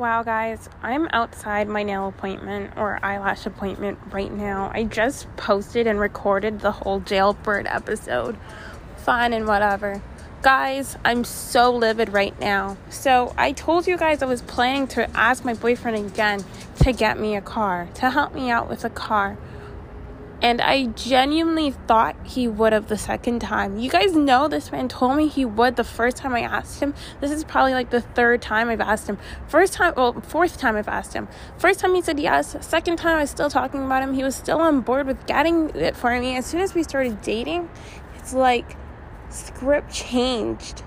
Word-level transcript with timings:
Wow, 0.00 0.22
guys, 0.22 0.66
I'm 0.82 1.08
outside 1.12 1.68
my 1.68 1.82
nail 1.82 2.08
appointment 2.08 2.72
or 2.78 2.98
eyelash 3.02 3.44
appointment 3.44 3.98
right 4.10 4.32
now. 4.32 4.70
I 4.72 4.84
just 4.84 5.26
posted 5.36 5.86
and 5.86 6.00
recorded 6.00 6.60
the 6.60 6.72
whole 6.72 7.00
jailbird 7.00 7.66
episode. 7.66 8.38
Fun 8.96 9.34
and 9.34 9.46
whatever. 9.46 10.00
Guys, 10.40 10.96
I'm 11.04 11.22
so 11.24 11.70
livid 11.76 12.14
right 12.14 12.38
now. 12.40 12.78
So, 12.88 13.34
I 13.36 13.52
told 13.52 13.86
you 13.86 13.98
guys 13.98 14.22
I 14.22 14.24
was 14.24 14.40
planning 14.40 14.86
to 14.86 15.10
ask 15.14 15.44
my 15.44 15.52
boyfriend 15.52 15.98
again 15.98 16.46
to 16.76 16.94
get 16.94 17.20
me 17.20 17.36
a 17.36 17.42
car, 17.42 17.86
to 17.96 18.08
help 18.08 18.34
me 18.34 18.48
out 18.48 18.70
with 18.70 18.86
a 18.86 18.90
car. 18.90 19.36
And 20.42 20.62
I 20.62 20.86
genuinely 20.86 21.70
thought 21.70 22.16
he 22.24 22.48
would 22.48 22.72
have 22.72 22.88
the 22.88 22.96
second 22.96 23.40
time. 23.40 23.78
You 23.78 23.90
guys 23.90 24.16
know 24.16 24.48
this 24.48 24.72
man 24.72 24.88
told 24.88 25.16
me 25.16 25.28
he 25.28 25.44
would 25.44 25.76
the 25.76 25.84
first 25.84 26.16
time 26.16 26.32
I 26.34 26.40
asked 26.40 26.80
him. 26.80 26.94
This 27.20 27.30
is 27.30 27.44
probably 27.44 27.74
like 27.74 27.90
the 27.90 28.00
third 28.00 28.40
time 28.40 28.70
I've 28.70 28.80
asked 28.80 29.06
him. 29.06 29.18
First 29.48 29.74
time, 29.74 29.92
well, 29.98 30.18
fourth 30.22 30.56
time 30.56 30.76
I've 30.76 30.88
asked 30.88 31.12
him. 31.12 31.28
First 31.58 31.80
time 31.80 31.94
he 31.94 32.00
said 32.00 32.18
yes. 32.18 32.56
Second 32.60 32.96
time 32.96 33.18
I 33.18 33.20
was 33.20 33.30
still 33.30 33.50
talking 33.50 33.84
about 33.84 34.02
him. 34.02 34.14
He 34.14 34.24
was 34.24 34.34
still 34.34 34.60
on 34.60 34.80
board 34.80 35.06
with 35.06 35.26
getting 35.26 35.70
it 35.76 35.94
for 35.94 36.18
me. 36.18 36.36
As 36.36 36.46
soon 36.46 36.62
as 36.62 36.74
we 36.74 36.84
started 36.84 37.20
dating, 37.20 37.68
it's 38.16 38.32
like 38.32 38.76
script 39.28 39.92
changed. 39.92 40.82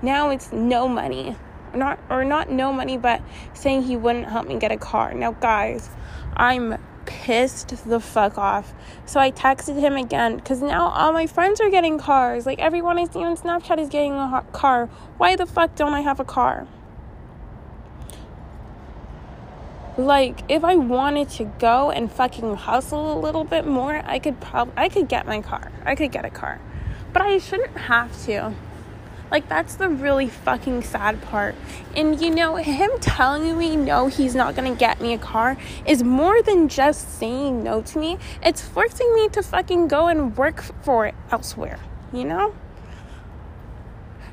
Now 0.00 0.30
it's 0.30 0.50
no 0.50 0.88
money. 0.88 1.36
Not 1.74 1.98
or 2.08 2.24
not 2.24 2.50
no 2.50 2.72
money, 2.72 2.96
but 2.96 3.20
saying 3.52 3.82
he 3.82 3.96
wouldn't 3.98 4.28
help 4.28 4.46
me 4.46 4.58
get 4.58 4.72
a 4.72 4.78
car. 4.78 5.12
Now 5.12 5.32
guys, 5.32 5.90
I'm 6.34 6.78
pissed 7.08 7.88
the 7.88 7.98
fuck 7.98 8.36
off. 8.36 8.74
So 9.06 9.18
I 9.18 9.30
texted 9.30 9.80
him 9.80 9.96
again 9.96 10.36
because 10.36 10.60
now 10.60 10.88
all 10.88 11.12
my 11.12 11.26
friends 11.26 11.58
are 11.58 11.70
getting 11.70 11.98
cars. 11.98 12.44
Like 12.44 12.58
everyone 12.58 12.98
I 12.98 13.06
see 13.06 13.24
on 13.24 13.36
Snapchat 13.36 13.78
is 13.78 13.88
getting 13.88 14.12
a 14.12 14.44
car. 14.52 14.86
Why 15.16 15.34
the 15.34 15.46
fuck 15.46 15.74
don't 15.74 15.94
I 15.94 16.02
have 16.02 16.20
a 16.20 16.24
car? 16.24 16.68
Like 19.96 20.42
if 20.48 20.64
I 20.64 20.76
wanted 20.76 21.30
to 21.30 21.44
go 21.58 21.90
and 21.90 22.12
fucking 22.12 22.54
hustle 22.56 23.12
a 23.12 23.18
little 23.18 23.44
bit 23.44 23.66
more, 23.66 24.02
I 24.04 24.18
could 24.18 24.38
probably 24.38 24.74
I 24.76 24.90
could 24.90 25.08
get 25.08 25.26
my 25.26 25.40
car. 25.40 25.72
I 25.86 25.94
could 25.94 26.12
get 26.12 26.26
a 26.26 26.30
car. 26.30 26.60
But 27.14 27.22
I 27.22 27.38
shouldn't 27.38 27.76
have 27.76 28.24
to. 28.26 28.54
Like, 29.30 29.48
that's 29.48 29.76
the 29.76 29.88
really 29.88 30.28
fucking 30.28 30.82
sad 30.82 31.20
part. 31.22 31.54
And 31.94 32.20
you 32.20 32.30
know, 32.30 32.56
him 32.56 32.90
telling 33.00 33.58
me 33.58 33.76
no, 33.76 34.06
he's 34.08 34.34
not 34.34 34.54
gonna 34.54 34.74
get 34.74 35.00
me 35.00 35.12
a 35.12 35.18
car 35.18 35.56
is 35.86 36.02
more 36.02 36.42
than 36.42 36.68
just 36.68 37.18
saying 37.18 37.62
no 37.62 37.82
to 37.82 37.98
me. 37.98 38.18
It's 38.42 38.62
forcing 38.62 39.14
me 39.14 39.28
to 39.30 39.42
fucking 39.42 39.88
go 39.88 40.08
and 40.08 40.36
work 40.36 40.62
for 40.82 41.06
it 41.06 41.14
elsewhere, 41.30 41.78
you 42.12 42.24
know? 42.24 42.54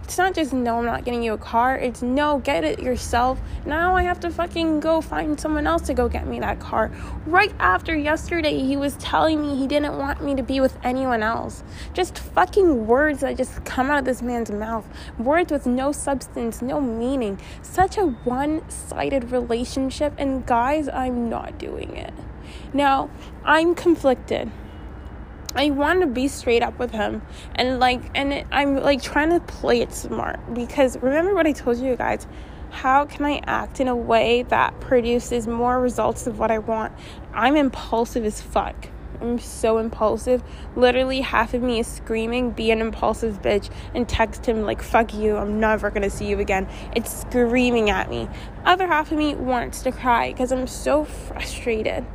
It's 0.06 0.20
not 0.20 0.36
just 0.36 0.54
no, 0.54 0.78
I'm 0.78 0.86
not 0.86 1.04
getting 1.04 1.24
you 1.24 1.34
a 1.34 1.38
car. 1.40 1.80
It's 1.80 2.04
no, 2.04 2.38
get 2.38 2.64
it 2.64 2.80
yourself. 2.80 3.42
Now 3.66 3.96
I 3.96 4.04
have 4.04 4.20
to 4.20 4.30
fucking 4.30 4.80
go 4.80 5.02
find 5.02 5.40
someone 5.40 5.66
else 5.66 5.82
to 5.88 5.96
go 5.96 6.08
get 6.08 6.28
me 6.28 6.40
that 6.42 6.60
car. 6.60 6.92
Right 7.26 7.52
after 7.58 7.98
yesterday, 7.98 8.60
he 8.60 8.78
was 8.78 8.96
telling 8.98 9.42
me 9.42 9.56
he 9.56 9.66
didn't 9.66 9.98
want 9.98 10.24
me 10.24 10.36
to 10.36 10.44
be 10.44 10.60
with 10.60 10.78
anyone 10.84 11.24
else. 11.24 11.64
Just 11.96 12.20
fucking 12.20 12.86
words 12.86 13.22
that 13.22 13.36
just 13.36 13.66
come 13.66 13.90
out 13.90 13.98
of 13.98 14.06
this 14.06 14.22
man's 14.22 14.52
mouth. 14.52 14.88
Words 15.18 15.52
with 15.52 15.66
no 15.66 15.92
substance, 15.92 16.62
no 16.62 16.80
meaning. 16.80 17.40
Such 17.64 17.98
a 17.98 18.06
one 18.06 18.62
sided 18.70 19.32
relationship. 19.32 20.14
And 20.20 20.46
guys, 20.46 20.88
I'm 20.88 21.32
not 21.32 21.58
doing 21.58 21.98
it. 21.98 22.14
Now, 22.74 23.10
I'm 23.44 23.74
conflicted. 23.74 24.52
I 25.56 25.70
want 25.70 26.02
to 26.02 26.08
be 26.08 26.28
straight 26.28 26.62
up 26.62 26.78
with 26.78 26.92
him. 26.92 27.22
And 27.56 27.80
like 27.80 28.02
and 28.14 28.46
I'm 28.52 28.76
like 28.76 29.02
trying 29.02 29.30
to 29.30 29.40
play 29.40 29.82
it 29.82 29.94
smart. 29.94 30.40
Because 30.54 30.98
remember 30.98 31.34
what 31.34 31.48
I 31.48 31.54
told 31.54 31.78
you 31.78 31.96
guys? 31.96 32.28
How 32.72 33.06
can 33.06 33.24
I 33.24 33.42
act 33.46 33.80
in 33.80 33.88
a 33.88 33.96
way 33.96 34.44
that 34.44 34.78
produces 34.82 35.48
more 35.48 35.80
results 35.80 36.28
of 36.28 36.40
what 36.40 36.52
I 36.52 36.58
want? 36.58 36.92
I'm 37.34 37.56
impulsive 37.56 38.26
as 38.26 38.42
fuck. 38.42 38.90
I'm 39.22 39.40
so 39.40 39.78
impulsive. 39.78 40.44
Literally 40.76 41.22
half 41.22 41.54
of 41.54 41.62
me 41.62 41.80
is 41.80 41.88
screaming 41.88 42.52
be 42.52 42.72
an 42.72 42.82
impulsive 42.82 43.42
bitch 43.42 43.70
and 43.94 44.10
text 44.10 44.46
him 44.46 44.64
like 44.64 44.82
fuck 44.82 45.14
you 45.14 45.38
I'm 45.38 45.58
never 45.58 45.90
going 45.90 46.02
to 46.02 46.10
see 46.10 46.26
you 46.26 46.40
again. 46.40 46.68
It's 46.98 47.22
screaming 47.22 47.90
at 47.90 48.10
me. 48.10 48.28
Other 48.66 48.88
half 48.88 49.14
of 49.14 49.18
me 49.18 49.36
wants 49.36 49.82
to 49.84 49.94
cry 49.94 50.34
because 50.34 50.52
I'm 50.52 50.68
so 50.68 51.06
frustrated 51.06 52.06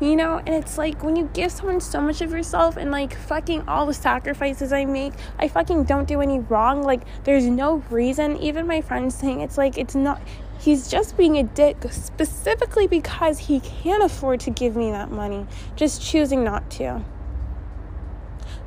you 0.00 0.16
know 0.16 0.38
and 0.38 0.50
it's 0.50 0.78
like 0.78 1.02
when 1.02 1.16
you 1.16 1.28
give 1.32 1.50
someone 1.50 1.80
so 1.80 2.00
much 2.00 2.20
of 2.20 2.30
yourself 2.30 2.76
and 2.76 2.90
like 2.90 3.14
fucking 3.14 3.68
all 3.68 3.84
the 3.84 3.94
sacrifices 3.94 4.72
i 4.72 4.84
make 4.84 5.12
i 5.38 5.48
fucking 5.48 5.84
don't 5.84 6.06
do 6.06 6.20
any 6.20 6.38
wrong. 6.40 6.82
Like 6.82 7.02
there's 7.24 7.46
no 7.46 7.76
reason. 7.90 8.36
Even 8.38 8.66
my 8.66 8.80
friends 8.80 9.14
saying 9.14 9.40
it's 9.40 9.58
like 9.58 9.78
it's 9.78 9.94
not 9.94 10.20
he's 10.58 10.88
just 10.88 11.16
being 11.16 11.38
a 11.38 11.42
dick 11.42 11.76
specifically 11.90 12.86
because 12.86 13.38
he 13.38 13.60
can't 13.60 14.02
afford 14.02 14.40
to 14.40 14.50
give 14.50 14.76
me 14.76 14.90
that 14.90 15.10
money. 15.10 15.46
Just 15.76 16.02
choosing 16.02 16.44
not 16.44 16.70
to. 16.72 17.04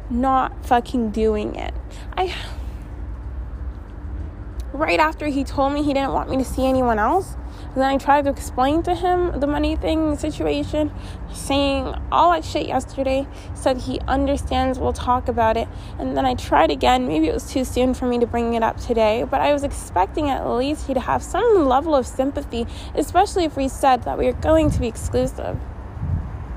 Not 0.10 0.66
fucking 0.66 1.12
doing 1.12 1.56
it. 1.56 1.74
I 2.16 2.36
right 4.74 5.00
after 5.00 5.28
he 5.28 5.44
told 5.44 5.74
me 5.74 5.84
he 5.84 5.94
didn't 5.94 6.14
want 6.14 6.30
me 6.30 6.38
to 6.38 6.46
see 6.46 6.66
anyone 6.66 7.00
else 7.00 7.36
then 7.76 7.86
I 7.86 7.98
tried 7.98 8.26
to 8.26 8.30
explain 8.30 8.84
to 8.84 8.94
him 8.94 9.40
the 9.40 9.48
money 9.48 9.78
thing 9.78 10.18
situation, 10.18 10.92
saying 11.32 11.96
all 12.12 12.32
that 12.32 12.44
shit 12.44 12.68
yesterday. 12.68 13.28
Said 13.54 13.78
he 13.78 14.00
understands, 14.02 14.78
we'll 14.78 14.92
talk 14.92 15.30
about 15.30 15.56
it. 15.56 15.70
And 15.98 16.18
then 16.18 16.26
I 16.26 16.36
tried 16.36 16.70
again. 16.70 17.08
Maybe 17.08 17.28
it 17.28 17.34
was 17.34 17.50
too 17.50 17.64
soon 17.64 17.94
for 17.94 18.08
me 18.08 18.20
to 18.20 18.28
bring 18.28 18.56
it 18.56 18.64
up 18.64 18.78
today, 18.78 19.24
but 19.24 19.40
I 19.40 19.54
was 19.54 19.64
expecting 19.64 20.30
at 20.30 20.46
least 20.50 20.88
he'd 20.88 20.98
have 20.98 21.24
some 21.24 21.66
level 21.66 21.96
of 21.96 22.06
sympathy, 22.06 22.68
especially 22.94 23.46
if 23.46 23.56
we 23.56 23.70
said 23.70 24.04
that 24.04 24.18
we 24.18 24.26
were 24.26 24.34
going 24.34 24.70
to 24.72 24.80
be 24.80 24.88
exclusive. 24.88 25.58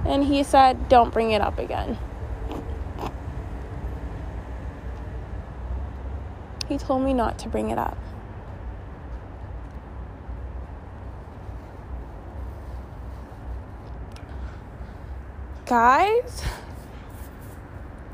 And 0.05 0.25
he 0.25 0.43
said, 0.43 0.89
don't 0.89 1.13
bring 1.13 1.31
it 1.31 1.41
up 1.41 1.59
again. 1.59 1.97
He 6.69 6.77
told 6.79 7.03
me 7.03 7.15
not 7.15 7.39
to 7.41 7.49
bring 7.49 7.71
it 7.71 7.79
up. 7.79 7.97
Guys, 15.67 16.43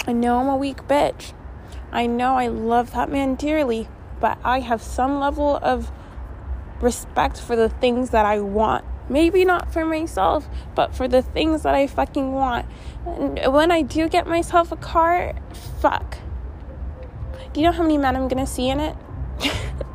I 0.07 0.13
know 0.13 0.39
I'm 0.39 0.49
a 0.49 0.57
weak 0.57 0.79
bitch. 0.89 1.33
I 1.91 2.07
know 2.07 2.37
I 2.37 2.47
love 2.47 2.93
that 2.93 3.11
man 3.11 3.35
dearly, 3.35 3.89
but 4.21 4.39
I 4.45 4.61
have 4.61 4.83
some 4.83 5.19
level 5.19 5.59
of 5.61 5.91
respect 6.81 7.41
for 7.41 7.57
the 7.57 7.69
things 7.69 8.11
that 8.11 8.25
I 8.25 8.39
want. 8.39 8.85
Maybe 9.09 9.45
not 9.45 9.73
for 9.73 9.85
myself, 9.85 10.49
but 10.77 10.95
for 10.95 11.09
the 11.09 11.23
things 11.23 11.65
that 11.65 11.75
I 11.75 11.89
fucking 11.89 12.33
want. 12.33 12.67
And 13.05 13.53
when 13.53 13.73
I 13.73 13.83
do 13.83 14.09
get 14.09 14.27
myself 14.29 14.71
a 14.71 14.77
car, 14.77 15.35
fuck. 15.81 16.19
Do 17.53 17.61
you 17.61 17.67
know 17.67 17.73
how 17.73 17.83
many 17.83 17.99
men 17.99 18.15
I'm 18.15 18.29
gonna 18.29 18.47
see 18.47 18.69
in 18.69 18.79
it? 18.79 18.97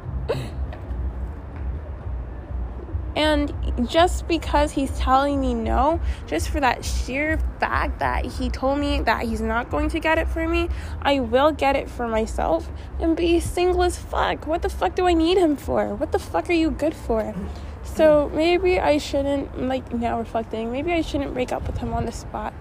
And 3.15 3.53
just 3.87 4.27
because 4.27 4.73
he's 4.73 4.91
telling 4.99 5.39
me 5.39 5.53
no, 5.53 6.01
just 6.27 6.49
for 6.49 6.59
that 6.59 6.83
sheer 6.83 7.39
fact 7.59 7.99
that 7.99 8.25
he 8.25 8.49
told 8.49 8.79
me 8.79 8.99
that 9.01 9.23
he's 9.23 9.39
not 9.39 9.69
going 9.69 9.89
to 9.89 9.99
get 9.99 10.17
it 10.17 10.27
for 10.27 10.47
me, 10.47 10.67
I 11.01 11.21
will 11.21 11.51
get 11.51 11.77
it 11.77 11.89
for 11.89 12.07
myself 12.07 12.69
and 12.99 13.15
be 13.15 13.39
single 13.39 13.83
as 13.83 13.97
fuck. 13.97 14.45
What 14.45 14.63
the 14.63 14.69
fuck 14.69 14.95
do 14.95 15.07
I 15.07 15.13
need 15.13 15.37
him 15.37 15.55
for? 15.55 15.95
What 15.95 16.11
the 16.11 16.19
fuck 16.19 16.49
are 16.49 16.53
you 16.53 16.71
good 16.71 16.93
for? 16.93 17.33
So 17.83 18.29
maybe 18.33 18.79
I 18.79 18.97
shouldn't, 18.97 19.61
like, 19.61 19.93
now 19.93 20.19
reflecting, 20.19 20.71
maybe 20.71 20.91
I 20.91 21.01
shouldn't 21.01 21.33
break 21.33 21.53
up 21.53 21.65
with 21.67 21.77
him 21.77 21.93
on 21.93 22.05
the 22.05 22.11
spot. 22.11 22.53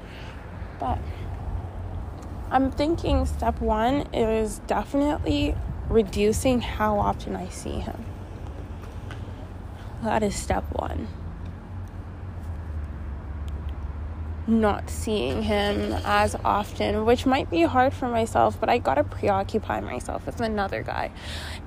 But 0.79 0.99
I'm 2.51 2.71
thinking 2.71 3.27
step 3.27 3.61
one 3.61 4.07
is 4.13 4.61
definitely 4.69 5.57
reducing 5.89 6.61
how 6.61 6.99
often 6.99 7.35
I 7.35 7.49
see 7.49 7.81
him. 7.81 8.05
That 10.05 10.23
is 10.23 10.37
step 10.37 10.65
one. 10.71 11.09
Not 14.47 14.91
seeing 14.91 15.45
him 15.45 15.95
as 16.05 16.37
often, 16.45 17.06
which 17.06 17.25
might 17.25 17.49
be 17.49 17.62
hard 17.62 17.95
for 17.95 18.06
myself, 18.09 18.61
but 18.61 18.69
I 18.69 18.77
gotta 18.77 19.03
preoccupy 19.03 19.81
myself 19.81 20.27
with 20.27 20.43
another 20.43 20.83
guy. 20.83 21.11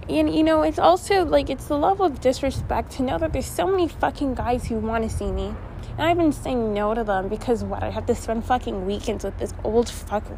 And 0.08 0.32
you 0.34 0.44
know, 0.44 0.62
it's 0.62 0.78
also 0.78 1.26
like 1.26 1.50
it's 1.50 1.66
the 1.66 1.80
level 1.80 2.06
of 2.06 2.22
disrespect 2.22 2.92
to 2.94 3.02
know 3.02 3.18
that 3.18 3.34
there's 3.34 3.48
so 3.48 3.66
many 3.66 3.88
fucking 3.88 4.36
guys 4.36 4.68
who 4.68 4.76
wanna 4.76 5.10
see 5.10 5.32
me. 5.32 5.56
And 5.98 6.08
I've 6.08 6.18
been 6.18 6.32
saying 6.32 6.76
no 6.76 6.94
to 6.94 7.04
them 7.04 7.30
because 7.30 7.64
what? 7.64 7.82
I 7.82 7.90
have 7.90 8.06
to 8.06 8.14
spend 8.14 8.46
fucking 8.46 8.86
weekends 8.86 9.26
with 9.26 9.40
this 9.40 9.56
old 9.64 9.88
fucker. 9.88 10.38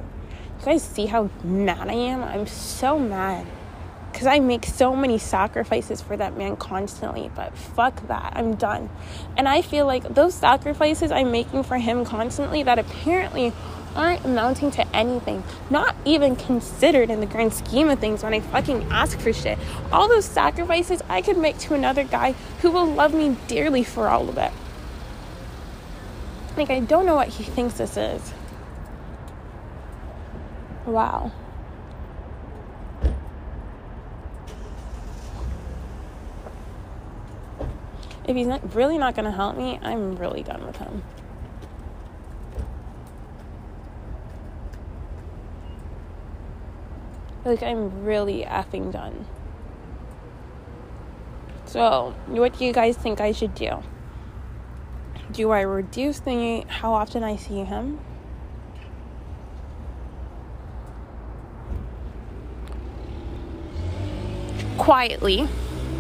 You 0.60 0.66
guys 0.66 0.84
see 0.84 1.08
how 1.08 1.30
mad 1.44 1.90
I 1.90 1.96
am? 1.96 2.24
I'm 2.24 2.48
so 2.48 2.98
mad 2.98 3.46
because 4.20 4.34
I 4.34 4.40
make 4.42 4.66
so 4.66 4.98
many 4.98 5.18
sacrifices 5.18 6.02
for 6.02 6.18
that 6.18 6.36
man 6.36 6.58
constantly. 6.58 7.32
But 7.34 7.58
fuck 7.58 8.06
that, 8.10 8.34
I'm 8.36 8.56
done. 8.56 8.90
And 9.38 9.48
I 9.48 9.62
feel 9.62 9.86
like 9.86 10.14
those 10.14 10.34
sacrifices 10.34 11.10
I'm 11.10 11.32
making 11.32 11.64
for 11.64 11.78
him 11.78 12.04
constantly 12.04 12.62
that 12.64 12.78
apparently 12.78 13.54
aren't 13.96 14.26
amounting 14.26 14.72
to 14.72 14.86
anything, 14.94 15.42
not 15.70 15.96
even 16.04 16.36
considered 16.36 17.10
in 17.10 17.22
the 17.22 17.26
grand 17.26 17.54
scheme 17.54 17.88
of 17.88 18.00
things 18.00 18.22
when 18.22 18.34
I 18.34 18.42
fucking 18.42 18.90
ask 18.92 19.18
for 19.18 19.32
shit. 19.32 19.58
All 19.90 20.10
those 20.10 20.26
sacrifices 20.26 21.02
I 21.08 21.22
could 21.22 21.38
make 21.38 21.58
to 21.60 21.74
another 21.74 22.04
guy 22.04 22.34
who 22.62 22.72
will 22.72 22.88
love 22.88 23.14
me 23.14 23.38
dearly 23.48 23.86
for 23.86 24.10
all 24.10 24.28
of 24.28 24.38
it. 24.38 24.52
Like, 26.58 26.70
I 26.70 26.82
don't 26.82 27.06
know 27.06 27.16
what 27.16 27.30
he 27.30 27.46
thinks 27.46 27.76
this 27.76 27.96
is. 27.96 28.34
Wow. 30.86 31.32
If 38.30 38.36
he's 38.36 38.46
not 38.46 38.76
really 38.76 39.00
not 39.00 39.16
going 39.16 39.26
to 39.26 39.32
help 39.32 39.58
me, 39.58 39.80
I'm 39.82 40.16
really 40.16 40.44
done 40.44 40.64
with 40.64 40.78
him. 40.78 41.02
Like, 47.44 47.64
I'm 47.64 48.04
really 48.04 48.44
effing 48.44 48.94
done. 48.94 49.26
So, 51.66 52.14
what 52.28 52.56
do 52.56 52.66
you 52.66 52.72
guys 52.72 52.96
think 52.96 53.20
I 53.20 53.32
should 53.32 53.56
do? 53.56 53.82
Do 55.32 55.50
I 55.50 55.62
reduce 55.62 56.20
the 56.20 56.66
how 56.68 56.94
often 56.94 57.24
I 57.24 57.36
see 57.36 57.64
him? 57.64 58.00
Quietly 64.78 65.50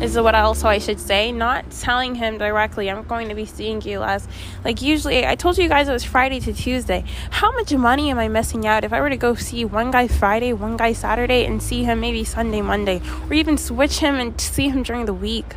is 0.01 0.17
what 0.17 0.33
else 0.33 0.63
I 0.63 0.77
should 0.77 0.99
say. 0.99 1.31
Not 1.31 1.69
telling 1.71 2.15
him 2.15 2.37
directly, 2.37 2.89
I'm 2.89 3.03
going 3.03 3.27
to 3.29 3.35
be 3.35 3.45
seeing 3.45 3.81
you 3.81 3.99
less. 3.99 4.27
Like, 4.63 4.81
usually, 4.81 5.25
I 5.25 5.35
told 5.35 5.57
you 5.57 5.67
guys 5.67 5.89
it 5.89 5.93
was 5.93 6.05
Friday 6.05 6.39
to 6.41 6.53
Tuesday. 6.53 7.03
How 7.31 7.51
much 7.51 7.73
money 7.73 8.09
am 8.09 8.17
I 8.17 8.29
missing 8.29 8.65
out 8.65 8.83
if 8.83 8.93
I 8.93 9.01
were 9.01 9.09
to 9.09 9.17
go 9.17 9.35
see 9.35 9.65
one 9.65 9.91
guy 9.91 10.07
Friday, 10.07 10.53
one 10.53 10.77
guy 10.77 10.93
Saturday, 10.93 11.45
and 11.45 11.61
see 11.61 11.83
him 11.83 11.99
maybe 11.99 12.23
Sunday, 12.23 12.61
Monday, 12.61 13.01
or 13.29 13.33
even 13.33 13.57
switch 13.57 13.99
him 13.99 14.15
and 14.15 14.39
see 14.39 14.69
him 14.69 14.83
during 14.83 15.05
the 15.05 15.13
week? 15.13 15.55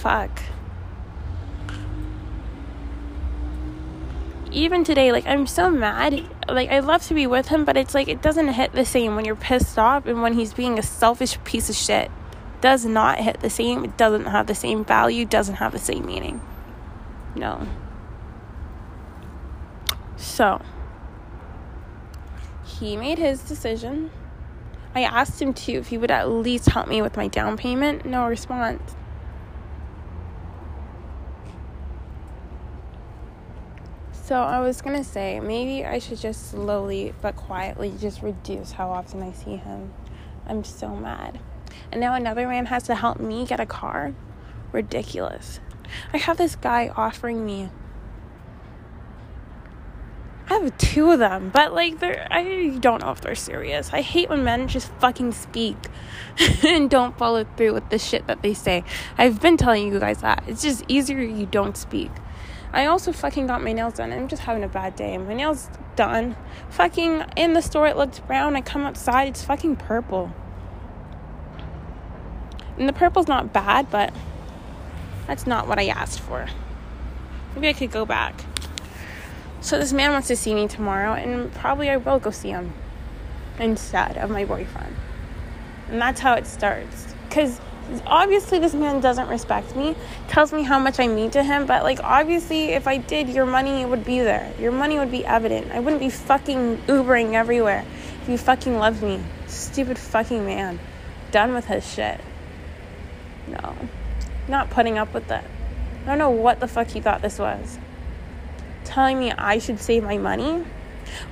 Fuck. 0.00 0.42
Even 4.50 4.84
today, 4.84 5.10
like, 5.10 5.26
I'm 5.26 5.46
so 5.46 5.70
mad. 5.70 6.22
Like, 6.48 6.70
I 6.70 6.80
love 6.80 7.02
to 7.06 7.14
be 7.14 7.26
with 7.26 7.48
him, 7.48 7.64
but 7.64 7.76
it's 7.76 7.94
like, 7.94 8.08
it 8.08 8.20
doesn't 8.20 8.48
hit 8.48 8.72
the 8.72 8.84
same 8.84 9.16
when 9.16 9.24
you're 9.24 9.36
pissed 9.36 9.78
off 9.78 10.06
and 10.06 10.22
when 10.22 10.34
he's 10.34 10.52
being 10.52 10.78
a 10.78 10.82
selfish 10.82 11.42
piece 11.44 11.70
of 11.70 11.76
shit 11.76 12.10
does 12.60 12.84
not 12.84 13.18
hit 13.18 13.40
the 13.40 13.50
same, 13.50 13.84
it 13.84 13.96
doesn't 13.96 14.26
have 14.26 14.46
the 14.46 14.54
same 14.54 14.84
value, 14.84 15.24
doesn't 15.24 15.56
have 15.56 15.72
the 15.72 15.78
same 15.78 16.06
meaning. 16.06 16.40
No. 17.34 17.66
So, 20.16 20.60
he 22.64 22.96
made 22.96 23.18
his 23.18 23.42
decision. 23.42 24.10
I 24.94 25.02
asked 25.02 25.40
him 25.40 25.52
to 25.54 25.72
if 25.72 25.88
he 25.88 25.98
would 25.98 26.10
at 26.10 26.28
least 26.28 26.70
help 26.70 26.88
me 26.88 27.02
with 27.02 27.16
my 27.16 27.28
down 27.28 27.56
payment. 27.56 28.04
No 28.04 28.26
response. 28.26 28.94
So 34.12 34.42
I 34.42 34.60
was 34.60 34.82
gonna 34.82 35.04
say 35.04 35.40
maybe 35.40 35.86
I 35.86 35.98
should 35.98 36.18
just 36.18 36.50
slowly 36.50 37.14
but 37.22 37.36
quietly 37.36 37.94
just 37.98 38.22
reduce 38.22 38.72
how 38.72 38.90
often 38.90 39.22
I 39.22 39.32
see 39.32 39.56
him. 39.56 39.92
I'm 40.46 40.64
so 40.64 40.94
mad 40.94 41.40
and 41.90 42.00
now 42.00 42.14
another 42.14 42.46
man 42.46 42.66
has 42.66 42.84
to 42.84 42.94
help 42.94 43.20
me 43.20 43.46
get 43.46 43.60
a 43.60 43.66
car? 43.66 44.14
Ridiculous. 44.72 45.60
I 46.12 46.18
have 46.18 46.36
this 46.36 46.56
guy 46.56 46.92
offering 46.94 47.44
me. 47.44 47.70
I 50.50 50.54
have 50.54 50.78
two 50.78 51.10
of 51.10 51.18
them, 51.18 51.50
but 51.50 51.74
like 51.74 52.00
they're 52.00 52.26
I 52.30 52.76
don't 52.80 53.02
know 53.02 53.10
if 53.10 53.20
they're 53.20 53.34
serious. 53.34 53.90
I 53.92 54.00
hate 54.00 54.30
when 54.30 54.44
men 54.44 54.66
just 54.66 54.90
fucking 54.98 55.32
speak 55.32 55.76
and 56.66 56.88
don't 56.88 57.18
follow 57.18 57.44
through 57.56 57.74
with 57.74 57.90
the 57.90 57.98
shit 57.98 58.26
that 58.28 58.42
they 58.42 58.54
say. 58.54 58.82
I've 59.18 59.40
been 59.42 59.58
telling 59.58 59.92
you 59.92 60.00
guys 60.00 60.22
that. 60.22 60.44
It's 60.46 60.62
just 60.62 60.84
easier 60.88 61.20
you 61.20 61.44
don't 61.44 61.76
speak. 61.76 62.10
I 62.72 62.86
also 62.86 63.12
fucking 63.12 63.46
got 63.46 63.62
my 63.62 63.72
nails 63.72 63.94
done. 63.94 64.12
I'm 64.12 64.28
just 64.28 64.42
having 64.42 64.64
a 64.64 64.68
bad 64.68 64.96
day. 64.96 65.16
My 65.18 65.34
nails 65.34 65.68
done. 65.96 66.36
Fucking 66.70 67.24
in 67.36 67.52
the 67.52 67.62
store 67.62 67.86
it 67.86 67.96
looked 67.96 68.26
brown. 68.26 68.56
I 68.56 68.62
come 68.62 68.82
outside, 68.82 69.28
it's 69.28 69.42
fucking 69.42 69.76
purple. 69.76 70.32
And 72.78 72.88
the 72.88 72.92
purple's 72.92 73.26
not 73.26 73.52
bad, 73.52 73.90
but 73.90 74.14
that's 75.26 75.46
not 75.46 75.66
what 75.66 75.78
I 75.78 75.88
asked 75.88 76.20
for. 76.20 76.46
Maybe 77.54 77.68
I 77.68 77.72
could 77.72 77.90
go 77.90 78.06
back. 78.06 78.34
So 79.60 79.78
this 79.78 79.92
man 79.92 80.12
wants 80.12 80.28
to 80.28 80.36
see 80.36 80.54
me 80.54 80.68
tomorrow, 80.68 81.14
and 81.14 81.52
probably 81.54 81.90
I 81.90 81.96
will 81.96 82.20
go 82.20 82.30
see 82.30 82.50
him 82.50 82.72
instead 83.58 84.16
of 84.16 84.30
my 84.30 84.44
boyfriend. 84.44 84.94
And 85.88 86.00
that's 86.00 86.20
how 86.20 86.34
it 86.34 86.46
starts. 86.46 87.14
Because 87.28 87.60
obviously 88.06 88.58
this 88.58 88.74
man 88.74 89.00
doesn't 89.00 89.28
respect 89.28 89.74
me, 89.74 89.96
tells 90.28 90.52
me 90.52 90.62
how 90.62 90.78
much 90.78 91.00
I 91.00 91.08
mean 91.08 91.30
to 91.32 91.42
him, 91.42 91.66
but 91.66 91.82
like 91.82 91.98
obviously 92.02 92.70
if 92.70 92.86
I 92.86 92.98
did, 92.98 93.28
your 93.28 93.46
money 93.46 93.84
would 93.84 94.04
be 94.04 94.20
there. 94.20 94.52
Your 94.58 94.72
money 94.72 94.98
would 94.98 95.10
be 95.10 95.24
evident. 95.24 95.72
I 95.72 95.80
wouldn't 95.80 96.00
be 96.00 96.10
fucking 96.10 96.78
Ubering 96.86 97.32
everywhere 97.32 97.84
if 98.22 98.28
you 98.28 98.38
fucking 98.38 98.76
loved 98.76 99.02
me. 99.02 99.20
Stupid 99.46 99.98
fucking 99.98 100.44
man. 100.44 100.78
Done 101.30 101.54
with 101.54 101.66
his 101.66 101.90
shit. 101.90 102.20
No. 103.50 103.74
Not 104.48 104.70
putting 104.70 104.98
up 104.98 105.12
with 105.14 105.28
that. 105.28 105.44
I 106.02 106.06
don't 106.06 106.18
know 106.18 106.30
what 106.30 106.60
the 106.60 106.68
fuck 106.68 106.88
he 106.88 107.00
thought 107.00 107.22
this 107.22 107.38
was. 107.38 107.78
Telling 108.84 109.18
me 109.18 109.32
I 109.32 109.58
should 109.58 109.80
save 109.80 110.02
my 110.02 110.18
money? 110.18 110.64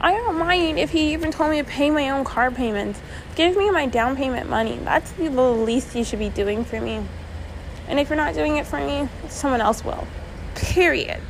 I 0.00 0.12
don't 0.12 0.38
mind 0.38 0.78
if 0.78 0.90
he 0.90 1.12
even 1.12 1.30
told 1.30 1.50
me 1.50 1.58
to 1.58 1.64
pay 1.64 1.90
my 1.90 2.10
own 2.10 2.24
car 2.24 2.50
payments. 2.50 3.00
Give 3.34 3.56
me 3.56 3.70
my 3.70 3.86
down 3.86 4.16
payment 4.16 4.48
money. 4.48 4.78
That's 4.84 5.12
the 5.12 5.30
least 5.30 5.94
you 5.94 6.04
should 6.04 6.18
be 6.18 6.30
doing 6.30 6.64
for 6.64 6.80
me. 6.80 7.04
And 7.88 8.00
if 8.00 8.08
you're 8.08 8.16
not 8.16 8.34
doing 8.34 8.56
it 8.56 8.66
for 8.66 8.78
me, 8.78 9.08
someone 9.28 9.60
else 9.60 9.84
will. 9.84 10.06
Period. 10.54 11.20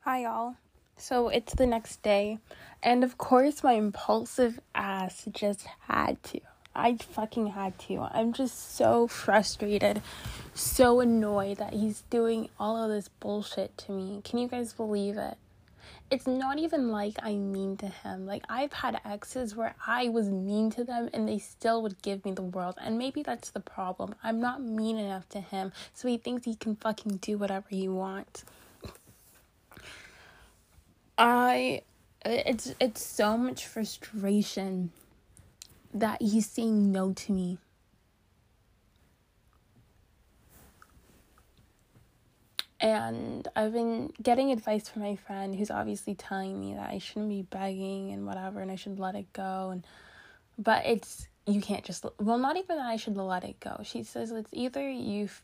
Hi, 0.00 0.22
y'all. 0.22 0.56
So 0.96 1.28
it's 1.28 1.54
the 1.54 1.66
next 1.66 2.02
day, 2.02 2.38
and 2.82 3.04
of 3.04 3.18
course, 3.18 3.62
my 3.62 3.74
impulsive 3.74 4.58
ass 4.74 5.28
just 5.30 5.66
had 5.86 6.20
to 6.24 6.40
I 6.78 6.96
fucking 6.96 7.48
had 7.48 7.76
to. 7.80 8.08
I'm 8.12 8.32
just 8.32 8.76
so 8.76 9.08
frustrated, 9.08 10.00
so 10.54 11.00
annoyed 11.00 11.58
that 11.58 11.72
he's 11.72 12.02
doing 12.02 12.48
all 12.58 12.76
of 12.82 12.90
this 12.90 13.08
bullshit 13.08 13.76
to 13.78 13.92
me. 13.92 14.22
Can 14.24 14.38
you 14.38 14.46
guys 14.46 14.72
believe 14.72 15.16
it? 15.16 15.36
It's 16.08 16.26
not 16.26 16.58
even 16.58 16.90
like 16.90 17.16
I'm 17.20 17.50
mean 17.52 17.76
to 17.78 17.88
him. 17.88 18.26
Like, 18.26 18.44
I've 18.48 18.72
had 18.72 19.00
exes 19.04 19.56
where 19.56 19.74
I 19.86 20.08
was 20.08 20.30
mean 20.30 20.70
to 20.70 20.84
them 20.84 21.10
and 21.12 21.28
they 21.28 21.38
still 21.38 21.82
would 21.82 22.00
give 22.00 22.24
me 22.24 22.30
the 22.30 22.42
world. 22.42 22.76
And 22.80 22.96
maybe 22.96 23.22
that's 23.24 23.50
the 23.50 23.60
problem. 23.60 24.14
I'm 24.22 24.40
not 24.40 24.62
mean 24.62 24.98
enough 24.98 25.28
to 25.30 25.40
him, 25.40 25.72
so 25.92 26.06
he 26.06 26.16
thinks 26.16 26.44
he 26.44 26.54
can 26.54 26.76
fucking 26.76 27.16
do 27.16 27.36
whatever 27.36 27.66
he 27.68 27.88
wants. 27.88 28.44
I. 31.18 31.82
It's 32.24 32.74
it's 32.80 33.04
so 33.04 33.36
much 33.36 33.66
frustration 33.66 34.90
that 35.94 36.20
he's 36.22 36.48
saying 36.48 36.92
no 36.92 37.12
to 37.12 37.32
me. 37.32 37.58
And 42.80 43.48
I've 43.56 43.72
been 43.72 44.12
getting 44.22 44.52
advice 44.52 44.88
from 44.88 45.02
my 45.02 45.16
friend 45.16 45.54
who's 45.54 45.70
obviously 45.70 46.14
telling 46.14 46.60
me 46.60 46.74
that 46.74 46.90
I 46.90 46.98
shouldn't 46.98 47.28
be 47.28 47.42
begging 47.42 48.12
and 48.12 48.24
whatever 48.24 48.60
and 48.60 48.70
I 48.70 48.76
should 48.76 49.00
let 49.00 49.16
it 49.16 49.32
go 49.32 49.70
and 49.70 49.84
but 50.58 50.86
it's 50.86 51.26
you 51.46 51.60
can't 51.60 51.84
just 51.84 52.04
well 52.20 52.38
not 52.38 52.56
even 52.56 52.76
that 52.76 52.86
I 52.86 52.96
should 52.96 53.16
let 53.16 53.42
it 53.42 53.58
go. 53.58 53.80
She 53.82 54.04
says 54.04 54.30
it's 54.30 54.50
either 54.52 54.88
you 54.88 55.24
f- 55.24 55.42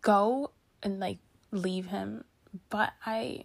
go 0.00 0.50
and 0.82 0.98
like 0.98 1.18
leave 1.50 1.86
him, 1.86 2.24
but 2.70 2.92
I 3.04 3.44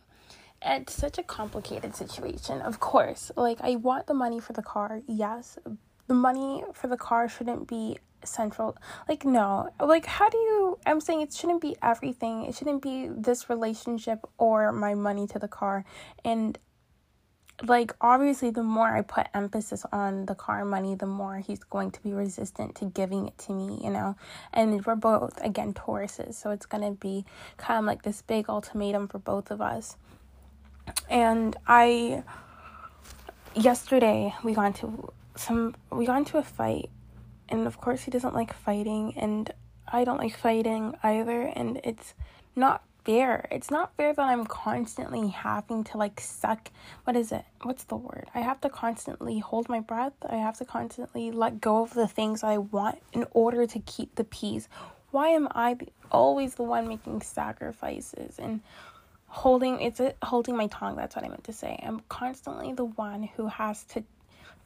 it's 0.62 0.94
such 0.94 1.18
a 1.18 1.24
complicated 1.24 1.96
situation. 1.96 2.62
Of 2.62 2.80
course, 2.80 3.32
like 3.36 3.60
I 3.62 3.76
want 3.76 4.08
the 4.08 4.14
money 4.14 4.40
for 4.40 4.54
the 4.54 4.64
car, 4.64 5.02
yes, 5.08 5.58
the 6.08 6.14
money 6.14 6.64
for 6.74 6.88
the 6.88 6.98
car 6.98 7.28
shouldn't 7.30 7.68
be 7.68 7.98
central. 8.24 8.78
Like, 9.08 9.26
no. 9.26 9.70
Like, 9.80 10.06
how 10.06 10.30
do 10.30 10.38
you. 10.38 10.80
I'm 10.86 11.00
saying 11.02 11.22
it 11.22 11.34
shouldn't 11.34 11.62
be 11.62 11.76
everything. 11.82 12.46
It 12.46 12.56
shouldn't 12.56 12.82
be 12.82 13.10
this 13.10 13.50
relationship 13.50 14.26
or 14.38 14.72
my 14.72 14.96
money 14.96 15.28
to 15.28 15.40
the 15.40 15.48
car. 15.48 15.86
And, 16.26 16.58
like, 17.64 17.94
obviously, 18.02 18.50
the 18.52 18.64
more 18.64 18.88
I 18.88 19.02
put 19.02 19.28
emphasis 19.34 19.86
on 19.92 20.26
the 20.26 20.36
car 20.36 20.66
money, 20.66 20.96
the 20.96 21.06
more 21.06 21.38
he's 21.38 21.64
going 21.64 21.92
to 21.92 22.02
be 22.02 22.14
resistant 22.14 22.76
to 22.76 22.86
giving 22.86 23.28
it 23.28 23.38
to 23.40 23.52
me, 23.52 23.80
you 23.84 23.90
know? 23.90 24.16
And 24.54 24.86
we're 24.86 24.96
both, 24.96 25.40
again, 25.42 25.74
Tauruses. 25.74 26.36
So 26.36 26.52
it's 26.52 26.66
going 26.66 26.84
to 26.84 27.00
be 27.00 27.26
kind 27.58 27.80
of 27.80 27.86
like 27.86 28.04
this 28.04 28.22
big 28.22 28.50
ultimatum 28.50 29.08
for 29.08 29.20
both 29.20 29.52
of 29.52 29.62
us. 29.62 29.98
And 31.10 31.56
I. 31.68 32.24
Yesterday, 33.56 34.36
we 34.44 34.54
got 34.54 34.76
to 34.76 35.12
some 35.40 35.76
we 35.92 36.06
got 36.06 36.18
into 36.18 36.38
a 36.38 36.44
fight 36.44 36.90
and 37.50 37.68
of 37.68 37.80
course 37.80 38.04
he 38.04 38.12
doesn't 38.12 38.34
like 38.34 38.54
fighting 38.54 39.14
and 39.16 39.52
I 39.88 40.04
don't 40.04 40.18
like 40.18 40.36
fighting 40.36 40.96
either 41.04 41.42
and 41.42 41.80
it's 41.84 42.14
not 42.56 42.84
fair. 43.06 43.48
It's 43.52 43.72
not 43.72 43.96
fair 43.96 44.14
that 44.14 44.22
I'm 44.22 44.46
constantly 44.46 45.30
having 45.30 45.86
to 45.86 45.98
like 45.98 46.20
suck. 46.20 46.70
What 47.06 47.16
is 47.16 47.32
it? 47.32 47.46
What's 47.62 47.86
the 47.86 47.96
word? 47.96 48.28
I 48.36 48.42
have 48.42 48.60
to 48.62 48.70
constantly 48.70 49.40
hold 49.40 49.70
my 49.70 49.80
breath. 49.80 50.14
I 50.30 50.36
have 50.36 50.58
to 50.58 50.66
constantly 50.66 51.32
let 51.32 51.62
go 51.62 51.84
of 51.84 51.94
the 51.94 52.08
things 52.08 52.44
I 52.44 52.58
want 52.58 53.02
in 53.14 53.26
order 53.32 53.66
to 53.66 53.80
keep 53.80 54.16
the 54.16 54.26
peace. 54.26 54.68
Why 55.12 55.30
am 55.30 55.48
I 55.56 55.78
always 56.12 56.56
the 56.56 56.64
one 56.64 56.90
making 56.90 57.22
sacrifices 57.22 58.40
and 58.40 58.60
holding 59.28 59.80
it's 59.82 60.00
a, 60.00 60.14
holding 60.24 60.56
my 60.56 60.68
tongue 60.68 60.96
that's 60.96 61.14
what 61.14 61.26
i 61.26 61.28
meant 61.28 61.44
to 61.44 61.52
say 61.52 61.78
i'm 61.84 62.00
constantly 62.08 62.72
the 62.72 62.86
one 62.86 63.24
who 63.36 63.48
has 63.48 63.84
to 63.84 64.02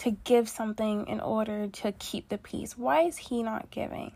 to 0.01 0.11
give 0.23 0.49
something 0.49 1.07
in 1.07 1.19
order 1.19 1.67
to 1.67 1.91
keep 1.93 2.29
the 2.29 2.37
peace 2.37 2.77
why 2.77 3.01
is 3.01 3.17
he 3.17 3.43
not 3.43 3.69
giving 3.71 4.11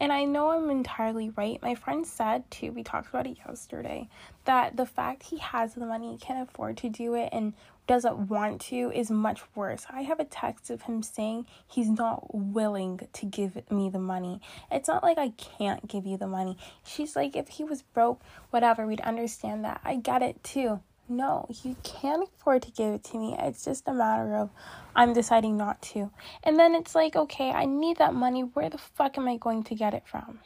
and 0.00 0.12
I 0.12 0.24
know 0.24 0.50
I'm 0.50 0.68
entirely 0.70 1.30
right. 1.30 1.62
My 1.62 1.76
friend 1.76 2.04
said 2.04 2.50
too, 2.50 2.72
we 2.72 2.82
talked 2.82 3.08
about 3.08 3.26
it 3.26 3.38
yesterday, 3.46 4.08
that 4.46 4.76
the 4.76 4.84
fact 4.84 5.22
he 5.22 5.38
has 5.38 5.74
the 5.74 5.86
money, 5.86 6.18
can't 6.20 6.48
afford 6.48 6.76
to 6.78 6.88
do 6.88 7.14
it, 7.14 7.28
and 7.30 7.54
doesn't 7.86 8.28
want 8.28 8.60
to 8.62 8.92
is 8.94 9.10
much 9.10 9.42
worse. 9.54 9.86
I 9.90 10.02
have 10.02 10.20
a 10.20 10.24
text 10.24 10.70
of 10.70 10.82
him 10.82 11.02
saying 11.02 11.46
he's 11.66 11.88
not 11.88 12.34
willing 12.34 13.00
to 13.12 13.26
give 13.26 13.70
me 13.70 13.90
the 13.90 13.98
money. 13.98 14.40
It's 14.70 14.88
not 14.88 15.02
like 15.02 15.18
I 15.18 15.30
can't 15.30 15.86
give 15.86 16.06
you 16.06 16.16
the 16.16 16.26
money. 16.26 16.56
She's 16.84 17.16
like, 17.16 17.36
if 17.36 17.48
he 17.48 17.64
was 17.64 17.82
broke, 17.82 18.22
whatever, 18.50 18.86
we'd 18.86 19.00
understand 19.00 19.64
that. 19.64 19.80
I 19.84 19.96
get 19.96 20.22
it 20.22 20.42
too. 20.42 20.80
No, 21.12 21.46
you 21.62 21.76
can't 21.82 22.26
afford 22.26 22.62
to 22.62 22.70
give 22.70 22.94
it 22.94 23.04
to 23.04 23.18
me. 23.18 23.36
It's 23.38 23.66
just 23.66 23.86
a 23.86 23.92
matter 23.92 24.34
of 24.34 24.48
I'm 24.96 25.12
deciding 25.12 25.58
not 25.58 25.82
to. 25.92 26.10
And 26.42 26.58
then 26.58 26.74
it's 26.74 26.94
like, 26.94 27.14
okay, 27.14 27.50
I 27.50 27.66
need 27.66 27.98
that 27.98 28.14
money. 28.14 28.40
Where 28.40 28.70
the 28.70 28.78
fuck 28.78 29.18
am 29.18 29.28
I 29.28 29.36
going 29.36 29.62
to 29.64 29.74
get 29.74 29.92
it 29.92 30.04
from? 30.06 30.38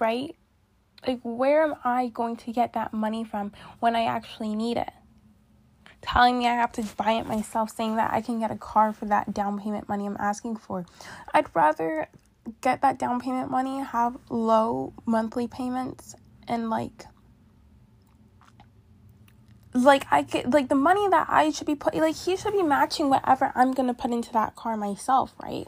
Right? 0.00 0.34
Like, 1.06 1.20
where 1.22 1.62
am 1.62 1.76
I 1.84 2.08
going 2.08 2.36
to 2.38 2.52
get 2.52 2.72
that 2.72 2.92
money 2.92 3.22
from 3.22 3.52
when 3.78 3.94
I 3.94 4.06
actually 4.06 4.56
need 4.56 4.76
it? 4.76 4.90
Telling 6.02 6.36
me 6.36 6.48
I 6.48 6.54
have 6.54 6.72
to 6.72 6.82
buy 6.96 7.12
it 7.12 7.26
myself, 7.26 7.70
saying 7.70 7.94
that 7.94 8.12
I 8.12 8.20
can 8.20 8.40
get 8.40 8.50
a 8.50 8.56
car 8.56 8.92
for 8.92 9.04
that 9.04 9.32
down 9.32 9.60
payment 9.60 9.88
money 9.88 10.04
I'm 10.04 10.16
asking 10.18 10.56
for. 10.56 10.84
I'd 11.32 11.46
rather 11.54 12.08
get 12.60 12.82
that 12.82 12.98
down 12.98 13.20
payment 13.20 13.52
money, 13.52 13.78
have 13.78 14.16
low 14.30 14.94
monthly 15.06 15.46
payments, 15.46 16.16
and 16.48 16.70
like 16.70 17.06
like 19.84 20.06
I 20.10 20.22
could 20.22 20.52
like 20.52 20.68
the 20.68 20.74
money 20.74 21.08
that 21.08 21.26
I 21.28 21.50
should 21.50 21.66
be 21.66 21.74
putting 21.74 22.00
like 22.00 22.16
he 22.16 22.36
should 22.36 22.52
be 22.52 22.62
matching 22.62 23.08
whatever 23.08 23.52
I'm 23.54 23.72
gonna 23.72 23.94
put 23.94 24.10
into 24.10 24.32
that 24.32 24.56
car 24.56 24.76
myself, 24.76 25.34
right? 25.42 25.66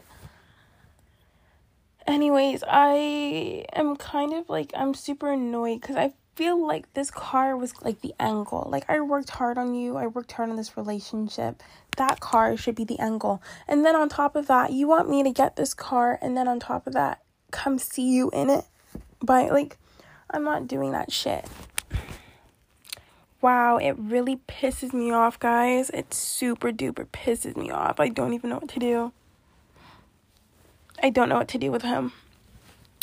Anyways, 2.07 2.63
I 2.67 3.65
am 3.73 3.95
kind 3.95 4.33
of 4.33 4.49
like 4.49 4.71
I'm 4.75 4.93
super 4.93 5.31
annoyed 5.31 5.81
because 5.81 5.95
I 5.95 6.13
feel 6.35 6.65
like 6.65 6.91
this 6.93 7.11
car 7.11 7.55
was 7.55 7.73
like 7.81 8.01
the 8.01 8.13
angle. 8.19 8.67
Like 8.71 8.89
I 8.89 8.99
worked 9.01 9.29
hard 9.31 9.57
on 9.57 9.75
you, 9.75 9.97
I 9.97 10.07
worked 10.07 10.31
hard 10.31 10.49
on 10.49 10.55
this 10.55 10.75
relationship. 10.77 11.61
That 11.97 12.19
car 12.19 12.57
should 12.57 12.75
be 12.75 12.85
the 12.85 12.99
angle. 12.99 13.41
And 13.67 13.85
then 13.85 13.95
on 13.95 14.09
top 14.09 14.35
of 14.35 14.47
that, 14.47 14.71
you 14.71 14.87
want 14.87 15.09
me 15.09 15.23
to 15.23 15.31
get 15.31 15.55
this 15.55 15.73
car 15.73 16.17
and 16.21 16.35
then 16.35 16.47
on 16.47 16.59
top 16.59 16.87
of 16.87 16.93
that, 16.93 17.21
come 17.51 17.77
see 17.77 18.09
you 18.09 18.29
in 18.31 18.49
it. 18.49 18.65
But 19.21 19.51
like 19.51 19.77
I'm 20.31 20.43
not 20.43 20.67
doing 20.67 20.91
that 20.93 21.11
shit. 21.11 21.45
Wow, 23.41 23.77
it 23.77 23.95
really 23.97 24.37
pisses 24.47 24.93
me 24.93 25.11
off, 25.11 25.39
guys. 25.39 25.89
It 25.89 26.13
super 26.13 26.71
duper 26.71 27.07
pisses 27.07 27.57
me 27.57 27.71
off. 27.71 27.99
I 27.99 28.07
don't 28.07 28.33
even 28.33 28.51
know 28.51 28.57
what 28.57 28.69
to 28.69 28.79
do. 28.79 29.11
I 31.01 31.09
don't 31.09 31.29
know 31.29 31.37
what 31.37 31.47
to 31.49 31.57
do 31.57 31.71
with 31.71 31.81
him. 31.81 32.11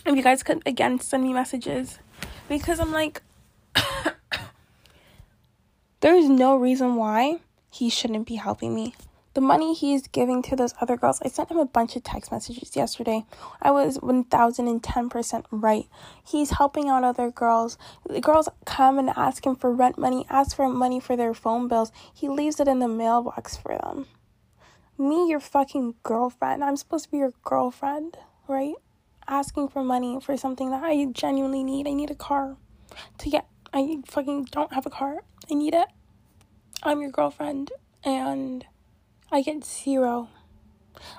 If 0.07 0.15
you 0.15 0.23
guys 0.23 0.45
could 0.45 0.63
again 0.65 1.01
send 1.01 1.25
me 1.25 1.33
messages 1.33 1.99
because 2.49 2.79
I'm 2.79 2.93
like 2.93 3.23
there's 6.01 6.29
no 6.29 6.57
reason 6.57 6.95
why 6.95 7.41
he 7.69 7.91
shouldn't 7.91 8.27
be 8.27 8.37
helping 8.37 8.75
me 8.75 8.95
the 9.35 9.41
money 9.41 9.75
he's 9.75 10.07
giving 10.09 10.43
to 10.43 10.57
those 10.57 10.75
other 10.81 10.97
girls. 10.97 11.21
I 11.23 11.29
sent 11.29 11.51
him 11.51 11.59
a 11.59 11.67
bunch 11.67 11.97
of 11.97 12.03
text 12.03 12.33
messages 12.33 12.75
yesterday. 12.75 13.25
I 13.63 13.71
was 13.71 13.99
1010% 13.99 15.45
right. 15.51 15.87
He's 16.25 16.51
helping 16.51 16.89
out 16.89 17.05
other 17.05 17.31
girls. 17.31 17.79
The 18.09 18.21
girls 18.21 18.49
come 18.65 18.99
and 18.99 19.11
ask 19.11 19.47
him 19.47 19.57
for 19.57 19.73
rent 19.73 19.99
money, 19.99 20.27
ask 20.29 20.57
for 20.57 20.69
money 20.69 21.01
for 21.01 21.17
their 21.17 21.35
phone 21.35 21.69
bills. 21.69 21.93
He 22.13 22.29
leaves 22.29 22.59
it 22.61 22.69
in 22.69 22.79
the 22.79 22.89
mailbox 22.89 23.57
for 23.57 23.77
them. 23.79 24.07
Me, 24.99 25.29
your 25.29 25.41
fucking 25.41 25.95
girlfriend. 26.03 26.65
I'm 26.65 26.77
supposed 26.77 27.05
to 27.05 27.11
be 27.11 27.19
your 27.19 27.33
girlfriend, 27.45 28.17
right? 28.49 28.75
Asking 29.29 29.69
for 29.69 29.85
money 29.85 30.19
for 30.21 30.37
something 30.37 30.71
that 30.71 30.83
I 30.83 31.05
genuinely 31.13 31.63
need. 31.63 31.87
I 31.87 31.93
need 31.93 32.11
a 32.11 32.17
car 32.17 32.57
to 33.19 33.31
get. 33.31 33.47
I 33.73 33.99
fucking 34.07 34.45
don't 34.47 34.73
have 34.73 34.87
a 34.87 34.91
car. 34.91 35.19
I 35.51 35.55
need 35.55 35.75
it. 35.75 35.87
I'm 36.83 37.01
your 37.01 37.11
girlfriend 37.11 37.71
and 38.05 38.65
I 39.31 39.43
get 39.43 39.65
zero. 39.65 40.29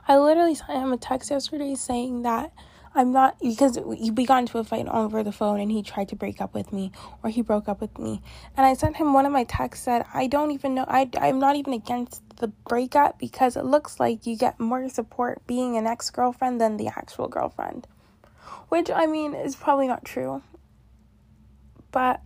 I 0.08 0.18
literally 0.18 0.56
sent 0.56 0.72
him 0.72 0.92
a 0.92 0.98
text 0.98 1.30
yesterday 1.30 1.75
saying 1.75 2.24
that 2.24 2.51
I'm 2.96 3.12
not 3.12 3.38
because 3.39 3.78
we 3.78 4.25
got 4.25 4.39
into 4.39 4.58
a 4.58 4.63
fight 4.63 4.88
over 4.88 5.24
the 5.24 5.32
phone 5.32 5.60
and 5.60 5.72
he 5.72 5.84
tried 5.84 6.10
to 6.10 6.16
break 6.16 6.42
up 6.42 6.56
with 6.56 6.74
me 6.74 6.92
or 7.24 7.30
he 7.30 7.44
broke 7.44 7.70
up 7.70 7.80
with 7.80 8.00
me. 8.00 8.22
And 8.58 8.66
I 8.66 8.74
sent 8.74 8.96
him 8.96 9.13
one 9.13 9.28
of 9.28 9.32
my 9.32 9.44
texts 9.44 9.86
that 9.86 10.08
I 10.13 10.25
don't 10.25 10.51
even 10.51 10.74
know 10.74 10.86
I 10.88 11.08
I'm 11.20 11.39
not 11.39 11.56
even 11.56 11.74
against 11.74 12.24
the 12.38 12.48
breakup 12.48 13.20
because 13.20 13.56
it 13.56 13.66
looks 13.66 14.00
like 14.00 14.25
you 14.25 14.36
get 14.36 14.60
more 14.60 14.89
support 14.89 15.46
being 15.46 15.78
an 15.78 15.86
ex-girlfriend 15.86 16.60
than 16.60 16.78
the 16.78 16.88
actual 16.88 17.28
girlfriend. 17.28 17.88
Which 18.70 18.89
I 18.89 19.06
mean 19.06 19.36
is 19.36 19.56
probably 19.56 19.88
not 19.88 20.04
true. 20.04 20.42
But 21.92 22.22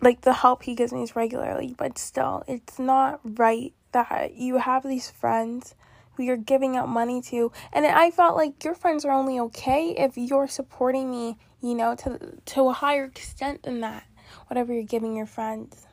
like 0.00 0.20
the 0.20 0.32
help 0.32 0.62
he 0.62 0.74
gives 0.74 0.92
me 0.92 1.02
is 1.02 1.16
regularly, 1.16 1.74
but 1.76 1.98
still, 1.98 2.44
it's 2.46 2.78
not 2.78 3.20
right 3.24 3.72
that 3.92 4.34
you 4.34 4.58
have 4.58 4.82
these 4.82 5.10
friends 5.10 5.74
who 6.12 6.22
you're 6.22 6.36
giving 6.36 6.76
out 6.76 6.88
money 6.88 7.20
to. 7.22 7.50
And 7.72 7.86
I 7.86 8.10
felt 8.10 8.36
like 8.36 8.62
your 8.64 8.74
friends 8.74 9.04
are 9.04 9.12
only 9.12 9.38
okay 9.40 9.94
if 9.96 10.16
you're 10.16 10.48
supporting 10.48 11.10
me, 11.10 11.36
you 11.60 11.74
know, 11.74 11.94
to 11.96 12.38
to 12.46 12.68
a 12.68 12.72
higher 12.72 13.04
extent 13.04 13.62
than 13.62 13.80
that. 13.80 14.04
Whatever 14.48 14.72
you're 14.72 14.82
giving 14.82 15.16
your 15.16 15.26
friends. 15.26 15.86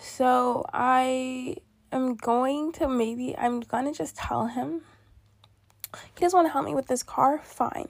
So 0.00 0.66
I 0.72 1.56
am 1.90 2.16
going 2.16 2.72
to 2.72 2.88
maybe 2.88 3.36
I'm 3.36 3.60
gonna 3.60 3.92
just 3.92 4.16
tell 4.16 4.46
him 4.46 4.82
he 6.14 6.20
doesn't 6.20 6.36
want 6.36 6.48
to 6.48 6.52
help 6.52 6.64
me 6.64 6.74
with 6.74 6.88
this 6.88 7.02
car, 7.02 7.40
fine. 7.44 7.88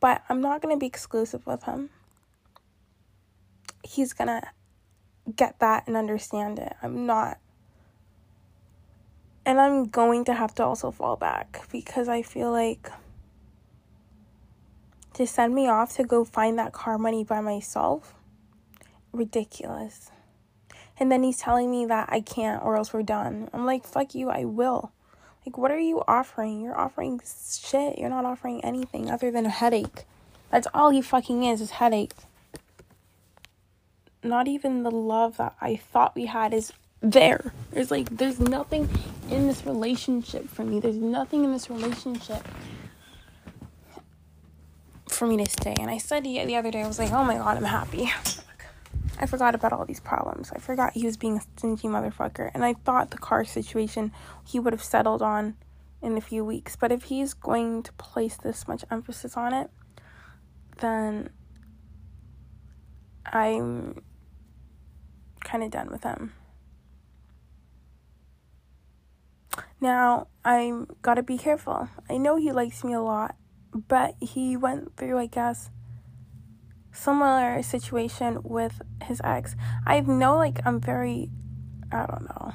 But 0.00 0.22
I'm 0.28 0.40
not 0.40 0.62
gonna 0.62 0.76
be 0.76 0.86
exclusive 0.86 1.46
with 1.46 1.64
him 1.64 1.90
he's 3.90 4.12
gonna 4.12 4.42
get 5.36 5.58
that 5.58 5.86
and 5.86 5.96
understand 5.96 6.58
it. 6.58 6.74
I'm 6.82 7.06
not. 7.06 7.38
And 9.44 9.60
I'm 9.60 9.86
going 9.86 10.24
to 10.26 10.34
have 10.34 10.54
to 10.56 10.64
also 10.64 10.90
fall 10.90 11.16
back 11.16 11.66
because 11.72 12.08
I 12.08 12.22
feel 12.22 12.52
like 12.52 12.90
to 15.14 15.26
send 15.26 15.54
me 15.54 15.68
off 15.68 15.96
to 15.96 16.04
go 16.04 16.24
find 16.24 16.58
that 16.58 16.72
car 16.72 16.98
money 16.98 17.24
by 17.24 17.40
myself, 17.40 18.14
ridiculous. 19.12 20.10
And 20.98 21.10
then 21.10 21.22
he's 21.22 21.38
telling 21.38 21.70
me 21.70 21.86
that 21.86 22.10
I 22.12 22.20
can't 22.20 22.62
or 22.62 22.76
else 22.76 22.92
we're 22.92 23.02
done. 23.02 23.48
I'm 23.52 23.64
like, 23.64 23.86
fuck 23.86 24.14
you, 24.14 24.28
I 24.28 24.44
will. 24.44 24.92
Like, 25.44 25.56
what 25.56 25.70
are 25.70 25.78
you 25.78 26.04
offering? 26.06 26.60
You're 26.60 26.78
offering 26.78 27.20
shit. 27.24 27.98
You're 27.98 28.10
not 28.10 28.26
offering 28.26 28.62
anything 28.62 29.10
other 29.10 29.30
than 29.30 29.46
a 29.46 29.50
headache. 29.50 30.04
That's 30.50 30.68
all 30.74 30.90
he 30.90 31.00
fucking 31.00 31.44
is, 31.44 31.62
is 31.62 31.70
headache 31.72 32.14
not 34.22 34.48
even 34.48 34.82
the 34.82 34.90
love 34.90 35.36
that 35.38 35.56
I 35.60 35.76
thought 35.76 36.14
we 36.14 36.26
had 36.26 36.52
is 36.52 36.72
there. 37.00 37.52
There's 37.70 37.90
like 37.90 38.10
there's 38.16 38.38
nothing 38.38 38.88
in 39.30 39.46
this 39.46 39.64
relationship 39.64 40.48
for 40.48 40.64
me. 40.64 40.80
There's 40.80 40.96
nothing 40.96 41.44
in 41.44 41.52
this 41.52 41.70
relationship 41.70 42.46
for 45.08 45.26
me 45.26 45.36
to 45.38 45.50
stay. 45.50 45.74
And 45.78 45.90
I 45.90 45.98
said 45.98 46.24
the 46.24 46.56
other 46.56 46.70
day, 46.70 46.82
I 46.82 46.86
was 46.86 46.98
like, 46.98 47.12
oh 47.12 47.24
my 47.24 47.36
god, 47.36 47.56
I'm 47.56 47.64
happy. 47.64 48.10
I 49.18 49.26
forgot 49.26 49.54
about 49.54 49.72
all 49.72 49.84
these 49.84 50.00
problems. 50.00 50.50
I 50.54 50.58
forgot 50.58 50.94
he 50.94 51.04
was 51.04 51.18
being 51.18 51.36
a 51.36 51.40
stingy 51.40 51.88
motherfucker. 51.88 52.50
And 52.54 52.64
I 52.64 52.72
thought 52.72 53.10
the 53.10 53.18
car 53.18 53.44
situation 53.44 54.12
he 54.46 54.58
would 54.58 54.72
have 54.72 54.82
settled 54.82 55.20
on 55.20 55.56
in 56.00 56.16
a 56.16 56.22
few 56.22 56.42
weeks. 56.42 56.74
But 56.74 56.90
if 56.90 57.04
he's 57.04 57.34
going 57.34 57.82
to 57.82 57.92
place 57.94 58.38
this 58.38 58.66
much 58.66 58.82
emphasis 58.90 59.36
on 59.36 59.52
it, 59.52 59.70
then 60.78 61.28
I'm 63.26 64.02
kind 65.44 65.62
of 65.62 65.70
done 65.70 65.90
with 65.90 66.04
him. 66.04 66.32
Now, 69.80 70.28
I'm 70.44 70.86
gotta 71.02 71.22
be 71.22 71.38
careful. 71.38 71.88
I 72.08 72.18
know 72.18 72.36
he 72.36 72.52
likes 72.52 72.84
me 72.84 72.92
a 72.92 73.00
lot, 73.00 73.36
but 73.72 74.14
he 74.20 74.56
went 74.56 74.96
through, 74.96 75.18
I 75.18 75.26
guess, 75.26 75.70
similar 76.92 77.62
situation 77.62 78.40
with 78.42 78.82
his 79.02 79.20
ex. 79.24 79.56
I 79.86 80.00
know, 80.00 80.36
like, 80.36 80.60
I'm 80.66 80.80
very, 80.80 81.30
I 81.90 82.06
don't 82.06 82.24
know. 82.24 82.52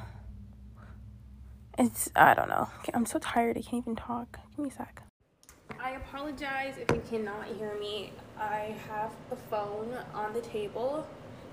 It's, 1.78 2.10
I 2.16 2.34
don't 2.34 2.50
know. 2.50 2.70
I'm 2.94 3.06
so 3.06 3.20
tired, 3.20 3.58
I 3.58 3.62
can't 3.62 3.84
even 3.84 3.96
talk. 3.96 4.40
Give 4.52 4.60
me 4.60 4.70
a 4.70 4.74
sec. 4.74 5.02
I 5.80 5.92
apologize 5.92 6.76
if 6.78 6.90
you 6.96 7.02
cannot 7.10 7.46
hear 7.58 7.78
me. 7.80 8.12
I 8.40 8.76
have 8.88 9.12
the 9.30 9.36
phone 9.36 9.94
on 10.14 10.34
the 10.34 10.42
table. 10.42 11.08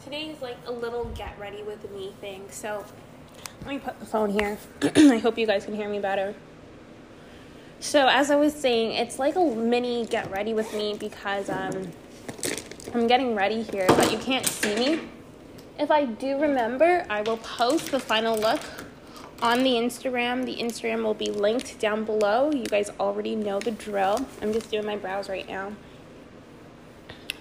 Today 0.04 0.30
is 0.30 0.42
like 0.42 0.56
a 0.66 0.72
little 0.72 1.04
get 1.14 1.38
ready 1.38 1.62
with 1.62 1.88
me 1.92 2.12
thing. 2.20 2.44
So 2.50 2.84
let 3.60 3.68
me 3.68 3.78
put 3.78 4.00
the 4.00 4.06
phone 4.06 4.30
here. 4.30 4.58
I 4.82 5.18
hope 5.18 5.38
you 5.38 5.46
guys 5.46 5.64
can 5.64 5.76
hear 5.76 5.88
me 5.88 6.00
better. 6.00 6.34
So 7.78 8.08
as 8.08 8.30
I 8.30 8.36
was 8.36 8.52
saying, 8.52 8.92
it's 8.92 9.20
like 9.20 9.36
a 9.36 9.44
mini 9.44 10.06
get 10.06 10.28
ready 10.30 10.54
with 10.54 10.74
me 10.74 10.96
because 10.98 11.48
um, 11.48 11.92
I'm 12.92 13.06
getting 13.06 13.36
ready 13.36 13.62
here, 13.62 13.86
but 13.88 14.10
you 14.10 14.18
can't 14.18 14.44
see 14.44 14.74
me. 14.74 15.00
If 15.78 15.90
I 15.90 16.04
do 16.04 16.36
remember, 16.36 17.06
I 17.08 17.22
will 17.22 17.38
post 17.38 17.92
the 17.92 18.00
final 18.00 18.36
look 18.36 18.60
on 19.40 19.62
the 19.62 19.72
Instagram. 19.72 20.44
The 20.44 20.56
Instagram 20.56 21.04
will 21.04 21.14
be 21.14 21.30
linked 21.30 21.78
down 21.78 22.04
below. 22.04 22.50
You 22.50 22.66
guys 22.66 22.90
already 22.98 23.36
know 23.36 23.60
the 23.60 23.70
drill. 23.70 24.26
I'm 24.40 24.52
just 24.52 24.68
doing 24.70 24.84
my 24.84 24.96
brows 24.96 25.28
right 25.28 25.48
now. 25.48 25.72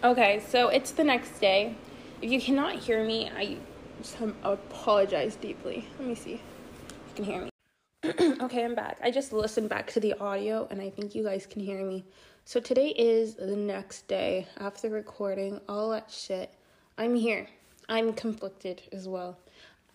Okay, 0.04 0.44
so 0.48 0.70
it's 0.70 0.92
the 0.92 1.04
next 1.04 1.40
day. 1.40 1.76
If 2.22 2.32
you 2.32 2.40
cannot 2.40 2.76
hear 2.76 3.04
me, 3.04 3.32
I 3.36 3.58
apologize 4.44 5.36
deeply. 5.36 5.88
Let 5.98 6.08
me 6.08 6.16
see 6.16 6.42
you 7.12 7.16
can 7.16 7.26
hear 7.26 7.42
me. 7.42 7.50
okay, 8.42 8.64
I'm 8.64 8.76
back. 8.76 9.00
I 9.04 9.12
just 9.12 9.34
listened 9.34 9.70
back 9.70 9.92
to 9.92 10.00
the 10.00 10.14
audio 10.20 10.68
and 10.72 10.82
I 10.82 10.90
think 10.90 11.16
you 11.16 11.24
guys 11.24 11.46
can 11.46 11.62
hear 11.62 11.84
me. 11.84 12.06
So 12.46 12.60
today 12.60 12.90
is 12.90 13.36
the 13.36 13.56
next 13.56 14.08
day 14.08 14.48
after 14.60 14.90
recording 14.90 15.60
all 15.68 15.90
that 15.92 16.12
shit. 16.12 16.54
I'm 16.98 17.16
here. 17.16 17.48
I'm 17.90 18.14
conflicted 18.14 18.82
as 18.92 19.08
well. 19.08 19.38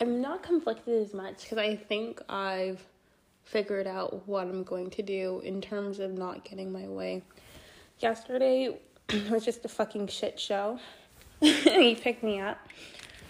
I'm 0.01 0.21
not 0.21 0.43
conflicted 0.43 1.01
as 1.01 1.15
much 1.15 1.43
because 1.43 1.59
I 1.59 1.77
think 1.77 2.21
I've 2.29 2.85
figured 3.45 3.87
out 3.87 4.27
what 4.27 4.49
I'm 4.49 4.65
going 4.65 4.91
to 4.91 5.03
do 5.03 5.41
in 5.45 5.61
terms 5.61 6.01
of 6.01 6.13
not 6.13 6.45
getting 6.45 6.73
my 6.73 6.87
way. 6.89 7.23
Yesterday 8.01 8.79
was 9.31 9.45
just 9.45 9.65
a 9.65 9.69
fucking 9.69 10.09
shit 10.09 10.39
show. 10.39 10.79
he 11.41 11.95
picked 11.95 12.23
me 12.23 12.41
up, 12.41 12.59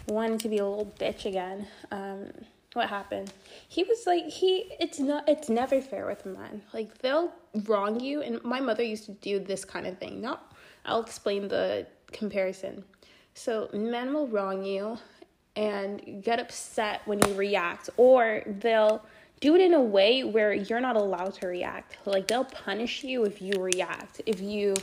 wanted 0.06 0.40
to 0.40 0.48
be 0.48 0.58
a 0.58 0.66
little 0.66 0.92
bitch 0.98 1.24
again. 1.26 1.66
Um, 1.90 2.30
what 2.72 2.88
happened? 2.88 3.32
He 3.68 3.84
was 3.84 4.06
like, 4.06 4.26
he, 4.26 4.72
it's 4.78 4.98
not, 4.98 5.28
it's 5.28 5.48
never 5.48 5.80
fair 5.80 6.06
with 6.06 6.26
men. 6.26 6.62
Like, 6.74 6.98
they'll 6.98 7.32
wrong 7.64 7.98
you. 8.00 8.20
And 8.20 8.42
my 8.44 8.60
mother 8.60 8.82
used 8.82 9.06
to 9.06 9.12
do 9.12 9.38
this 9.38 9.64
kind 9.64 9.86
of 9.86 9.98
thing. 9.98 10.20
Not, 10.20 10.52
I'll 10.84 11.00
explain 11.00 11.48
the 11.48 11.86
comparison. 12.12 12.84
So, 13.34 13.70
men 13.72 14.12
will 14.12 14.28
wrong 14.28 14.62
you 14.62 14.98
and 15.56 16.22
get 16.22 16.38
upset 16.38 17.00
when 17.06 17.18
you 17.26 17.34
react, 17.34 17.88
or 17.96 18.42
they'll 18.46 19.02
do 19.40 19.54
it 19.54 19.60
in 19.60 19.74
a 19.74 19.80
way 19.80 20.24
where 20.24 20.52
you're 20.52 20.80
not 20.80 20.96
allowed 20.96 21.34
to 21.34 21.46
react. 21.46 21.96
Like 22.06 22.26
they'll 22.26 22.44
punish 22.44 23.04
you 23.04 23.24
if 23.24 23.42
you 23.42 23.52
react, 23.60 24.20
if 24.26 24.40
you 24.40 24.74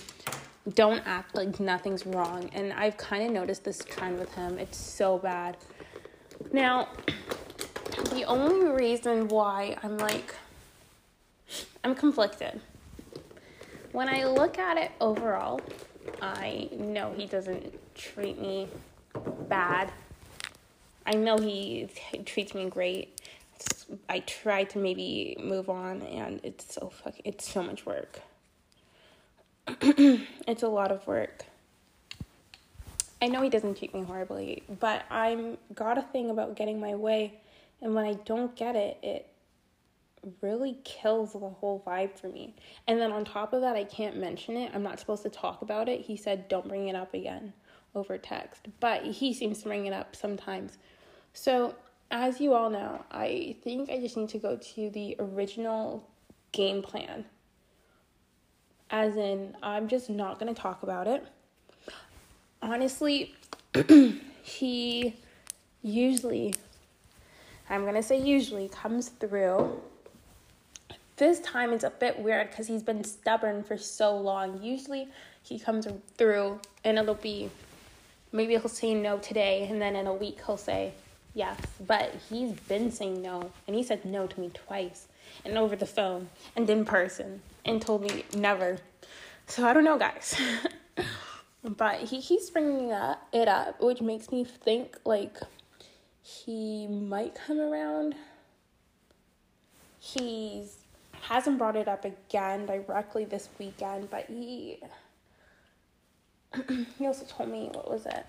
don't 0.74 1.02
act 1.06 1.36
like 1.36 1.60
nothing's 1.60 2.06
wrong. 2.06 2.50
And 2.54 2.74
I've 2.74 2.98
kind 2.98 3.26
of 3.26 3.32
noticed 3.32 3.64
this 3.64 3.84
trend 3.84 4.20
with 4.20 4.34
him. 4.34 4.58
It's 4.58 4.78
so 4.78 5.18
bad. 5.18 5.58
Now, 6.52 6.88
the 8.12 8.24
only 8.26 8.68
reason 8.72 9.28
why 9.28 9.78
I'm 9.84 9.98
like, 9.98 10.36
I'm 11.84 11.96
conflicted. 11.96 12.62
When 13.92 14.10
I 14.10 14.24
look 14.24 14.58
at 14.58 14.78
it 14.78 14.92
overall, 15.00 15.62
I 16.22 16.70
know 16.72 17.14
he 17.16 17.26
doesn't 17.26 17.74
treat 17.96 18.40
me 18.40 18.68
bad 19.48 19.92
I 21.06 21.14
know 21.14 21.38
he 21.38 21.90
treats 22.26 22.54
me 22.56 22.70
great. 22.70 23.20
I 24.08 24.20
try 24.20 24.64
to 24.66 24.80
maybe 24.80 25.38
move 25.40 25.70
on, 25.70 26.02
and 26.04 26.40
it's 26.44 26.74
so 26.74 26.90
fuck. 26.90 27.16
It's 27.24 27.50
so 27.50 27.62
much 27.62 27.86
work. 27.86 28.22
it's 30.48 30.64
a 30.64 30.68
lot 30.68 30.92
of 30.92 31.06
work. 31.08 31.46
I 33.22 33.28
know 33.28 33.42
he 33.42 33.50
doesn't 33.50 33.78
treat 33.78 33.94
me 33.94 34.04
horribly, 34.04 34.64
but 34.80 35.04
I'm 35.10 35.58
got 35.74 35.98
a 35.98 36.02
thing 36.02 36.30
about 36.30 36.56
getting 36.56 36.80
my 36.80 36.96
way, 36.96 37.40
and 37.82 37.96
when 37.96 38.06
I 38.06 38.14
don't 38.26 38.56
get 38.56 38.76
it, 38.76 38.98
it 39.02 39.28
really 40.42 40.78
kills 40.84 41.34
the 41.34 41.40
whole 41.40 41.84
vibe 41.86 42.18
for 42.18 42.28
me. 42.28 42.56
And 42.88 43.00
then 43.00 43.12
on 43.12 43.26
top 43.26 43.54
of 43.54 43.62
that, 43.62 43.76
I 43.76 43.84
can't 43.84 44.18
mention 44.18 44.58
it. 44.58 44.72
I'm 44.74 44.84
not 44.84 45.00
supposed 45.00 45.24
to 45.24 45.30
talk 45.30 45.62
about 45.62 45.88
it. 45.88 46.02
He 46.02 46.18
said, 46.18 46.48
"Don't 46.48 46.68
bring 46.68 46.88
it 46.88 46.96
up 46.96 47.14
again." 47.14 47.54
over 47.96 48.18
text, 48.18 48.68
but 48.80 49.04
he 49.04 49.34
seems 49.34 49.60
to 49.60 49.66
bring 49.66 49.86
it 49.86 49.94
up 49.94 50.16
sometimes. 50.16 50.78
So, 51.34 51.76
as 52.12 52.40
you 52.40 52.54
all 52.54 52.70
know, 52.70 53.04
I 53.12 53.56
think 53.64 53.90
I 53.90 54.00
just 54.00 54.18
need 54.18 54.30
to 54.30 54.38
go 54.38 54.58
to 54.58 54.90
the 54.90 55.16
original 55.20 56.08
game 56.52 56.82
plan. 56.82 57.26
As 58.94 59.18
in, 59.18 59.56
I'm 59.64 59.88
just 59.88 60.08
not 60.08 60.40
going 60.40 60.54
to 60.54 60.62
talk 60.62 60.84
about 60.84 61.08
it. 61.08 61.26
Honestly, 62.62 63.34
he 64.44 65.16
usually, 65.82 66.54
I'm 67.72 67.82
going 67.82 67.96
to 67.96 68.04
say 68.04 68.22
usually, 68.22 68.70
comes 68.70 69.10
through. 69.10 69.82
This 71.18 71.40
time 71.40 71.74
it's 71.74 71.84
a 71.84 71.90
bit 71.90 72.20
weird 72.20 72.52
because 72.52 72.68
he's 72.68 72.84
been 72.84 73.04
stubborn 73.04 73.64
for 73.64 73.80
so 73.80 74.16
long. 74.16 74.62
Usually 74.62 75.08
he 75.42 75.58
comes 75.58 75.88
through 76.16 76.60
and 76.84 77.00
it'll 77.00 77.16
be 77.16 77.50
maybe 78.32 78.54
he'll 78.54 78.70
say 78.70 78.94
no 78.94 79.18
today 79.18 79.68
and 79.70 79.82
then 79.82 79.96
in 79.96 80.06
a 80.06 80.14
week 80.14 80.40
he'll 80.46 80.58
say 80.58 80.94
Yes, 81.36 81.58
but 81.88 82.14
he's 82.30 82.52
been 82.52 82.92
saying 82.92 83.24
no, 83.24 83.52
and 83.66 83.76
he 83.76 83.82
said 83.82 84.06
no 84.06 84.28
to 84.28 84.40
me 84.40 84.52
twice, 84.54 85.08
and 85.44 85.58
over 85.58 85.76
the 85.76 85.88
phone, 85.88 86.30
and 86.56 86.70
in 86.70 86.86
person, 86.86 87.42
and 87.66 87.82
told 87.82 88.02
me 88.02 88.26
never. 88.36 88.78
So 89.48 89.66
I 89.66 89.74
don't 89.74 89.84
know, 89.84 89.98
guys. 89.98 90.40
but 91.64 92.00
he 92.02 92.22
keeps 92.22 92.50
bringing 92.50 92.92
up, 92.92 93.28
it 93.32 93.48
up, 93.48 93.82
which 93.82 94.02
makes 94.02 94.32
me 94.32 94.44
think 94.44 94.98
like 95.06 95.38
he 96.22 96.88
might 96.88 97.36
come 97.36 97.60
around. 97.60 98.16
He's 100.00 100.78
hasn't 101.22 101.58
brought 101.58 101.78
it 101.78 101.88
up 101.88 102.04
again 102.04 102.66
directly 102.66 103.26
this 103.26 103.48
weekend, 103.58 104.10
but 104.10 104.26
he 104.28 104.80
he 106.98 107.08
also 107.08 107.26
told 107.26 107.50
me 107.50 107.70
what 107.74 107.90
was 107.90 108.06
it? 108.06 108.26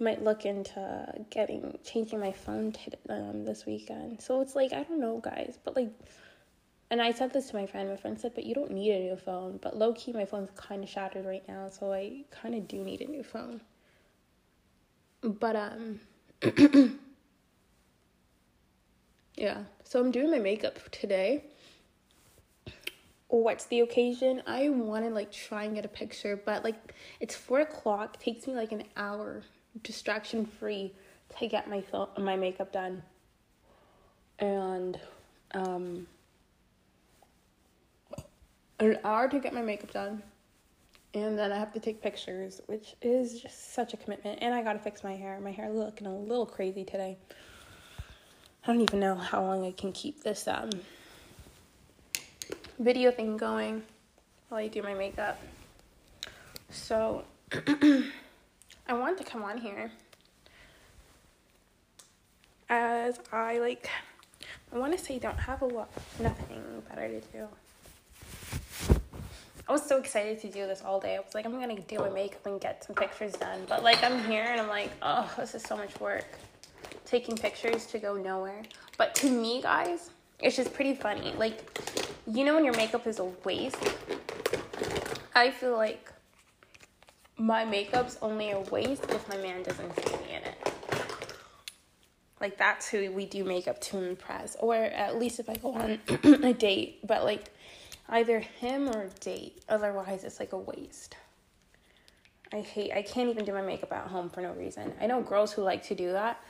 might 0.00 0.24
look 0.24 0.46
into 0.46 1.12
getting 1.30 1.78
changing 1.84 2.18
my 2.18 2.32
phone 2.32 2.72
t- 2.72 2.92
um, 3.08 3.44
this 3.44 3.66
weekend. 3.66 4.20
So 4.20 4.40
it's 4.40 4.56
like 4.56 4.72
I 4.72 4.82
don't 4.82 5.00
know, 5.00 5.18
guys, 5.18 5.58
but 5.62 5.76
like, 5.76 5.90
and 6.90 7.00
I 7.00 7.12
said 7.12 7.32
this 7.32 7.50
to 7.50 7.56
my 7.56 7.66
friend. 7.66 7.88
My 7.88 7.96
friend 7.96 8.18
said, 8.20 8.34
"But 8.34 8.44
you 8.44 8.54
don't 8.54 8.70
need 8.70 8.92
a 8.92 9.00
new 9.00 9.16
phone." 9.16 9.58
But 9.58 9.76
low 9.76 9.92
key, 9.94 10.12
my 10.12 10.24
phone's 10.24 10.50
kind 10.56 10.82
of 10.82 10.88
shattered 10.88 11.24
right 11.26 11.46
now, 11.48 11.68
so 11.68 11.92
I 11.92 12.24
kind 12.30 12.54
of 12.54 12.68
do 12.68 12.82
need 12.82 13.00
a 13.00 13.06
new 13.06 13.22
phone. 13.22 13.60
But 15.22 15.56
um, 15.56 16.00
yeah. 19.36 19.64
So 19.84 20.00
I'm 20.00 20.10
doing 20.10 20.30
my 20.30 20.38
makeup 20.38 20.78
today. 20.90 21.44
What's 23.28 23.66
the 23.66 23.80
occasion? 23.80 24.42
I 24.46 24.68
want 24.70 25.04
to 25.04 25.10
like 25.10 25.30
try 25.30 25.64
and 25.64 25.74
get 25.74 25.84
a 25.84 25.88
picture, 25.88 26.40
but 26.44 26.64
like 26.64 26.94
it's 27.20 27.34
four 27.34 27.60
o'clock. 27.60 28.18
Takes 28.18 28.46
me 28.46 28.54
like 28.54 28.72
an 28.72 28.84
hour 28.96 29.42
distraction 29.82 30.44
free 30.46 30.92
to 31.38 31.46
get 31.46 31.68
my 31.70 31.80
phone, 31.80 32.08
my 32.18 32.36
makeup 32.36 32.72
done 32.72 33.02
and 34.40 34.98
um 35.52 36.06
an 38.80 38.98
hour 39.04 39.28
to 39.28 39.38
get 39.38 39.54
my 39.54 39.62
makeup 39.62 39.92
done 39.92 40.22
and 41.12 41.36
then 41.36 41.50
I 41.50 41.58
have 41.58 41.72
to 41.72 41.80
take 41.80 42.00
pictures, 42.00 42.60
which 42.66 42.94
is 43.02 43.40
just 43.40 43.74
such 43.74 43.94
a 43.94 43.96
commitment. 43.96 44.38
And 44.42 44.54
I 44.54 44.62
gotta 44.62 44.78
fix 44.78 45.02
my 45.02 45.16
hair. 45.16 45.40
My 45.40 45.50
hair 45.50 45.68
looking 45.70 46.06
a 46.06 46.16
little 46.16 46.46
crazy 46.46 46.84
today. 46.84 47.18
I 48.62 48.66
don't 48.66 48.80
even 48.80 49.00
know 49.00 49.16
how 49.16 49.42
long 49.42 49.66
I 49.66 49.72
can 49.72 49.90
keep 49.92 50.22
this 50.22 50.46
um 50.46 50.70
video 52.78 53.10
thing 53.10 53.36
going 53.36 53.82
while 54.48 54.60
I 54.60 54.68
do 54.68 54.82
my 54.82 54.94
makeup. 54.94 55.40
So 56.70 57.24
I 57.52 58.92
want 58.92 59.18
to 59.18 59.24
come 59.24 59.42
on 59.42 59.58
here 59.58 59.90
as 62.68 63.18
I 63.32 63.58
like 63.58 63.90
I 64.72 64.78
want 64.78 64.96
to 64.96 65.04
say 65.04 65.18
don't 65.18 65.38
have 65.38 65.62
a 65.62 65.66
lot 65.66 65.90
nothing 66.20 66.62
better 66.88 67.08
to 67.08 67.20
do. 67.32 67.48
I 69.70 69.72
was 69.72 69.84
so 69.84 69.98
excited 69.98 70.40
to 70.40 70.48
do 70.48 70.66
this 70.66 70.82
all 70.84 70.98
day. 70.98 71.14
I 71.14 71.20
was 71.20 71.32
like, 71.32 71.46
I'm 71.46 71.52
gonna 71.52 71.78
do 71.78 71.98
oh. 71.98 72.06
my 72.06 72.08
makeup 72.08 72.44
and 72.44 72.60
get 72.60 72.82
some 72.82 72.96
pictures 72.96 73.34
done. 73.34 73.60
But 73.68 73.84
like 73.84 74.02
I'm 74.02 74.18
here 74.24 74.42
and 74.42 74.60
I'm 74.60 74.66
like, 74.66 74.90
oh, 75.00 75.32
this 75.38 75.54
is 75.54 75.62
so 75.62 75.76
much 75.76 76.00
work. 76.00 76.26
Taking 77.04 77.36
pictures 77.36 77.86
to 77.86 78.00
go 78.00 78.16
nowhere. 78.16 78.62
But 78.98 79.14
to 79.16 79.30
me, 79.30 79.62
guys, 79.62 80.10
it's 80.40 80.56
just 80.56 80.74
pretty 80.74 80.94
funny. 80.94 81.34
Like, 81.38 81.62
you 82.26 82.44
know 82.44 82.56
when 82.56 82.64
your 82.64 82.74
makeup 82.74 83.06
is 83.06 83.20
a 83.20 83.26
waste? 83.44 83.76
I 85.36 85.52
feel 85.52 85.76
like 85.76 86.10
my 87.36 87.64
makeup's 87.64 88.18
only 88.22 88.50
a 88.50 88.58
waste 88.58 89.04
if 89.10 89.28
my 89.28 89.36
man 89.36 89.62
doesn't 89.62 89.94
see 90.04 90.16
me 90.16 90.34
in 90.34 90.42
it. 90.48 90.72
Like 92.40 92.58
that's 92.58 92.88
who 92.88 93.12
we 93.12 93.24
do 93.24 93.44
makeup 93.44 93.80
to 93.82 93.98
impress, 93.98 94.56
or 94.58 94.74
at 94.74 95.16
least 95.16 95.38
if 95.38 95.48
I 95.48 95.54
go 95.54 95.74
on 95.74 96.00
a 96.42 96.52
date. 96.52 97.06
But 97.06 97.22
like, 97.22 97.52
either 98.10 98.40
him 98.40 98.88
or 98.88 99.08
date. 99.20 99.62
Otherwise, 99.68 100.24
it's 100.24 100.40
like 100.40 100.52
a 100.52 100.58
waste. 100.58 101.16
I 102.52 102.60
hate, 102.60 102.92
I 102.92 103.02
can't 103.02 103.30
even 103.30 103.44
do 103.44 103.52
my 103.52 103.62
makeup 103.62 103.92
at 103.92 104.08
home 104.08 104.28
for 104.28 104.40
no 104.40 104.52
reason. 104.52 104.92
I 105.00 105.06
know 105.06 105.22
girls 105.22 105.52
who 105.52 105.62
like 105.62 105.84
to 105.84 105.94
do 105.94 106.12
that. 106.12 106.42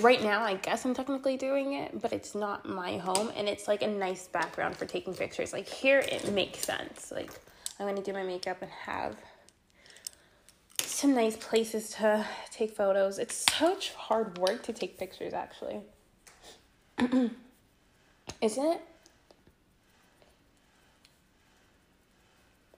Right 0.00 0.22
now, 0.22 0.42
I 0.42 0.54
guess 0.54 0.84
I'm 0.84 0.94
technically 0.94 1.36
doing 1.36 1.74
it, 1.74 2.00
but 2.00 2.12
it's 2.12 2.34
not 2.34 2.66
my 2.66 2.96
home 2.96 3.30
and 3.36 3.48
it's 3.48 3.68
like 3.68 3.82
a 3.82 3.86
nice 3.86 4.28
background 4.28 4.76
for 4.76 4.86
taking 4.86 5.12
pictures. 5.12 5.52
Like 5.52 5.68
here, 5.68 5.98
it 5.98 6.32
makes 6.32 6.60
sense. 6.60 7.12
Like 7.14 7.30
I'm 7.78 7.86
gonna 7.86 8.02
do 8.02 8.12
my 8.12 8.22
makeup 8.22 8.62
and 8.62 8.70
have 8.70 9.16
some 10.80 11.14
nice 11.14 11.36
places 11.36 11.90
to 11.90 12.26
take 12.50 12.74
photos. 12.74 13.18
It's 13.18 13.44
such 13.52 13.92
hard 13.92 14.38
work 14.38 14.62
to 14.64 14.72
take 14.72 14.98
pictures, 14.98 15.32
actually. 15.32 15.80
Isn't 18.40 18.66
it? 18.66 18.82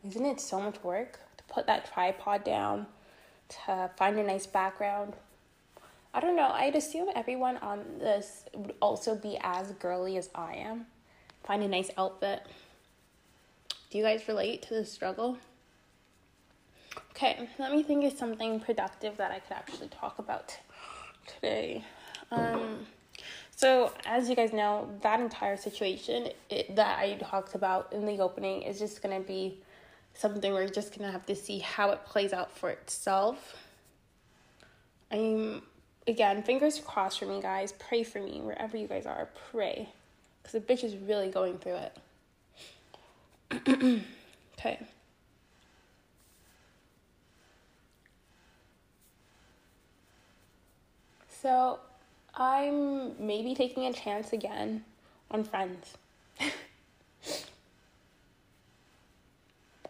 Isn't 0.06 0.24
it 0.24 0.40
so 0.40 0.60
much 0.60 0.82
work 0.82 1.18
to 1.36 1.44
put 1.44 1.66
that 1.66 1.92
tripod 1.92 2.44
down, 2.44 2.86
to 3.50 3.90
find 3.96 4.18
a 4.18 4.22
nice 4.22 4.46
background? 4.46 5.14
I 6.12 6.20
don't 6.20 6.36
know. 6.36 6.48
I'd 6.48 6.74
assume 6.74 7.08
everyone 7.14 7.58
on 7.58 7.84
this 7.98 8.44
would 8.54 8.74
also 8.80 9.14
be 9.14 9.38
as 9.42 9.72
girly 9.72 10.16
as 10.16 10.30
I 10.34 10.54
am. 10.54 10.86
Find 11.44 11.62
a 11.62 11.68
nice 11.68 11.90
outfit. 11.96 12.46
Do 13.90 13.98
you 13.98 14.04
guys 14.04 14.26
relate 14.26 14.62
to 14.62 14.74
the 14.74 14.84
struggle? 14.84 15.38
Okay, 17.10 17.48
let 17.58 17.70
me 17.72 17.82
think 17.82 18.04
of 18.04 18.18
something 18.18 18.60
productive 18.60 19.16
that 19.18 19.30
I 19.30 19.40
could 19.40 19.52
actually 19.52 19.88
talk 19.88 20.18
about 20.18 20.56
today. 21.26 21.84
Um, 22.30 22.86
so, 23.54 23.92
as 24.06 24.28
you 24.28 24.34
guys 24.34 24.52
know, 24.52 24.88
that 25.02 25.20
entire 25.20 25.56
situation 25.56 26.28
it, 26.48 26.74
that 26.76 26.98
I 26.98 27.14
talked 27.16 27.54
about 27.54 27.92
in 27.92 28.06
the 28.06 28.18
opening 28.20 28.62
is 28.62 28.78
just 28.78 29.02
going 29.02 29.20
to 29.20 29.26
be 29.26 29.58
something 30.20 30.52
we're 30.52 30.68
just 30.68 30.92
to 30.94 31.10
have 31.10 31.24
to 31.26 31.34
see 31.34 31.58
how 31.60 31.90
it 31.90 32.04
plays 32.04 32.32
out 32.32 32.56
for 32.56 32.70
itself. 32.70 33.56
I'm, 35.10 35.62
again, 36.06 36.42
fingers 36.42 36.78
crossed 36.78 37.18
for 37.18 37.26
me, 37.26 37.40
guys. 37.40 37.72
Pray 37.72 38.02
for 38.02 38.20
me 38.20 38.40
wherever 38.42 38.76
you 38.76 38.86
guys 38.86 39.06
are. 39.06 39.28
Pray. 39.50 39.88
Because 40.42 40.60
the 40.60 40.72
bitch 40.72 40.84
is 40.84 40.94
really 40.96 41.30
going 41.30 41.58
through 41.58 41.80
it. 43.50 44.02
okay. 44.58 44.78
So, 51.42 51.78
I'm 52.34 53.26
maybe 53.26 53.54
taking 53.54 53.86
a 53.86 53.92
chance 53.94 54.34
again 54.34 54.84
on 55.30 55.44
friends. 55.44 55.96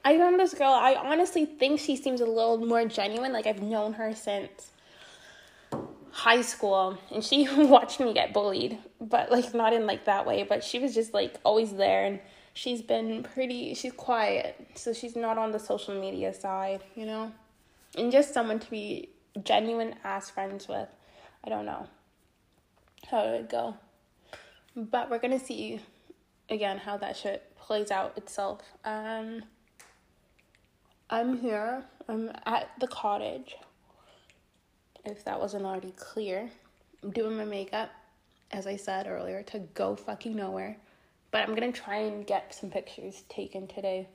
I 0.04 0.16
know 0.16 0.36
this 0.36 0.54
girl, 0.54 0.72
I 0.72 0.94
honestly 0.94 1.44
think 1.44 1.78
she 1.78 1.96
seems 1.96 2.20
a 2.20 2.26
little 2.26 2.58
more 2.58 2.84
genuine. 2.86 3.32
Like, 3.32 3.46
I've 3.46 3.62
known 3.62 3.94
her 3.94 4.14
since 4.14 4.70
high 6.10 6.42
school 6.42 6.98
and 7.12 7.24
she 7.24 7.48
watched 7.56 8.00
me 8.00 8.12
get 8.12 8.32
bullied 8.32 8.78
but 9.00 9.30
like 9.30 9.54
not 9.54 9.72
in 9.72 9.86
like 9.86 10.04
that 10.04 10.26
way 10.26 10.42
but 10.42 10.62
she 10.62 10.78
was 10.78 10.94
just 10.94 11.14
like 11.14 11.36
always 11.44 11.72
there 11.74 12.04
and 12.04 12.20
she's 12.52 12.82
been 12.82 13.22
pretty 13.22 13.74
she's 13.74 13.92
quiet 13.92 14.56
so 14.74 14.92
she's 14.92 15.14
not 15.14 15.38
on 15.38 15.52
the 15.52 15.58
social 15.58 15.98
media 15.98 16.34
side 16.34 16.82
you 16.96 17.06
know 17.06 17.32
and 17.96 18.10
just 18.10 18.34
someone 18.34 18.58
to 18.58 18.68
be 18.70 19.08
genuine 19.44 19.94
ass 20.02 20.28
friends 20.30 20.66
with 20.66 20.88
i 21.44 21.48
don't 21.48 21.64
know 21.64 21.86
how 23.08 23.20
it 23.20 23.30
would 23.30 23.48
go 23.48 23.76
but 24.76 25.08
we're 25.08 25.18
gonna 25.18 25.38
see 25.38 25.80
again 26.48 26.76
how 26.76 26.96
that 26.96 27.16
shit 27.16 27.56
plays 27.56 27.90
out 27.92 28.16
itself 28.18 28.60
um 28.84 29.42
I'm 31.12 31.38
here. 31.40 31.82
I'm 32.08 32.30
at 32.46 32.70
the 32.78 32.86
cottage. 32.86 33.56
If 35.04 35.24
that 35.24 35.40
wasn't 35.40 35.64
already 35.64 35.92
clear, 35.96 36.48
I'm 37.02 37.10
doing 37.10 37.36
my 37.36 37.44
makeup, 37.44 37.90
as 38.52 38.64
I 38.68 38.76
said 38.76 39.08
earlier, 39.08 39.42
to 39.44 39.58
go 39.74 39.96
fucking 39.96 40.36
nowhere. 40.36 40.76
But 41.32 41.48
I'm 41.48 41.56
gonna 41.56 41.72
try 41.72 41.96
and 41.96 42.24
get 42.24 42.54
some 42.54 42.70
pictures 42.70 43.24
taken 43.28 43.66
today. 43.66 44.06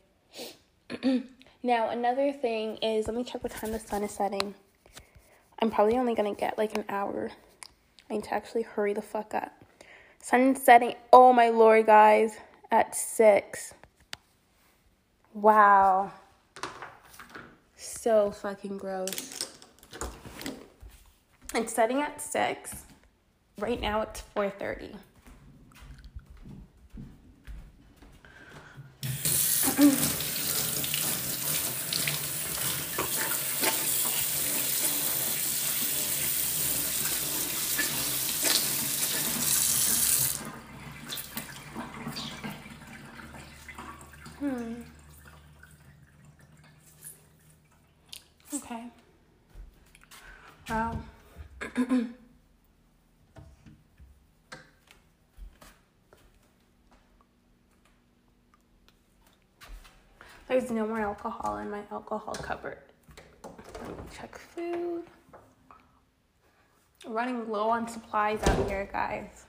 now, 1.64 1.90
another 1.90 2.32
thing 2.32 2.78
is 2.78 3.08
let 3.08 3.18
me 3.18 3.26
check 3.26 3.44
what 3.44 3.52
time 3.52 3.74
the 3.74 3.80
sun 3.80 4.04
is 4.04 4.12
setting. 4.12 4.56
I'm 5.60 5.72
probably 5.72 5.98
only 5.98 6.16
gonna 6.16 6.34
get 6.34 6.58
like 6.58 6.78
an 6.78 6.86
hour. 6.88 7.30
I 8.10 8.14
need 8.14 8.24
to 8.24 8.34
actually 8.34 8.62
hurry 8.62 8.94
the 8.94 9.02
fuck 9.02 9.34
up. 9.34 9.52
Sun 10.22 10.56
setting, 10.56 10.96
oh 11.12 11.34
my 11.34 11.50
lord, 11.50 11.88
guys, 11.88 12.38
at 12.72 12.96
six. 12.96 13.74
Wow 15.34 16.14
so 17.88 18.32
fucking 18.32 18.78
gross. 18.78 19.50
It's 21.54 21.74
setting 21.74 22.02
at 22.02 22.22
6. 22.22 22.86
Right 23.58 23.80
now 23.80 24.02
it's 24.02 24.24
4:30. 24.36 24.96
There's 60.66 60.76
no 60.76 60.88
more 60.88 61.00
alcohol 61.00 61.58
in 61.58 61.70
my 61.70 61.82
alcohol 61.92 62.34
cupboard. 62.34 62.80
Let 63.44 63.88
me 63.88 63.94
check 64.12 64.36
food. 64.36 65.04
Running 67.06 67.48
low 67.52 67.70
on 67.70 67.88
supplies 67.88 68.42
out 68.42 68.68
here, 68.68 68.90
guys. 68.92 69.46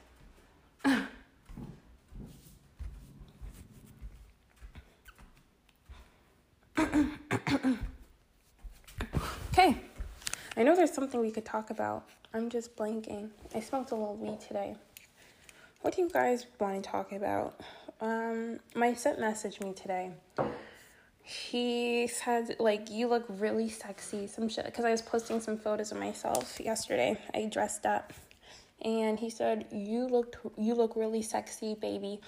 okay. 9.54 9.80
I 10.54 10.62
know 10.62 10.76
there's 10.76 10.92
something 10.92 11.18
we 11.18 11.30
could 11.30 11.46
talk 11.46 11.70
about. 11.70 12.04
I'm 12.34 12.50
just 12.50 12.76
blanking. 12.76 13.30
I 13.54 13.60
smoked 13.60 13.90
a 13.92 13.94
little 13.94 14.16
weed 14.16 14.42
today. 14.46 14.76
What 15.80 15.96
do 15.96 16.02
you 16.02 16.10
guys 16.10 16.44
want 16.60 16.84
to 16.84 16.90
talk 16.90 17.12
about? 17.12 17.58
Um, 18.02 18.60
my 18.74 18.92
set 18.92 19.18
messaged 19.18 19.64
me 19.64 19.72
today 19.72 20.10
he 21.26 22.06
said 22.06 22.54
like 22.60 22.88
you 22.88 23.08
look 23.08 23.24
really 23.28 23.68
sexy 23.68 24.28
some 24.28 24.48
shit 24.48 24.64
because 24.64 24.84
i 24.84 24.92
was 24.92 25.02
posting 25.02 25.40
some 25.40 25.58
photos 25.58 25.90
of 25.90 25.98
myself 25.98 26.60
yesterday. 26.60 27.18
I 27.34 27.46
dressed 27.46 27.84
up. 27.84 28.12
And 28.80 29.18
he 29.18 29.28
said 29.28 29.66
you 29.72 30.06
look 30.06 30.36
you 30.56 30.74
look 30.74 30.94
really 30.94 31.22
sexy 31.22 31.74
baby. 31.74 32.20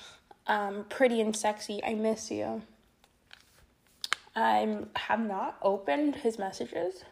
Um 0.48 0.84
pretty 0.88 1.20
and 1.20 1.36
sexy. 1.36 1.80
I 1.84 1.94
miss 1.94 2.28
you. 2.28 2.62
I 4.34 4.78
have 4.96 5.20
not 5.20 5.58
opened 5.62 6.16
his 6.16 6.36
messages. 6.36 7.04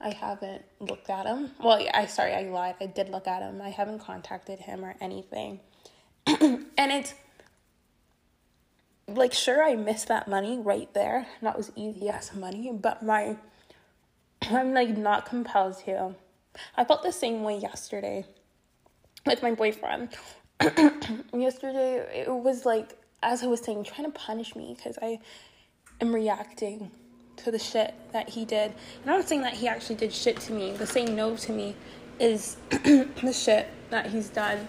I 0.00 0.10
haven't 0.12 0.64
looked 0.80 1.10
at 1.10 1.26
him 1.26 1.52
well 1.62 1.80
i 1.94 2.06
sorry 2.06 2.32
i 2.32 2.42
lied. 2.48 2.74
I 2.80 2.86
did 2.86 3.08
look 3.08 3.28
at 3.28 3.40
him 3.40 3.62
i 3.62 3.70
haven't 3.70 4.00
contacted 4.00 4.58
him 4.58 4.84
or 4.84 4.96
anything. 5.00 5.60
And 6.26 6.90
it's 6.90 7.14
like 9.08 9.32
sure 9.32 9.62
I 9.62 9.74
missed 9.74 10.08
that 10.08 10.28
money 10.28 10.58
right 10.58 10.92
there. 10.94 11.26
That 11.42 11.56
was 11.56 11.72
easy 11.76 12.08
ass 12.08 12.34
money, 12.34 12.72
but 12.72 13.02
my 13.02 13.36
I'm 14.42 14.72
like 14.72 14.96
not 14.96 15.26
compelled 15.26 15.78
to. 15.84 16.14
I 16.76 16.84
felt 16.84 17.02
the 17.02 17.12
same 17.12 17.42
way 17.42 17.58
yesterday 17.58 18.26
with 19.26 19.42
my 19.42 19.52
boyfriend. 19.52 20.10
yesterday 21.32 22.24
it 22.26 22.30
was 22.30 22.64
like 22.64 22.96
as 23.22 23.42
I 23.42 23.46
was 23.46 23.60
saying 23.60 23.84
trying 23.84 24.10
to 24.10 24.18
punish 24.18 24.54
me 24.54 24.74
because 24.76 24.98
I 25.02 25.18
am 26.00 26.14
reacting 26.14 26.90
to 27.36 27.50
the 27.50 27.58
shit 27.58 27.94
that 28.12 28.28
he 28.28 28.44
did. 28.44 28.72
And 29.02 29.10
I'm 29.10 29.18
not 29.18 29.28
saying 29.28 29.42
that 29.42 29.54
he 29.54 29.66
actually 29.66 29.96
did 29.96 30.12
shit 30.12 30.40
to 30.42 30.52
me, 30.52 30.74
but 30.78 30.88
saying 30.88 31.14
no 31.16 31.36
to 31.36 31.52
me 31.52 31.74
is 32.20 32.56
the 32.70 33.32
shit 33.32 33.68
that 33.90 34.06
he's 34.06 34.28
done. 34.28 34.68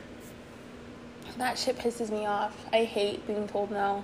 That 1.38 1.60
shit 1.60 1.78
pisses 1.78 2.10
me 2.10 2.26
off. 2.26 2.56
I 2.72 2.86
hate 2.86 3.26
being 3.28 3.48
told 3.48 3.72
no. 3.72 4.04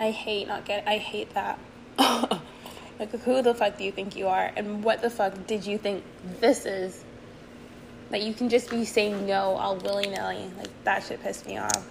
I 0.00 0.10
hate 0.10 0.48
not 0.48 0.64
get. 0.64 0.88
I 0.88 0.96
hate 0.96 1.34
that. 1.34 1.58
like, 2.98 3.12
who 3.20 3.42
the 3.42 3.54
fuck 3.54 3.76
do 3.76 3.84
you 3.84 3.92
think 3.92 4.16
you 4.16 4.28
are? 4.28 4.50
And 4.56 4.82
what 4.82 5.02
the 5.02 5.10
fuck 5.10 5.46
did 5.46 5.66
you 5.66 5.76
think 5.76 6.02
this 6.40 6.64
is? 6.64 7.04
That 8.08 8.22
you 8.22 8.32
can 8.32 8.48
just 8.48 8.70
be 8.70 8.86
saying 8.86 9.26
no 9.26 9.56
all 9.56 9.76
willy 9.76 10.08
nilly. 10.08 10.50
Like, 10.56 10.84
that 10.84 11.04
shit 11.04 11.22
pissed 11.22 11.46
me 11.46 11.58
off. 11.58 11.86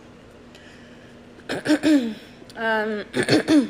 um, 2.56 3.06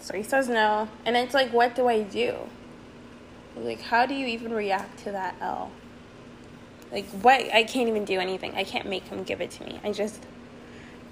so 0.00 0.12
he 0.14 0.22
says 0.22 0.50
no, 0.50 0.86
and 1.06 1.16
it's 1.16 1.32
like, 1.32 1.50
what 1.50 1.74
do 1.74 1.88
I 1.88 2.02
do? 2.02 2.36
Like, 3.56 3.80
how 3.80 4.04
do 4.04 4.14
you 4.14 4.26
even 4.26 4.52
react 4.52 4.98
to 5.04 5.12
that 5.12 5.34
L? 5.40 5.72
Like, 6.92 7.06
what? 7.06 7.52
I 7.52 7.64
can't 7.64 7.88
even 7.88 8.04
do 8.04 8.20
anything. 8.20 8.54
I 8.54 8.64
can't 8.64 8.86
make 8.86 9.04
him 9.04 9.22
give 9.24 9.40
it 9.40 9.50
to 9.52 9.64
me. 9.64 9.80
I 9.82 9.92
just, 9.92 10.22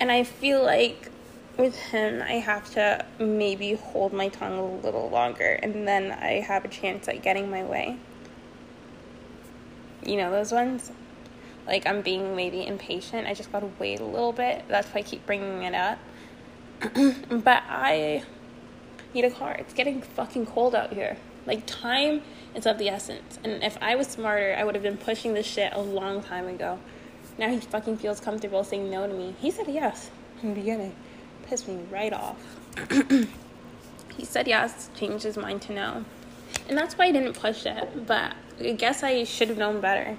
and 0.01 0.11
I 0.11 0.25
feel 0.25 0.63
like 0.63 1.11
with 1.57 1.77
him, 1.77 2.23
I 2.23 2.35
have 2.35 2.71
to 2.75 3.05
maybe 3.19 3.75
hold 3.75 4.13
my 4.13 4.29
tongue 4.29 4.59
a 4.59 4.65
little 4.65 5.09
longer, 5.11 5.59
and 5.63 5.87
then 5.87 6.13
I 6.13 6.41
have 6.41 6.65
a 6.65 6.69
chance 6.69 7.09
at 7.09 7.23
getting 7.23 7.51
my 7.51 7.63
way. 7.65 7.97
You 10.05 10.17
know 10.17 10.31
those 10.31 10.53
ones? 10.53 10.91
Like, 11.67 11.87
I'm 11.87 12.03
being 12.03 12.37
maybe 12.37 12.67
impatient. 12.67 13.27
I 13.27 13.35
just 13.35 13.51
gotta 13.51 13.71
wait 13.79 14.01
a 14.01 14.05
little 14.05 14.33
bit. 14.33 14.65
That's 14.69 14.89
why 14.89 15.01
I 15.01 15.03
keep 15.03 15.25
bringing 15.27 15.63
it 15.63 15.75
up. 15.75 15.99
but 17.31 17.63
I 17.69 18.23
need 19.15 19.25
a 19.25 19.31
car. 19.31 19.53
It's 19.53 19.73
getting 19.73 20.03
fucking 20.03 20.47
cold 20.47 20.75
out 20.75 20.93
here. 20.93 21.17
Like, 21.47 21.65
time 21.67 22.23
is 22.55 22.67
of 22.67 22.79
the 22.79 22.89
essence. 22.89 23.39
And 23.43 23.63
if 23.63 23.77
I 23.81 23.97
was 23.97 24.07
smarter, 24.07 24.55
I 24.59 24.65
would 24.65 24.75
have 24.75 24.83
been 24.85 24.97
pushing 24.97 25.35
this 25.35 25.47
shit 25.47 25.73
a 25.73 25.81
long 25.81 26.23
time 26.23 26.47
ago. 26.47 26.79
Now 27.39 27.49
he 27.49 27.59
fucking 27.59 27.99
feels 27.99 28.21
comfortable 28.21 28.63
saying 28.65 28.91
no 28.91 29.07
to 29.07 29.13
me. 29.13 29.35
He 29.41 29.51
said 29.51 29.67
yes 29.69 30.11
in 30.43 30.51
the 30.51 30.61
beginning. 30.61 30.95
Pissed 31.47 31.69
me 31.69 31.81
right 31.91 32.13
off. 32.13 32.39
he 34.17 34.25
said 34.25 34.47
yes, 34.47 34.89
changed 34.95 35.25
his 35.25 35.37
mind 35.37 35.63
to 35.63 35.73
no. 35.73 36.05
And 36.69 36.79
that's 36.79 36.97
why 36.97 37.07
I 37.07 37.13
didn't 37.13 37.35
push 37.35 37.67
it. 37.67 38.07
But 38.07 38.35
I 38.61 38.73
guess 38.73 39.03
I 39.03 39.25
should 39.25 39.49
have 39.49 39.59
known 39.59 39.81
better. 39.81 40.17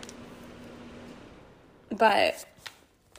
But 1.89 2.45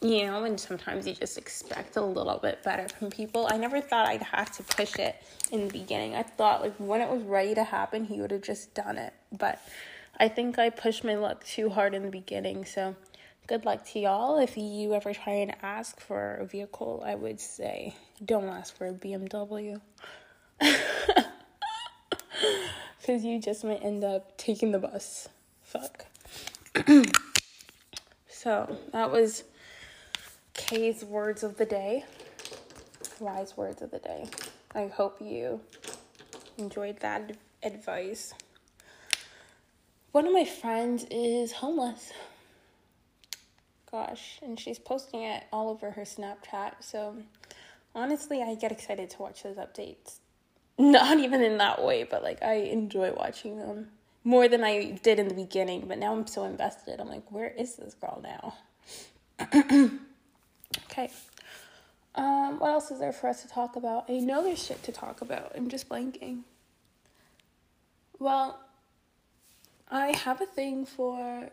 you 0.02 0.26
know, 0.26 0.44
and 0.44 0.60
sometimes 0.60 1.06
you 1.06 1.14
just 1.14 1.38
expect 1.38 1.96
a 1.96 2.02
little 2.02 2.38
bit 2.38 2.62
better 2.62 2.88
from 2.88 3.10
people. 3.10 3.48
I 3.50 3.56
never 3.56 3.80
thought 3.80 4.06
I'd 4.06 4.22
have 4.22 4.54
to 4.56 4.62
push 4.62 4.96
it 4.96 5.22
in 5.50 5.66
the 5.66 5.72
beginning. 5.72 6.14
I 6.14 6.22
thought 6.22 6.60
like 6.60 6.74
when 6.76 7.00
it 7.00 7.08
was 7.08 7.22
ready 7.22 7.54
to 7.54 7.64
happen, 7.64 8.04
he 8.04 8.20
would 8.20 8.30
have 8.30 8.42
just 8.42 8.74
done 8.74 8.98
it. 8.98 9.14
But 9.32 9.60
I 10.18 10.28
think 10.28 10.58
I 10.58 10.70
pushed 10.70 11.02
my 11.02 11.14
luck 11.14 11.44
too 11.44 11.70
hard 11.70 11.94
in 11.94 12.02
the 12.02 12.10
beginning. 12.10 12.66
So 12.66 12.94
good 13.46 13.64
luck 13.64 13.86
to 13.92 13.98
y'all. 13.98 14.38
If 14.38 14.58
you 14.58 14.92
ever 14.92 15.14
try 15.14 15.34
and 15.34 15.54
ask 15.62 15.98
for 15.98 16.34
a 16.34 16.44
vehicle, 16.44 17.02
I 17.04 17.14
would 17.14 17.40
say 17.40 17.96
don't 18.22 18.48
ask 18.48 18.76
for 18.76 18.88
a 18.88 18.92
BMW. 18.92 19.80
Because 22.98 23.24
you 23.24 23.40
just 23.40 23.64
might 23.64 23.82
end 23.82 24.04
up 24.04 24.36
taking 24.36 24.72
the 24.72 24.78
bus. 24.78 25.28
Fuck. 25.62 26.06
so 28.28 28.78
that 28.92 29.10
was 29.10 29.44
Kay's 30.66 31.04
words 31.04 31.44
of 31.44 31.58
the 31.58 31.64
day, 31.64 32.04
wise 33.20 33.56
words 33.56 33.82
of 33.82 33.92
the 33.92 34.00
day. 34.00 34.26
I 34.74 34.88
hope 34.88 35.20
you 35.20 35.60
enjoyed 36.58 36.98
that 36.98 37.36
advice. 37.62 38.34
One 40.10 40.26
of 40.26 40.32
my 40.32 40.44
friends 40.44 41.06
is 41.08 41.52
homeless. 41.52 42.12
Gosh, 43.92 44.40
and 44.42 44.58
she's 44.58 44.80
posting 44.80 45.22
it 45.22 45.44
all 45.52 45.70
over 45.70 45.92
her 45.92 46.02
Snapchat. 46.02 46.72
So 46.80 47.14
honestly, 47.94 48.42
I 48.42 48.56
get 48.56 48.72
excited 48.72 49.08
to 49.10 49.22
watch 49.22 49.44
those 49.44 49.58
updates. 49.58 50.16
Not 50.76 51.18
even 51.20 51.44
in 51.44 51.58
that 51.58 51.84
way, 51.84 52.02
but 52.02 52.24
like 52.24 52.42
I 52.42 52.54
enjoy 52.54 53.12
watching 53.12 53.60
them 53.60 53.90
more 54.24 54.48
than 54.48 54.64
I 54.64 54.98
did 55.00 55.20
in 55.20 55.28
the 55.28 55.34
beginning. 55.34 55.86
But 55.86 55.98
now 55.98 56.12
I'm 56.12 56.26
so 56.26 56.42
invested. 56.42 57.00
I'm 57.00 57.08
like, 57.08 57.30
where 57.30 57.50
is 57.50 57.76
this 57.76 57.94
girl 57.94 58.20
now? 58.20 58.54
Okay. 60.96 61.12
Um, 62.14 62.58
what 62.58 62.70
else 62.70 62.90
is 62.90 62.98
there 62.98 63.12
for 63.12 63.28
us 63.28 63.42
to 63.42 63.48
talk 63.48 63.76
about? 63.76 64.08
I 64.08 64.14
know 64.14 64.42
there's 64.42 64.64
shit 64.64 64.82
to 64.84 64.92
talk 64.92 65.20
about. 65.20 65.52
I'm 65.54 65.68
just 65.68 65.90
blanking. 65.90 66.40
Well, 68.18 68.58
I 69.90 70.16
have 70.16 70.40
a 70.40 70.46
thing 70.46 70.86
for. 70.86 71.18
I 71.20 71.50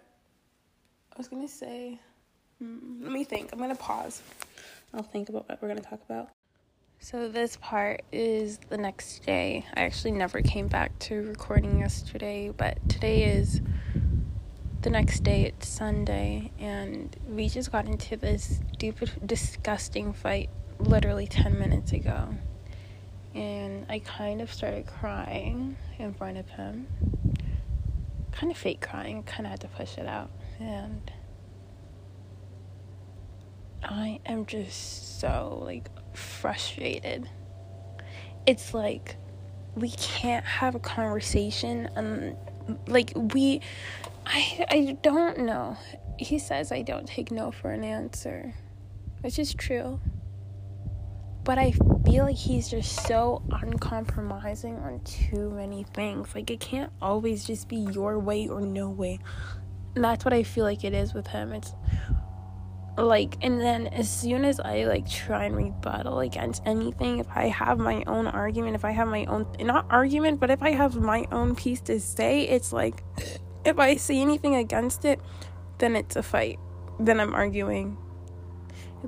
was 1.17 1.27
gonna 1.27 1.49
say. 1.49 1.99
Hmm, 2.59 3.03
let 3.03 3.11
me 3.11 3.25
think. 3.25 3.49
I'm 3.51 3.59
gonna 3.59 3.75
pause. 3.75 4.21
I'll 4.93 5.03
think 5.03 5.27
about 5.27 5.49
what 5.49 5.61
we're 5.61 5.67
gonna 5.67 5.81
talk 5.81 5.99
about. 6.09 6.29
So, 6.99 7.27
this 7.27 7.57
part 7.57 8.03
is 8.13 8.59
the 8.69 8.77
next 8.77 9.25
day. 9.25 9.65
I 9.73 9.81
actually 9.81 10.11
never 10.11 10.41
came 10.41 10.69
back 10.69 10.97
to 10.99 11.21
recording 11.27 11.79
yesterday, 11.79 12.49
but 12.55 12.77
today 12.87 13.25
is 13.25 13.59
the 14.83 14.89
next 14.89 15.23
day 15.23 15.43
it's 15.43 15.65
Sunday 15.65 16.51
and 16.59 17.15
we 17.25 17.47
just 17.47 17.71
got 17.71 17.85
into 17.85 18.17
this 18.17 18.59
stupid 18.73 19.09
disgusting 19.25 20.11
fight 20.11 20.49
literally 20.77 21.25
10 21.25 21.57
minutes 21.57 21.93
ago. 21.93 22.27
And 23.33 23.85
I 23.89 23.99
kind 23.99 24.41
of 24.41 24.51
started 24.51 24.85
crying 24.85 25.77
in 25.97 26.13
front 26.13 26.37
of 26.37 26.49
him. 26.49 26.87
Kind 28.33 28.51
of 28.51 28.57
fake 28.57 28.81
crying, 28.81 29.23
kind 29.23 29.45
of 29.45 29.51
had 29.51 29.61
to 29.61 29.69
push 29.69 29.97
it 29.97 30.05
out. 30.05 30.29
And 30.59 31.09
I 33.81 34.19
am 34.25 34.45
just 34.45 35.21
so 35.21 35.59
like 35.63 35.89
frustrated. 36.13 37.29
It's 38.45 38.73
like 38.73 39.15
we 39.75 39.91
can't 39.91 40.43
have 40.43 40.75
a 40.75 40.79
conversation 40.79 41.89
and 41.95 42.35
like 42.87 43.11
we 43.15 43.61
I 44.25 44.65
I 44.69 44.97
don't 45.01 45.39
know. 45.39 45.77
He 46.17 46.39
says 46.39 46.71
I 46.71 46.81
don't 46.81 47.07
take 47.07 47.31
no 47.31 47.51
for 47.51 47.71
an 47.71 47.83
answer, 47.83 48.53
which 49.21 49.39
is 49.39 49.53
true. 49.53 49.99
But 51.43 51.57
I 51.57 51.73
feel 52.05 52.23
like 52.23 52.37
he's 52.37 52.69
just 52.69 53.05
so 53.05 53.43
uncompromising 53.51 54.77
on 54.77 55.01
too 55.01 55.49
many 55.49 55.85
things. 55.93 56.33
Like 56.33 56.49
it 56.49 56.61
can't 56.61 56.91
always 57.01 57.43
just 57.43 57.67
be 57.67 57.87
your 57.91 58.17
way 58.17 58.47
or 58.47 58.61
no 58.61 58.89
way. 58.89 59.19
And 59.95 60.03
that's 60.03 60.23
what 60.23 60.33
I 60.33 60.43
feel 60.43 60.63
like 60.63 60.85
it 60.85 60.93
is 60.93 61.13
with 61.13 61.27
him. 61.27 61.51
It's 61.51 61.73
like 62.97 63.37
and 63.41 63.59
then 63.59 63.87
as 63.87 64.07
soon 64.07 64.45
as 64.45 64.59
i 64.59 64.83
like 64.83 65.09
try 65.09 65.45
and 65.45 65.55
rebuttal 65.55 66.19
against 66.19 66.61
anything 66.65 67.17
if 67.17 67.27
i 67.33 67.47
have 67.47 67.79
my 67.79 68.03
own 68.05 68.27
argument 68.27 68.75
if 68.75 68.85
i 68.85 68.91
have 68.91 69.07
my 69.07 69.25
own 69.25 69.47
not 69.61 69.87
argument 69.89 70.39
but 70.39 70.51
if 70.51 70.61
i 70.61 70.69
have 70.69 70.95
my 70.95 71.25
own 71.31 71.55
piece 71.55 71.81
to 71.81 71.99
say 71.99 72.43
it's 72.43 72.71
like 72.71 73.03
if 73.65 73.79
I 73.79 73.95
say 73.95 74.19
anything 74.19 74.55
against 74.55 75.05
it, 75.05 75.19
then 75.77 75.95
it's 75.95 76.15
a 76.15 76.23
fight. 76.23 76.59
Then 76.99 77.19
I'm 77.19 77.33
arguing. 77.33 77.97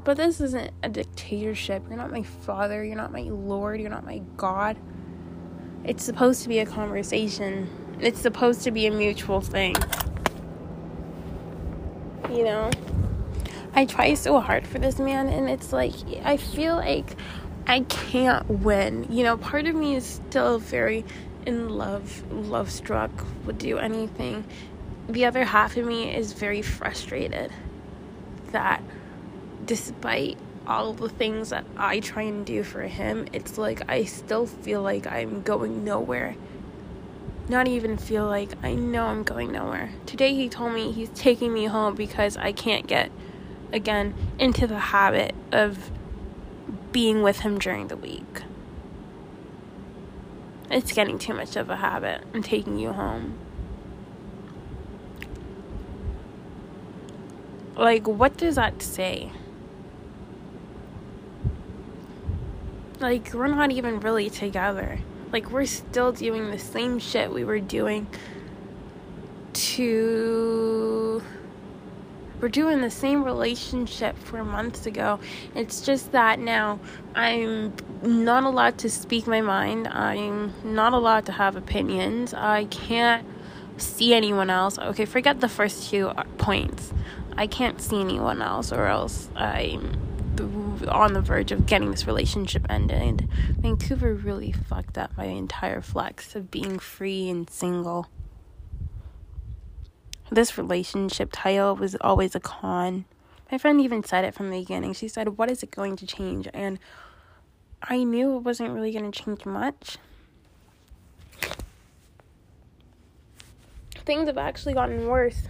But 0.03 0.17
this 0.17 0.41
isn't 0.41 0.71
a 0.83 0.89
dictatorship. 0.89 1.83
You're 1.87 1.97
not 1.97 2.11
my 2.11 2.23
father. 2.23 2.83
You're 2.83 2.97
not 2.97 3.11
my 3.11 3.21
Lord. 3.21 3.79
You're 3.79 3.89
not 3.89 4.05
my 4.05 4.19
God. 4.35 4.77
It's 5.85 6.03
supposed 6.03 6.41
to 6.43 6.49
be 6.49 6.59
a 6.59 6.65
conversation, 6.65 7.69
it's 7.99 8.19
supposed 8.19 8.63
to 8.63 8.71
be 8.71 8.87
a 8.87 8.91
mutual 8.91 9.39
thing. 9.39 9.75
You 12.29 12.43
know? 12.43 12.71
I 13.75 13.85
try 13.85 14.15
so 14.15 14.39
hard 14.39 14.65
for 14.65 14.79
this 14.79 14.99
man, 14.99 15.27
and 15.27 15.47
it's 15.49 15.71
like, 15.71 15.93
I 16.23 16.37
feel 16.37 16.75
like 16.75 17.15
I 17.67 17.81
can't 17.81 18.49
win. 18.49 19.05
You 19.11 19.23
know, 19.23 19.37
part 19.37 19.67
of 19.67 19.75
me 19.75 19.95
is 19.95 20.05
still 20.05 20.59
very 20.59 21.05
in 21.45 21.69
love, 21.69 22.23
love 22.31 22.71
struck, 22.71 23.11
would 23.45 23.57
do 23.57 23.77
anything. 23.77 24.45
The 25.07 25.25
other 25.25 25.45
half 25.45 25.77
of 25.77 25.85
me 25.85 26.15
is 26.15 26.33
very 26.33 26.61
frustrated 26.61 27.51
that 28.51 28.81
despite 29.65 30.37
all 30.67 30.93
the 30.93 31.09
things 31.09 31.49
that 31.49 31.65
I 31.77 31.99
try 31.99 32.23
and 32.23 32.45
do 32.45 32.63
for 32.63 32.81
him, 32.81 33.27
it's 33.33 33.57
like 33.57 33.89
I 33.89 34.05
still 34.05 34.47
feel 34.47 34.81
like 34.81 35.05
I'm 35.07 35.41
going 35.41 35.83
nowhere. 35.83 36.35
Not 37.47 37.67
even 37.67 37.97
feel 37.97 38.25
like 38.25 38.53
I 38.63 38.73
know 38.73 39.05
I'm 39.05 39.21
going 39.21 39.51
nowhere. 39.51 39.91
Today 40.07 40.33
he 40.33 40.49
told 40.49 40.73
me 40.73 40.91
he's 40.91 41.09
taking 41.09 41.53
me 41.53 41.65
home 41.65 41.93
because 41.93 42.37
I 42.37 42.51
can't 42.51 42.87
get, 42.87 43.11
again, 43.71 44.15
into 44.39 44.65
the 44.65 44.79
habit 44.79 45.35
of 45.51 45.91
being 46.91 47.21
with 47.21 47.41
him 47.41 47.59
during 47.59 47.87
the 47.87 47.97
week. 47.97 48.41
It's 50.69 50.91
getting 50.91 51.19
too 51.19 51.33
much 51.33 51.55
of 51.55 51.69
a 51.69 51.75
habit. 51.75 52.23
I'm 52.33 52.41
taking 52.41 52.79
you 52.79 52.91
home. 52.91 53.37
Like, 57.75 58.07
what 58.07 58.37
does 58.37 58.55
that 58.55 58.81
say? 58.81 59.31
Like, 62.99 63.33
we're 63.33 63.47
not 63.47 63.71
even 63.71 63.99
really 63.99 64.29
together. 64.29 64.99
Like, 65.31 65.51
we're 65.51 65.65
still 65.65 66.11
doing 66.11 66.49
the 66.49 66.57
same 66.57 66.99
shit 66.99 67.31
we 67.31 67.43
were 67.43 67.59
doing 67.59 68.07
to 69.53 71.21
we're 72.41 72.49
doing 72.49 72.81
the 72.81 72.91
same 72.91 73.23
relationship 73.23 74.17
four 74.17 74.43
months 74.43 74.85
ago. 74.85 75.19
It's 75.55 75.81
just 75.81 76.11
that 76.11 76.39
now 76.39 76.79
I'm 77.15 77.73
not 78.01 78.43
allowed 78.43 78.77
to 78.79 78.89
speak 78.89 79.27
my 79.27 79.41
mind. 79.41 79.87
I'm 79.87 80.53
not 80.63 80.93
allowed 80.93 81.25
to 81.27 81.31
have 81.31 81.55
opinions. 81.55 82.33
I 82.33 82.65
can't 82.65 83.25
see 83.77 84.13
anyone 84.13 84.49
else. 84.49 84.77
Okay, 84.77 85.05
forget 85.05 85.39
the 85.41 85.49
first 85.49 85.89
two 85.89 86.11
points. 86.37 86.93
I 87.37 87.47
can't 87.47 87.81
see 87.81 87.99
anyone 87.99 88.41
else, 88.41 88.71
or 88.71 88.85
else 88.85 89.29
I'm 89.35 89.99
on 90.87 91.13
the 91.13 91.21
verge 91.21 91.51
of 91.51 91.65
getting 91.65 91.91
this 91.91 92.07
relationship 92.07 92.65
ended. 92.69 93.27
Vancouver 93.59 94.13
really 94.13 94.51
fucked 94.51 94.97
up 94.97 95.11
my 95.17 95.25
entire 95.25 95.81
flex 95.81 96.35
of 96.35 96.51
being 96.51 96.79
free 96.79 97.29
and 97.29 97.49
single. 97.49 98.07
This 100.31 100.57
relationship 100.57 101.29
title 101.31 101.75
was 101.75 101.95
always 102.01 102.33
a 102.35 102.39
con. 102.39 103.05
My 103.51 103.59
friend 103.59 103.79
even 103.79 104.03
said 104.03 104.25
it 104.25 104.33
from 104.33 104.49
the 104.49 104.59
beginning. 104.59 104.93
She 104.93 105.07
said, 105.07 105.37
What 105.37 105.51
is 105.51 105.61
it 105.61 105.69
going 105.69 105.95
to 105.97 106.07
change? 106.07 106.47
And 106.53 106.79
I 107.83 108.03
knew 108.03 108.37
it 108.37 108.39
wasn't 108.39 108.71
really 108.71 108.91
going 108.91 109.11
to 109.11 109.23
change 109.23 109.45
much. 109.45 109.97
Things 114.05 114.27
have 114.27 114.37
actually 114.37 114.73
gotten 114.73 115.07
worse, 115.07 115.43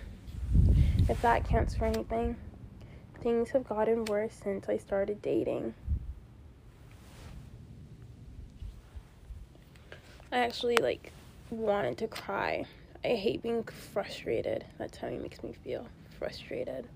if 1.10 1.22
that 1.22 1.48
counts 1.48 1.76
for 1.76 1.86
anything. 1.86 2.36
Things 3.22 3.50
have 3.52 3.68
gotten 3.68 4.06
worse 4.06 4.34
since 4.34 4.68
I 4.70 4.78
started 4.78 5.22
dating. 5.22 5.74
I 10.32 10.40
actually 10.40 10.78
like 10.78 11.12
wanted 11.50 11.98
to 12.00 12.08
cry. 12.08 12.66
I 13.06 13.16
hate 13.16 13.42
being 13.42 13.64
frustrated. 13.94 14.66
That's 14.78 14.98
how 14.98 15.08
he 15.08 15.18
makes 15.18 15.44
me 15.44 15.54
feel. 15.64 15.88
Frustrated 16.20 16.88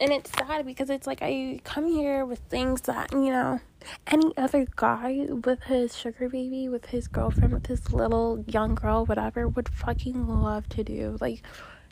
and 0.00 0.12
it's 0.12 0.30
sad 0.32 0.64
because 0.66 0.90
it's 0.90 1.06
like 1.06 1.20
I 1.22 1.60
come 1.64 1.86
here 1.86 2.24
with 2.24 2.40
things 2.50 2.80
that, 2.82 3.12
you 3.12 3.30
know, 3.30 3.60
any 4.06 4.36
other 4.36 4.66
guy 4.74 5.26
with 5.28 5.62
his 5.64 5.96
sugar 5.96 6.28
baby, 6.28 6.68
with 6.68 6.86
his 6.86 7.08
girlfriend, 7.08 7.52
with 7.52 7.66
his 7.66 7.92
little 7.92 8.44
young 8.48 8.74
girl, 8.74 9.04
whatever, 9.04 9.46
would 9.46 9.68
fucking 9.68 10.26
love 10.26 10.68
to 10.70 10.82
do. 10.82 11.18
Like, 11.20 11.42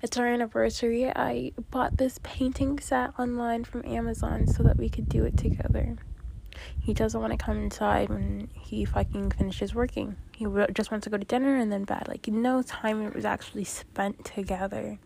it's 0.03 0.17
our 0.17 0.27
anniversary. 0.27 1.09
I 1.09 1.53
bought 1.71 1.99
this 1.99 2.19
painting 2.23 2.79
set 2.81 3.11
online 3.19 3.65
from 3.65 3.85
Amazon 3.85 4.47
so 4.47 4.63
that 4.63 4.77
we 4.77 4.89
could 4.89 5.09
do 5.09 5.25
it 5.25 5.37
together. 5.37 5.97
He 6.91 6.95
doesn't 6.95 7.21
want 7.21 7.33
to 7.33 7.37
come 7.37 7.57
inside 7.63 8.09
when 8.09 8.51
he 8.53 8.85
fucking 8.85 9.31
finishes 9.31 9.77
working. 9.77 10.17
He 10.35 10.45
just 10.73 10.91
wants 10.91 11.05
to 11.05 11.11
go 11.11 11.19
to 11.19 11.25
dinner 11.25 11.55
and 11.55 11.71
then 11.71 11.85
bed. 11.85 12.09
Like, 12.09 12.27
no 12.27 12.63
time 12.63 13.13
was 13.15 13.25
actually 13.25 13.63
spent 13.63 14.25
together. 14.25 14.99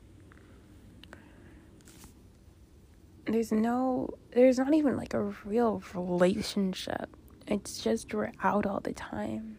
there's 3.26 3.52
no 3.52 4.08
there's 4.32 4.58
not 4.58 4.72
even 4.72 4.96
like 4.96 5.12
a 5.14 5.22
real 5.44 5.82
relationship 5.94 7.16
it's 7.46 7.82
just 7.82 8.12
we're 8.12 8.30
out 8.42 8.66
all 8.66 8.80
the 8.80 8.92
time 8.92 9.56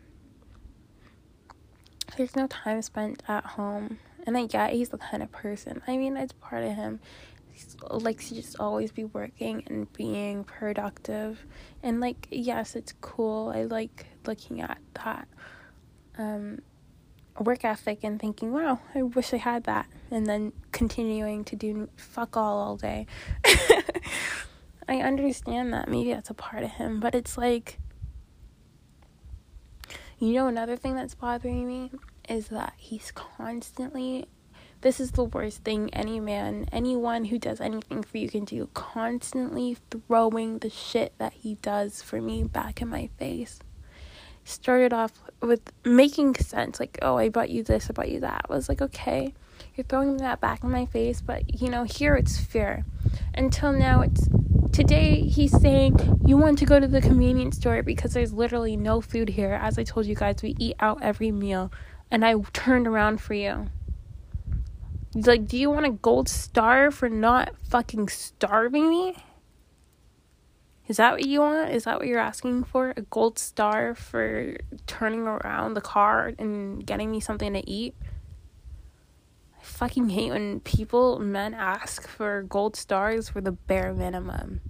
there's 2.15 2.35
no 2.35 2.45
time 2.45 2.79
spent 2.83 3.23
at 3.27 3.43
home 3.43 3.97
and 4.27 4.37
i 4.37 4.45
get 4.45 4.71
he's 4.71 4.89
the 4.89 4.99
kind 4.99 5.23
of 5.23 5.31
person 5.31 5.81
i 5.87 5.97
mean 5.97 6.15
it's 6.15 6.33
part 6.33 6.63
of 6.63 6.73
him 6.73 6.99
he 7.55 7.63
likes 7.89 8.29
to 8.29 8.35
just 8.35 8.59
always 8.59 8.91
be 8.91 9.05
working 9.05 9.63
and 9.67 9.91
being 9.93 10.43
productive 10.43 11.45
and 11.81 11.99
like 11.99 12.27
yes 12.29 12.75
it's 12.75 12.93
cool 13.01 13.51
i 13.55 13.63
like 13.63 14.07
looking 14.25 14.61
at 14.61 14.77
that 14.93 15.27
um 16.17 16.59
work 17.39 17.65
ethic 17.65 17.99
and 18.03 18.19
thinking, 18.19 18.51
wow, 18.51 18.79
I 18.93 19.01
wish 19.03 19.33
I 19.33 19.37
had 19.37 19.65
that. 19.65 19.87
And 20.09 20.25
then 20.25 20.53
continuing 20.71 21.43
to 21.45 21.55
do 21.55 21.89
fuck 21.95 22.37
all 22.37 22.59
all 22.59 22.77
day. 22.77 23.07
I 24.87 24.97
understand 24.97 25.73
that. 25.73 25.89
Maybe 25.89 26.13
that's 26.13 26.29
a 26.29 26.33
part 26.33 26.63
of 26.63 26.71
him. 26.71 26.99
But 26.99 27.15
it's 27.15 27.37
like, 27.37 27.79
you 30.19 30.33
know, 30.33 30.47
another 30.47 30.77
thing 30.77 30.95
that's 30.95 31.15
bothering 31.15 31.67
me 31.67 31.91
is 32.29 32.47
that 32.49 32.73
he's 32.77 33.11
constantly. 33.11 34.27
This 34.85 34.99
is 34.99 35.13
the 35.13 35.23
worst 35.23 35.63
thing 35.63 35.89
any 35.93 36.19
man, 36.19 36.69
anyone 36.71 37.25
who 37.25 37.39
does 37.39 37.59
anything 37.59 38.03
for 38.03 38.19
you 38.19 38.29
can 38.29 38.45
do. 38.45 38.69
Constantly 38.75 39.77
throwing 39.89 40.59
the 40.59 40.69
shit 40.69 41.13
that 41.17 41.33
he 41.33 41.55
does 41.55 42.03
for 42.03 42.21
me 42.21 42.43
back 42.43 42.83
in 42.83 42.89
my 42.89 43.09
face. 43.17 43.57
Started 44.43 44.93
off 44.93 45.23
with 45.41 45.71
making 45.83 46.35
sense 46.35 46.79
like 46.79 46.99
oh 47.01 47.17
i 47.17 47.29
bought 47.29 47.49
you 47.49 47.63
this 47.63 47.89
i 47.89 47.93
bought 47.93 48.09
you 48.09 48.19
that. 48.19 48.45
I 48.47 48.53
was 48.53 48.69
like 48.69 48.79
okay 48.79 49.33
you're 49.73 49.85
throwing 49.85 50.17
that 50.17 50.39
back 50.39 50.63
in 50.63 50.69
my 50.69 50.85
face 50.85 51.19
but 51.19 51.59
you 51.59 51.67
know 51.71 51.83
here 51.83 52.13
it's 52.13 52.37
fair 52.37 52.85
until 53.33 53.71
now 53.73 54.01
it's 54.01 54.29
today 54.71 55.21
he's 55.21 55.59
saying 55.59 56.19
you 56.27 56.37
want 56.37 56.59
to 56.59 56.65
go 56.67 56.79
to 56.79 56.87
the 56.87 57.01
convenience 57.01 57.57
store 57.57 57.81
because 57.81 58.13
there's 58.13 58.33
literally 58.33 58.77
no 58.77 59.01
food 59.01 59.29
here. 59.29 59.53
As 59.59 59.79
i 59.79 59.83
told 59.83 60.05
you 60.05 60.13
guys 60.13 60.43
we 60.43 60.55
eat 60.59 60.75
out 60.79 61.01
every 61.01 61.31
meal 61.31 61.71
and 62.11 62.23
i 62.23 62.35
turned 62.53 62.85
around 62.85 63.19
for 63.19 63.33
you 63.33 63.67
like 65.15 65.47
do 65.47 65.57
you 65.57 65.69
want 65.69 65.85
a 65.85 65.91
gold 65.91 66.29
star 66.29 66.91
for 66.91 67.09
not 67.09 67.55
fucking 67.69 68.09
starving 68.09 68.89
me 68.89 69.15
is 70.87 70.97
that 70.97 71.13
what 71.13 71.25
you 71.25 71.39
want? 71.39 71.71
Is 71.71 71.85
that 71.85 71.97
what 71.97 72.07
you're 72.07 72.19
asking 72.19 72.65
for? 72.65 72.93
A 72.95 73.01
gold 73.01 73.39
star 73.39 73.95
for 73.95 74.55
turning 74.85 75.21
around 75.21 75.73
the 75.73 75.81
car 75.81 76.33
and 76.37 76.85
getting 76.85 77.09
me 77.09 77.19
something 77.19 77.53
to 77.53 77.67
eat? 77.67 77.95
I 79.59 79.63
fucking 79.63 80.09
hate 80.09 80.31
when 80.31 80.59
people, 80.59 81.17
men, 81.17 81.55
ask 81.55 82.07
for 82.07 82.43
gold 82.43 82.75
stars 82.75 83.29
for 83.29 83.41
the 83.41 83.51
bare 83.51 83.93
minimum. 83.93 84.61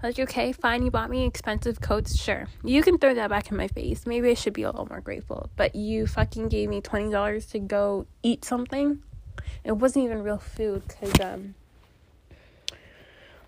Like, 0.00 0.16
okay, 0.16 0.52
fine, 0.52 0.84
you 0.84 0.92
bought 0.92 1.10
me 1.10 1.26
expensive 1.26 1.80
coats, 1.80 2.16
sure. 2.16 2.46
You 2.62 2.82
can 2.84 2.98
throw 2.98 3.14
that 3.14 3.30
back 3.30 3.50
in 3.50 3.56
my 3.56 3.66
face. 3.66 4.06
Maybe 4.06 4.30
I 4.30 4.34
should 4.34 4.52
be 4.52 4.62
a 4.62 4.70
little 4.70 4.86
more 4.86 5.00
grateful. 5.00 5.50
But 5.56 5.74
you 5.74 6.06
fucking 6.06 6.48
gave 6.48 6.68
me 6.68 6.80
$20 6.80 7.50
to 7.50 7.58
go 7.58 8.06
eat 8.22 8.44
something. 8.44 9.02
It 9.64 9.72
wasn't 9.72 10.04
even 10.04 10.22
real 10.22 10.38
food 10.38 10.84
because, 10.86 11.18
um, 11.20 11.56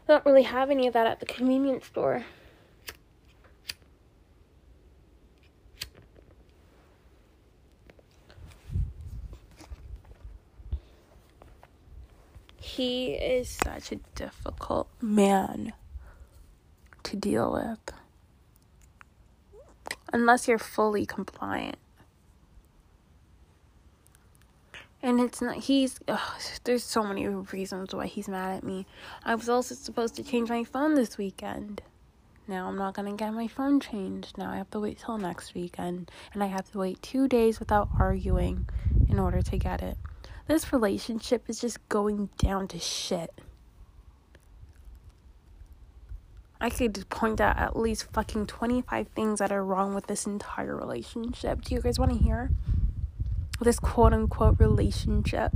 don't 0.09 0.27
really 0.27 0.43
have 0.43 0.71
any 0.71 0.89
of 0.89 0.95
that 0.95 1.07
at 1.07 1.21
the 1.21 1.27
convenience 1.27 1.87
store. 1.87 2.25
He 12.61 13.13
is 13.13 13.49
such 13.49 13.93
a 13.93 13.97
difficult 14.17 14.89
man 15.01 15.75
to 17.05 17.17
deal 17.17 17.53
with. 17.53 17.97
Unless 20.13 20.49
you're 20.49 20.59
fully 20.59 21.07
compliant. 21.07 21.77
And 25.03 25.19
it's 25.21 25.41
not, 25.41 25.57
he's, 25.57 25.99
ugh, 26.09 26.21
there's 26.65 26.85
so 26.85 27.03
many 27.03 27.27
reasons 27.27 27.95
why 27.95 28.07
he's 28.07 28.29
mad 28.29 28.57
at 28.57 28.65
me. 28.65 28.87
I 29.25 29.35
was 29.35 29.49
also 29.49 29.75
supposed 29.75 30.15
to 30.17 30.23
change 30.23 30.51
my 30.51 30.63
phone 30.65 30.95
this 30.95 31.17
weekend. 31.17 31.81
Now 32.47 32.69
I'm 32.69 32.77
not 32.77 32.95
gonna 32.95 33.15
get 33.15 33.33
my 33.33 33.47
phone 33.47 33.81
changed. 33.81 34.37
Now 34.37 34.51
I 34.51 34.57
have 34.57 34.71
to 34.73 34.81
wait 34.81 34.99
till 34.99 35.17
next 35.17 35.55
weekend. 35.55 36.11
And 36.35 36.43
I 36.43 36.47
have 36.47 36.71
to 36.73 36.79
wait 36.79 37.01
two 37.01 37.29
days 37.29 37.61
without 37.61 37.89
arguing 37.99 38.69
in 39.09 39.19
order 39.19 39.41
to 39.41 39.57
get 39.57 39.83
it. 39.83 39.97
This 40.49 40.73
relationship 40.73 41.49
is 41.49 41.61
just 41.61 41.89
going 41.89 42.29
down 42.37 42.69
to 42.69 42.79
shit. 42.79 43.31
I 46.61 46.71
could 46.71 47.09
point 47.09 47.41
out 47.41 47.57
at 47.59 47.77
least 47.77 48.13
fucking 48.13 48.47
25 48.47 49.09
things 49.09 49.39
that 49.39 49.51
are 49.51 49.65
wrong 49.65 49.95
with 49.95 50.07
this 50.07 50.27
entire 50.27 50.77
relationship. 50.77 51.63
Do 51.63 51.75
you 51.75 51.81
guys 51.81 51.99
want 51.99 52.13
to 52.13 52.19
hear? 52.19 52.51
this 53.61 53.79
quote 53.79 54.13
unquote 54.13 54.59
relationship 54.59 55.53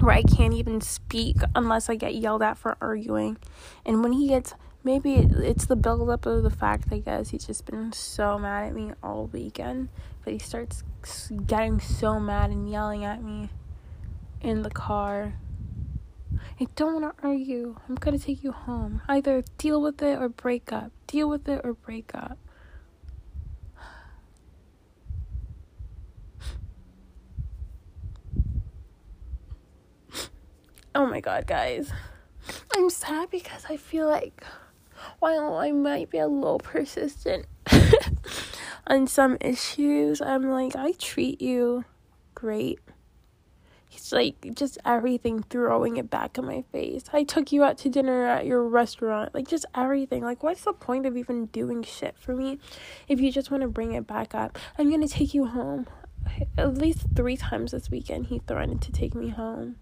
where 0.00 0.14
I 0.14 0.22
can't 0.22 0.54
even 0.54 0.80
speak 0.80 1.36
unless 1.54 1.88
I 1.88 1.96
get 1.96 2.14
yelled 2.14 2.42
at 2.42 2.56
for 2.56 2.76
arguing. 2.80 3.36
And 3.84 4.02
when 4.02 4.12
he 4.12 4.28
gets, 4.28 4.54
maybe 4.84 5.14
it's 5.14 5.66
the 5.66 5.76
buildup 5.76 6.26
of 6.26 6.44
the 6.44 6.50
fact, 6.50 6.88
I 6.92 6.98
guess, 6.98 7.30
he's 7.30 7.46
just 7.46 7.66
been 7.66 7.92
so 7.92 8.38
mad 8.38 8.68
at 8.68 8.74
me 8.74 8.92
all 9.02 9.26
weekend. 9.26 9.88
But 10.24 10.34
he 10.34 10.38
starts 10.38 10.84
getting 11.46 11.80
so 11.80 12.20
mad 12.20 12.50
and 12.50 12.70
yelling 12.70 13.04
at 13.04 13.22
me 13.22 13.50
in 14.40 14.62
the 14.62 14.70
car. 14.70 15.34
I 16.60 16.66
don't 16.74 17.00
want 17.00 17.16
to 17.16 17.26
argue. 17.26 17.76
I'm 17.88 17.94
going 17.94 18.18
to 18.18 18.24
take 18.24 18.42
you 18.42 18.50
home. 18.50 19.00
Either 19.08 19.44
deal 19.58 19.80
with 19.80 20.02
it 20.02 20.18
or 20.18 20.28
break 20.28 20.72
up. 20.72 20.90
Deal 21.06 21.28
with 21.28 21.48
it 21.48 21.60
or 21.62 21.74
break 21.74 22.10
up. 22.14 22.36
oh 30.96 31.06
my 31.06 31.20
god, 31.20 31.46
guys. 31.46 31.92
I'm 32.74 32.90
sad 32.90 33.30
because 33.30 33.64
I 33.68 33.76
feel 33.76 34.08
like 34.08 34.42
while 35.20 35.54
I 35.54 35.70
might 35.70 36.10
be 36.10 36.18
a 36.18 36.26
little 36.26 36.58
persistent 36.58 37.46
on 38.88 39.06
some 39.06 39.36
issues, 39.40 40.20
I'm 40.20 40.50
like, 40.50 40.74
I 40.74 40.90
treat 40.92 41.40
you 41.40 41.84
great. 42.34 42.80
He's 43.98 44.12
like 44.12 44.54
just 44.54 44.78
everything 44.84 45.42
throwing 45.42 45.96
it 45.96 46.08
back 46.08 46.38
in 46.38 46.46
my 46.46 46.62
face. 46.70 47.04
I 47.12 47.24
took 47.24 47.50
you 47.50 47.64
out 47.64 47.78
to 47.78 47.88
dinner 47.88 48.26
at 48.26 48.46
your 48.46 48.62
restaurant. 48.62 49.34
Like 49.34 49.48
just 49.48 49.66
everything. 49.74 50.22
Like 50.22 50.42
what's 50.42 50.62
the 50.62 50.72
point 50.72 51.04
of 51.04 51.16
even 51.16 51.46
doing 51.46 51.82
shit 51.82 52.16
for 52.16 52.34
me 52.34 52.58
if 53.08 53.20
you 53.20 53.32
just 53.32 53.50
want 53.50 53.62
to 53.62 53.68
bring 53.68 53.94
it 53.94 54.06
back 54.06 54.34
up? 54.36 54.56
I'm 54.78 54.88
going 54.88 55.06
to 55.06 55.08
take 55.08 55.34
you 55.34 55.46
home. 55.46 55.88
at 56.56 56.74
least 56.74 57.06
three 57.16 57.36
times 57.36 57.72
this 57.72 57.90
weekend 57.90 58.26
he 58.26 58.38
threatened 58.38 58.82
to 58.82 58.92
take 58.92 59.14
me 59.14 59.30
home. 59.30 59.76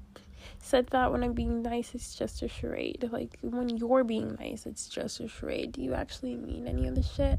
Said 0.58 0.88
that 0.88 1.12
when 1.12 1.22
I'm 1.22 1.34
being 1.34 1.60
nice, 1.60 1.94
it's 1.94 2.14
just 2.14 2.42
a 2.42 2.48
charade. 2.48 3.10
Like 3.12 3.38
when 3.42 3.68
you're 3.68 4.04
being 4.04 4.36
nice, 4.40 4.64
it's 4.64 4.88
just 4.88 5.20
a 5.20 5.28
charade. 5.28 5.72
Do 5.72 5.82
you 5.82 5.92
actually 5.92 6.36
mean 6.36 6.66
any 6.66 6.88
of 6.88 6.94
the 6.94 7.02
shit? 7.02 7.38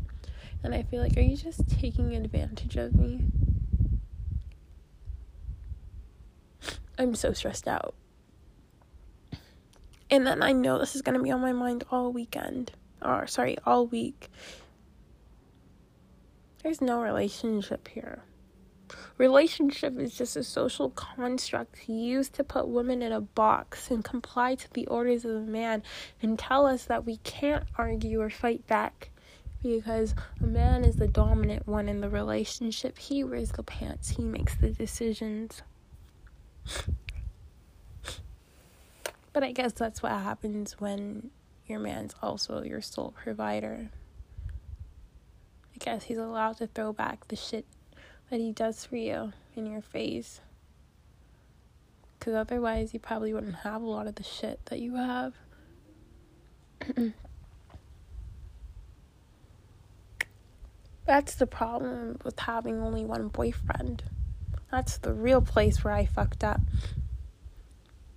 And 0.64 0.76
I 0.76 0.84
feel 0.84 1.02
like, 1.02 1.18
are 1.18 1.22
you 1.22 1.38
just 1.38 1.68
taking 1.80 2.16
advantage 2.16 2.78
of 2.78 2.94
me? 2.94 3.26
I'm 6.98 7.16
so 7.16 7.34
stressed 7.34 7.68
out. 7.68 7.96
And 10.10 10.26
then 10.26 10.42
I 10.42 10.54
know 10.54 10.80
this 10.80 10.96
is 10.96 11.02
going 11.02 11.18
to 11.18 11.24
be 11.24 11.32
on 11.32 11.42
my 11.42 11.54
mind 11.54 11.84
all 11.92 12.12
weekend. 12.12 12.72
Or, 13.02 13.28
sorry, 13.28 13.58
all 13.66 13.86
week. 13.86 14.30
There's 16.64 16.82
no 16.82 17.02
relationship 17.02 17.88
here. 17.90 18.24
Relationship 19.18 20.00
is 20.00 20.18
just 20.18 20.36
a 20.38 20.44
social 20.44 20.92
construct 20.92 21.90
used 21.90 22.34
to 22.34 22.44
put 22.44 22.68
women 22.68 23.02
in 23.02 23.12
a 23.12 23.20
box 23.20 23.92
and 23.92 24.04
comply 24.04 24.56
to 24.56 24.74
the 24.74 24.88
orders 24.88 25.26
of 25.26 25.32
a 25.32 25.42
man 25.42 25.84
and 26.22 26.40
tell 26.40 26.66
us 26.66 26.86
that 26.86 27.06
we 27.06 27.18
can't 27.18 27.66
argue 27.78 28.22
or 28.22 28.30
fight 28.30 28.66
back 28.68 29.10
because 29.62 30.14
a 30.42 30.46
man 30.46 30.86
is 30.86 30.96
the 30.96 31.08
dominant 31.08 31.68
one 31.68 31.90
in 31.90 32.00
the 32.00 32.10
relationship. 32.10 32.98
He 32.98 33.24
wears 33.24 33.52
the 33.52 33.64
pants, 33.64 34.10
he 34.10 34.24
makes 34.24 34.56
the 34.56 34.70
decisions. 34.70 35.64
But 39.34 39.44
I 39.44 39.52
guess 39.52 39.74
that's 39.74 40.02
what 40.02 40.14
happens 40.14 40.80
when 40.80 41.30
your 41.68 41.80
man's 41.80 42.16
also 42.24 42.64
your 42.64 42.82
sole 42.82 43.14
provider. 43.16 43.92
I 45.76 45.78
guess 45.78 46.06
he's 46.06 46.18
allowed 46.18 46.58
to 46.58 46.66
throw 46.66 46.92
back 46.92 47.28
the 47.28 47.36
shit 47.36 47.66
that 48.32 48.40
he 48.40 48.52
does 48.52 48.84
for 48.86 48.96
you 48.96 49.34
in 49.56 49.68
your 49.68 49.82
face. 49.82 50.42
Because 52.18 52.34
otherwise, 52.34 52.96
you 52.96 53.00
probably 53.00 53.32
wouldn't 53.32 53.58
have 53.58 53.84
a 53.84 53.86
lot 53.86 54.08
of 54.08 54.16
the 54.16 54.24
shit 54.24 54.60
that 54.66 54.80
you 54.80 54.96
have. 54.96 55.36
That's 61.06 61.36
the 61.36 61.46
problem 61.46 62.18
with 62.26 62.40
having 62.40 62.82
only 62.82 63.06
one 63.06 63.28
boyfriend. 63.28 64.02
That's 64.72 64.98
the 64.98 65.14
real 65.14 65.42
place 65.42 65.84
where 65.84 65.94
I 65.94 66.06
fucked 66.06 66.44
up. 66.44 66.62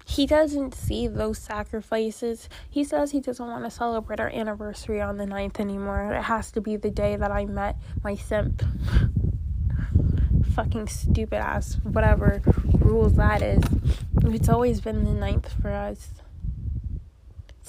He 0.05 0.26
doesn't 0.26 0.74
see 0.74 1.07
those 1.07 1.38
sacrifices. 1.38 2.48
He 2.68 2.82
says 2.82 3.12
he 3.12 3.20
doesn't 3.20 3.46
want 3.46 3.64
to 3.64 3.70
celebrate 3.70 4.18
our 4.18 4.30
anniversary 4.30 5.01
on 5.01 5.18
the 5.18 5.24
9th 5.24 5.61
anymore. 5.61 6.12
It 6.12 6.22
has 6.22 6.51
to 6.53 6.61
be 6.61 6.76
the 6.76 6.90
day 6.90 7.14
that 7.14 7.30
I 7.30 7.44
met 7.46 7.76
my 8.03 8.16
simp. 8.16 8.64
Fucking 10.55 10.88
stupid 10.88 11.36
ass, 11.36 11.78
whatever 11.84 12.42
rules 12.80 13.14
that 13.14 13.40
is. 13.40 13.62
It's 14.24 14.48
always 14.48 14.80
been 14.80 15.05
the 15.05 15.11
9th 15.11 15.62
for 15.62 15.70
us 15.70 16.19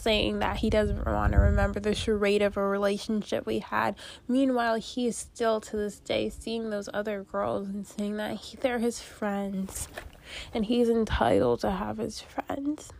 saying 0.01 0.39
that 0.39 0.57
he 0.57 0.69
doesn't 0.69 1.05
want 1.05 1.33
to 1.33 1.39
remember 1.39 1.79
the 1.79 1.93
charade 1.93 2.41
of 2.41 2.57
a 2.57 2.65
relationship 2.65 3.45
we 3.45 3.59
had. 3.59 3.95
Meanwhile, 4.27 4.75
he 4.75 5.07
is 5.07 5.15
still 5.15 5.61
to 5.61 5.77
this 5.77 5.99
day 5.99 6.29
seeing 6.29 6.69
those 6.69 6.89
other 6.93 7.23
girls 7.23 7.67
and 7.67 7.85
saying 7.85 8.17
that 8.17 8.37
he, 8.37 8.57
they're 8.57 8.79
his 8.79 8.99
friends 8.99 9.87
and 10.53 10.65
he's 10.65 10.89
entitled 10.89 11.61
to 11.61 11.71
have 11.71 11.97
his 11.97 12.21
friends. 12.21 12.91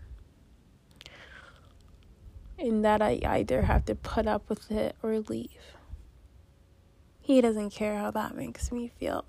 And 2.57 2.85
that 2.85 3.01
I 3.01 3.19
either 3.25 3.63
have 3.63 3.85
to 3.85 3.95
put 3.95 4.27
up 4.27 4.47
with 4.47 4.69
it 4.69 4.95
or 5.01 5.19
leave. 5.19 5.49
He 7.19 7.41
doesn't 7.41 7.71
care 7.71 7.97
how 7.97 8.11
that 8.11 8.35
makes 8.35 8.71
me 8.71 8.91
feel. 8.99 9.25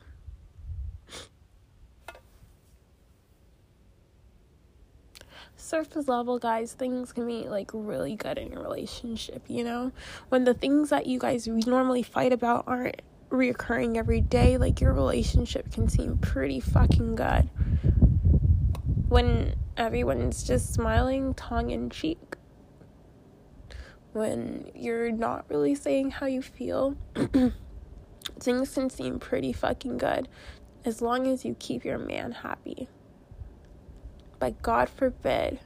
Surface 5.73 6.07
level, 6.07 6.39
guys, 6.39 6.75
things 6.75 7.15
can 7.15 7.27
be 7.27 7.49
like 7.49 7.71
really 7.73 8.15
good 8.15 8.37
in 8.37 8.53
your 8.53 8.63
relationship, 8.63 9.43
you 9.49 9.65
know? 9.65 9.91
When 10.29 10.45
the 10.45 10.53
things 10.53 10.91
that 10.91 11.07
you 11.07 11.19
guys 11.19 11.49
normally 11.49 12.03
fight 12.03 12.31
about 12.31 12.65
aren't 12.67 13.01
reoccurring 13.31 13.97
every 13.97 14.21
day, 14.21 14.59
like 14.59 14.83
your 14.83 14.93
relationship 14.93 15.73
can 15.73 15.89
seem 15.89 16.19
pretty 16.19 16.61
fucking 16.61 17.15
good. 17.15 17.49
When 19.09 19.55
everyone's 19.79 20.43
just 20.43 20.75
smiling 20.75 21.33
tongue 21.33 21.71
in 21.71 21.89
cheek. 21.89 22.37
When 24.13 24.71
you're 24.75 25.11
not 25.11 25.47
really 25.49 25.75
saying 25.75 26.11
how 26.11 26.27
you 26.27 26.43
feel, 26.43 26.99
things 28.39 28.75
can 28.75 28.91
seem 28.91 29.19
pretty 29.19 29.55
fucking 29.55 29.97
good 29.97 30.29
as 30.85 31.01
long 31.01 31.27
as 31.27 31.47
you 31.47 31.57
keep 31.59 31.83
your 31.83 31.97
man 31.97 32.33
happy. 32.33 32.91
But 34.43 34.61
God 34.61 34.89
forbid, 34.89 35.61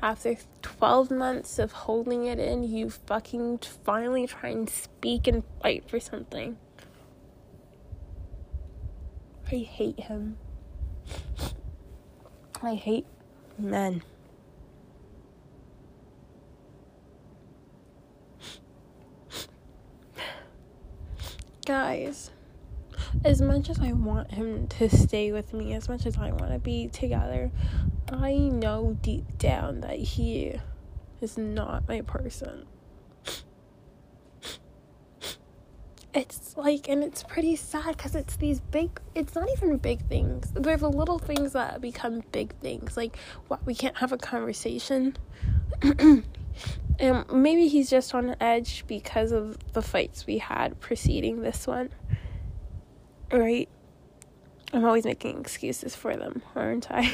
after 0.00 0.36
12 0.62 1.10
months 1.10 1.58
of 1.58 1.72
holding 1.72 2.26
it 2.26 2.38
in, 2.38 2.62
you 2.62 2.90
fucking 2.90 3.58
finally 3.58 4.28
try 4.28 4.50
and 4.50 4.70
speak 4.70 5.26
and 5.26 5.42
fight 5.60 5.90
for 5.90 5.98
something. 5.98 6.58
I 9.50 9.56
hate 9.56 9.98
him. 9.98 10.36
I 12.62 12.76
hate 12.76 13.06
men. 13.58 14.04
Guys 21.66 22.30
as 23.24 23.40
much 23.40 23.70
as 23.70 23.78
I 23.80 23.92
want 23.92 24.32
him 24.32 24.66
to 24.68 24.88
stay 24.88 25.32
with 25.32 25.52
me, 25.52 25.74
as 25.74 25.88
much 25.88 26.06
as 26.06 26.16
I 26.16 26.30
want 26.30 26.52
to 26.52 26.58
be 26.58 26.88
together, 26.88 27.50
I 28.12 28.34
know 28.34 28.96
deep 29.00 29.38
down 29.38 29.80
that 29.80 29.98
he 29.98 30.58
is 31.20 31.36
not 31.36 31.88
my 31.88 32.00
person. 32.02 32.66
It's 36.14 36.56
like, 36.56 36.88
and 36.88 37.04
it's 37.04 37.22
pretty 37.22 37.54
sad 37.54 37.96
because 37.96 38.14
it's 38.14 38.36
these 38.36 38.60
big, 38.60 38.98
it's 39.14 39.34
not 39.34 39.48
even 39.56 39.76
big 39.76 40.08
things. 40.08 40.50
They're 40.54 40.76
the 40.76 40.90
little 40.90 41.18
things 41.18 41.52
that 41.52 41.80
become 41.80 42.22
big 42.32 42.54
things. 42.60 42.96
Like, 42.96 43.16
what, 43.48 43.64
we 43.66 43.74
can't 43.74 43.96
have 43.98 44.12
a 44.12 44.16
conversation. 44.16 45.16
and 46.98 47.30
maybe 47.30 47.68
he's 47.68 47.90
just 47.90 48.14
on 48.14 48.34
edge 48.40 48.84
because 48.88 49.32
of 49.32 49.58
the 49.74 49.82
fights 49.82 50.26
we 50.26 50.38
had 50.38 50.80
preceding 50.80 51.42
this 51.42 51.66
one 51.66 51.90
right? 53.32 53.68
I'm 54.72 54.84
always 54.84 55.04
making 55.04 55.38
excuses 55.40 55.94
for 55.96 56.16
them, 56.16 56.42
aren't 56.54 56.90
I? 56.90 57.12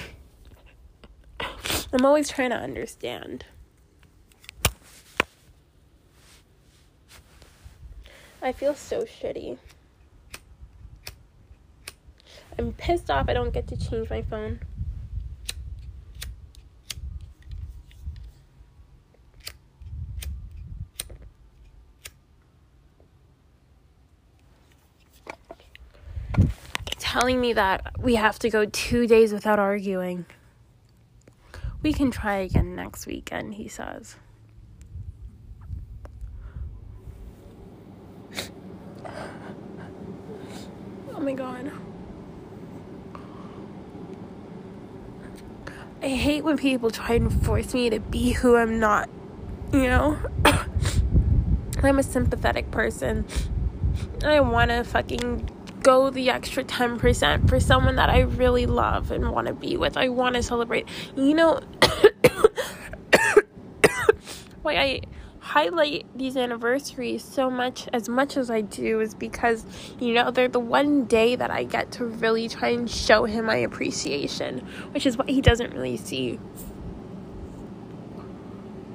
I'm 1.93 2.05
always 2.05 2.29
trying 2.29 2.51
to 2.51 2.57
understand. 2.57 3.45
I 8.43 8.53
feel 8.53 8.75
so 8.75 9.05
shitty. 9.05 9.57
I'm 12.59 12.73
pissed 12.73 13.11
off 13.11 13.29
I 13.29 13.33
don't 13.33 13.53
get 13.53 13.67
to 13.69 13.77
change 13.77 14.11
my 14.11 14.23
phone. 14.23 14.61
Telling 26.99 27.41
me 27.41 27.53
that 27.53 27.93
we 27.99 28.17
have 28.17 28.39
to 28.41 28.51
go 28.51 28.65
two 28.65 29.07
days 29.07 29.33
without 29.33 29.59
arguing. 29.59 30.27
We 31.83 31.93
can 31.93 32.11
try 32.11 32.37
again 32.37 32.75
next 32.75 33.07
weekend, 33.07 33.55
he 33.55 33.69
says. 33.69 34.17
oh 41.15 41.21
my 41.21 41.35
god. 41.35 41.71
I 46.03 46.09
hate 46.09 46.43
when 46.43 46.57
people 46.59 46.91
try 46.91 47.15
and 47.15 47.33
force 47.45 47.73
me 47.73 47.89
to 47.91 48.01
be 48.01 48.33
who 48.33 48.57
I'm 48.57 48.81
not, 48.81 49.09
you 49.73 49.89
know? 49.89 50.19
I'm 51.83 51.99
a 51.99 52.03
sympathetic 52.03 52.71
person. 52.71 53.25
I 54.25 54.41
want 54.41 54.71
to 54.71 54.85
fucking 54.85 55.49
go 55.85 56.11
the 56.11 56.31
extra 56.31 56.65
10% 56.65 57.49
for 57.49 57.61
someone 57.61 57.95
that 57.97 58.11
I 58.11 58.21
really 58.21 58.67
love 58.67 59.13
and 59.13 59.31
want 59.31 59.47
to 59.47 59.55
be 59.55 59.77
with. 59.77 59.97
I 59.97 60.09
want 60.09 60.35
to 60.35 60.43
celebrate. 60.43 60.89
You 61.15 61.35
know, 61.35 61.61
why 64.63 64.77
I 64.77 65.03
highlight 65.39 66.07
these 66.17 66.37
anniversaries 66.39 67.23
so 67.23 67.51
much 67.51 67.87
as 67.93 68.09
much 68.09 68.39
as 68.39 68.51
I 68.51 68.63
do 68.63 69.01
is 69.01 69.15
because 69.15 69.67
you 70.01 70.15
know 70.15 70.31
they're 70.31 70.49
the 70.49 70.59
one 70.59 71.05
day 71.05 71.37
that 71.37 71.51
I 71.51 71.65
get 71.65 71.93
to 71.93 72.07
really 72.07 72.49
try 72.49 72.71
and 72.71 72.91
show 72.91 73.25
him 73.25 73.45
my 73.45 73.57
appreciation, 73.57 74.61
which 74.93 75.05
is 75.05 75.19
what 75.19 75.29
he 75.29 75.43
doesn't 75.43 75.75
really 75.75 75.99
see. 75.99 76.41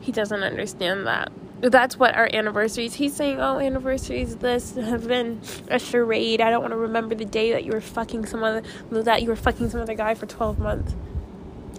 He 0.01 0.11
doesn't 0.11 0.41
understand 0.41 1.05
that 1.05 1.31
that's 1.61 1.97
what 1.97 2.15
our 2.15 2.29
anniversaries. 2.31 2.95
He's 2.95 3.15
saying, 3.15 3.39
"Oh, 3.39 3.59
anniversaries 3.59 4.37
this 4.37 4.75
have 4.75 5.07
been 5.07 5.41
a 5.69 5.79
charade. 5.79 6.41
I 6.41 6.49
don't 6.49 6.61
want 6.61 6.71
to 6.71 6.77
remember 6.77 7.15
the 7.15 7.25
day 7.25 7.51
that 7.51 7.63
you 7.63 7.71
were 7.71 7.81
fucking 7.81 8.25
some 8.25 8.43
other 8.43 8.63
that 8.91 9.21
you 9.21 9.29
were 9.29 9.35
fucking 9.35 9.69
some 9.69 9.81
other 9.81 9.95
guy 9.95 10.13
for 10.13 10.25
12 10.25 10.59
months." 10.59 10.95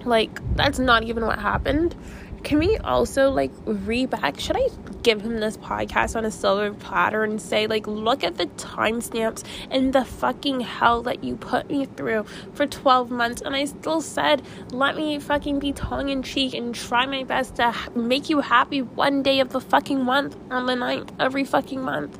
Like 0.04 0.40
that's 0.56 0.78
not 0.78 1.02
even 1.04 1.26
what 1.26 1.38
happened 1.38 1.94
can 2.42 2.58
we 2.58 2.76
also 2.78 3.30
like 3.30 3.52
reback? 3.64 4.40
Should 4.40 4.56
I 4.56 4.68
give 5.02 5.20
him 5.20 5.40
this 5.40 5.56
podcast 5.56 6.16
on 6.16 6.24
a 6.24 6.30
silver 6.30 6.72
platter 6.72 7.22
and 7.24 7.40
say, 7.40 7.66
like, 7.66 7.86
look 7.86 8.24
at 8.24 8.36
the 8.36 8.46
timestamps 8.46 9.44
and 9.70 9.92
the 9.92 10.04
fucking 10.04 10.60
hell 10.60 11.02
that 11.02 11.22
you 11.22 11.36
put 11.36 11.68
me 11.68 11.84
through 11.84 12.24
for 12.54 12.66
12 12.66 13.10
months? 13.10 13.42
And 13.42 13.54
I 13.54 13.64
still 13.66 14.00
said, 14.00 14.42
let 14.72 14.96
me 14.96 15.18
fucking 15.18 15.58
be 15.58 15.72
tongue 15.72 16.08
in 16.08 16.22
cheek 16.22 16.54
and 16.54 16.74
try 16.74 17.06
my 17.06 17.24
best 17.24 17.56
to 17.56 17.74
make 17.94 18.30
you 18.30 18.40
happy 18.40 18.82
one 18.82 19.22
day 19.22 19.40
of 19.40 19.50
the 19.50 19.60
fucking 19.60 20.02
month 20.02 20.36
on 20.50 20.66
the 20.66 20.74
9th, 20.74 21.10
every 21.20 21.44
fucking 21.44 21.82
month. 21.82 22.18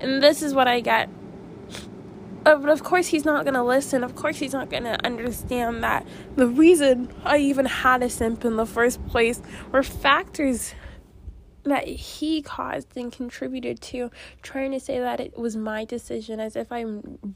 And 0.00 0.22
this 0.22 0.42
is 0.42 0.54
what 0.54 0.68
I 0.68 0.80
get 0.80 1.08
uh, 2.46 2.56
but 2.56 2.70
of 2.70 2.84
course, 2.84 3.08
he's 3.08 3.24
not 3.24 3.44
going 3.44 3.54
to 3.54 3.62
listen. 3.62 4.04
Of 4.04 4.14
course, 4.14 4.38
he's 4.38 4.52
not 4.52 4.70
going 4.70 4.84
to 4.84 5.04
understand 5.04 5.82
that 5.82 6.06
the 6.36 6.46
reason 6.46 7.12
I 7.24 7.38
even 7.38 7.66
had 7.66 8.04
a 8.04 8.08
simp 8.08 8.44
in 8.44 8.54
the 8.54 8.64
first 8.64 9.04
place 9.08 9.42
were 9.72 9.82
factors 9.82 10.72
that 11.64 11.88
he 11.88 12.42
caused 12.42 12.96
and 12.96 13.10
contributed 13.10 13.80
to, 13.80 14.12
trying 14.42 14.70
to 14.70 14.78
say 14.78 15.00
that 15.00 15.18
it 15.18 15.36
was 15.36 15.56
my 15.56 15.84
decision 15.84 16.38
as 16.38 16.54
if 16.54 16.70
I 16.70 16.84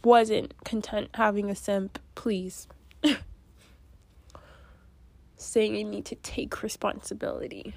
wasn't 0.04 0.54
content 0.64 1.10
having 1.14 1.50
a 1.50 1.56
simp. 1.56 1.98
Please. 2.14 2.68
Saying 5.34 5.76
I 5.76 5.82
need 5.82 6.04
to 6.04 6.14
take 6.14 6.62
responsibility 6.62 7.74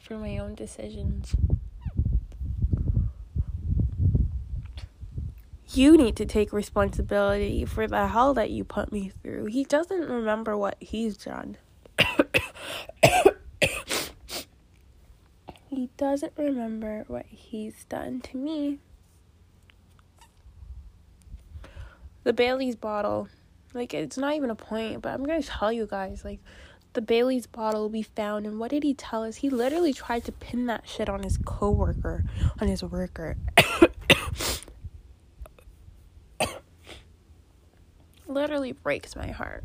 for 0.00 0.14
my 0.14 0.38
own 0.38 0.54
decisions. 0.54 1.36
You 5.76 5.96
need 5.96 6.16
to 6.16 6.26
take 6.26 6.52
responsibility 6.52 7.64
for 7.64 7.86
the 7.86 8.08
hell 8.08 8.34
that 8.34 8.50
you 8.50 8.64
put 8.64 8.92
me 8.92 9.12
through. 9.22 9.46
He 9.46 9.64
doesn't 9.64 10.08
remember 10.08 10.56
what 10.56 10.76
he's 10.80 11.16
done. 11.16 11.56
he 15.68 15.88
doesn't 15.96 16.32
remember 16.36 17.04
what 17.06 17.26
he's 17.28 17.84
done 17.84 18.20
to 18.22 18.36
me. 18.36 18.78
The 22.24 22.32
Bailey's 22.32 22.76
bottle, 22.76 23.28
like, 23.74 23.94
it's 23.94 24.16
not 24.16 24.34
even 24.34 24.50
a 24.50 24.54
point, 24.54 25.02
but 25.02 25.12
I'm 25.12 25.24
gonna 25.24 25.42
tell 25.42 25.72
you 25.72 25.86
guys, 25.86 26.24
like, 26.24 26.38
the 26.92 27.02
Bailey's 27.02 27.46
bottle 27.46 27.88
we 27.88 28.02
found, 28.02 28.46
and 28.46 28.58
what 28.60 28.70
did 28.70 28.82
he 28.82 28.94
tell 28.94 29.24
us? 29.24 29.36
He 29.36 29.50
literally 29.50 29.92
tried 29.92 30.24
to 30.26 30.32
pin 30.32 30.66
that 30.66 30.86
shit 30.86 31.08
on 31.08 31.22
his 31.22 31.38
coworker, 31.38 32.24
on 32.60 32.68
his 32.68 32.84
worker. 32.84 33.36
literally 38.32 38.72
breaks 38.72 39.14
my 39.16 39.28
heart. 39.28 39.64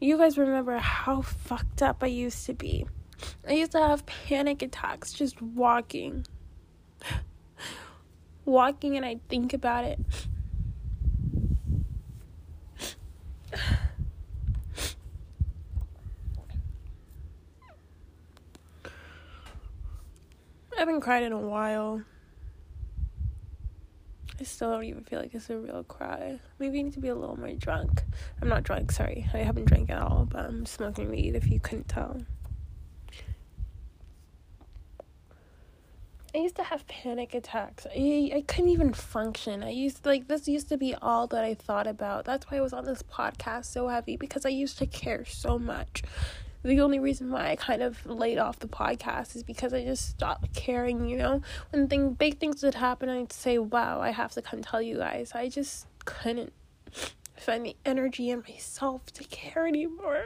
You 0.00 0.18
guys 0.18 0.36
remember 0.36 0.76
how 0.76 1.22
fucked 1.22 1.82
up 1.82 2.02
I 2.02 2.08
used 2.08 2.44
to 2.46 2.54
be. 2.54 2.86
I 3.48 3.52
used 3.52 3.72
to 3.72 3.78
have 3.78 4.04
panic 4.04 4.60
attacks 4.62 5.12
just 5.12 5.40
walking. 5.40 6.26
walking 8.44 8.96
and 8.96 9.06
I 9.06 9.20
think 9.28 9.54
about 9.54 9.84
it. 9.84 9.98
I 20.76 20.80
haven't 20.80 21.00
cried 21.00 21.22
in 21.22 21.32
a 21.32 21.38
while. 21.38 22.02
I 24.40 24.42
still 24.42 24.70
don't 24.70 24.84
even 24.84 25.04
feel 25.04 25.20
like 25.20 25.32
it's 25.32 25.48
a 25.48 25.56
real 25.56 25.84
cry. 25.84 26.40
Maybe 26.58 26.80
I 26.80 26.82
need 26.82 26.92
to 26.94 27.00
be 27.00 27.08
a 27.08 27.14
little 27.14 27.38
more 27.38 27.52
drunk. 27.52 28.02
I'm 28.42 28.48
not 28.48 28.64
drunk, 28.64 28.90
sorry. 28.90 29.28
I 29.32 29.38
haven't 29.38 29.66
drank 29.66 29.90
at 29.90 30.02
all, 30.02 30.26
but 30.28 30.44
I'm 30.44 30.66
smoking 30.66 31.08
weed 31.10 31.36
if 31.36 31.46
you 31.46 31.60
couldn't 31.60 31.88
tell. 31.88 32.20
I 36.34 36.38
used 36.38 36.56
to 36.56 36.64
have 36.64 36.84
panic 36.88 37.32
attacks. 37.32 37.86
I, 37.86 38.32
I 38.34 38.44
couldn't 38.48 38.70
even 38.70 38.92
function. 38.92 39.62
I 39.62 39.70
used 39.70 40.04
like 40.04 40.26
this 40.26 40.48
used 40.48 40.68
to 40.70 40.76
be 40.76 40.92
all 40.96 41.28
that 41.28 41.44
I 41.44 41.54
thought 41.54 41.86
about. 41.86 42.24
That's 42.24 42.50
why 42.50 42.56
I 42.56 42.60
was 42.60 42.72
on 42.72 42.84
this 42.84 43.04
podcast 43.04 43.66
so 43.66 43.86
heavy 43.86 44.16
because 44.16 44.44
I 44.44 44.48
used 44.48 44.78
to 44.78 44.86
care 44.86 45.24
so 45.24 45.60
much 45.60 46.02
the 46.64 46.80
only 46.80 46.98
reason 46.98 47.30
why 47.30 47.50
I 47.50 47.56
kind 47.56 47.82
of 47.82 48.04
laid 48.06 48.38
off 48.38 48.58
the 48.58 48.66
podcast 48.66 49.36
is 49.36 49.42
because 49.42 49.74
I 49.74 49.84
just 49.84 50.08
stopped 50.08 50.54
caring, 50.54 51.08
you 51.08 51.18
know? 51.18 51.42
When 51.70 51.88
thing 51.88 52.14
big 52.14 52.38
things 52.38 52.62
would 52.62 52.74
happen, 52.74 53.10
I'd 53.10 53.32
say, 53.32 53.58
Wow, 53.58 54.00
I 54.00 54.10
have 54.10 54.32
to 54.32 54.42
come 54.42 54.62
tell 54.62 54.80
you 54.80 54.96
guys. 54.96 55.32
I 55.34 55.48
just 55.50 55.86
couldn't 56.06 56.52
find 57.36 57.66
the 57.66 57.76
energy 57.84 58.30
in 58.30 58.42
myself 58.48 59.06
to 59.12 59.24
care 59.24 59.66
anymore. 59.66 60.24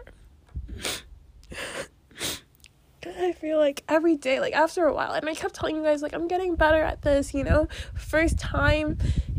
I 3.05 3.32
feel 3.32 3.59
like 3.59 3.82
every 3.89 4.16
day, 4.16 4.39
like 4.39 4.55
after 4.55 4.86
a 4.86 4.95
while, 4.95 5.12
and 5.12 5.28
I 5.28 5.34
kept 5.34 5.55
telling 5.55 5.76
you 5.76 5.82
guys, 5.82 6.03
like, 6.03 6.12
I'm 6.12 6.28
getting 6.28 6.55
better 6.55 6.82
at 6.82 7.03
this, 7.03 7.34
you 7.34 7.43
know? 7.43 7.66
First 7.95 8.39
time 8.39 8.99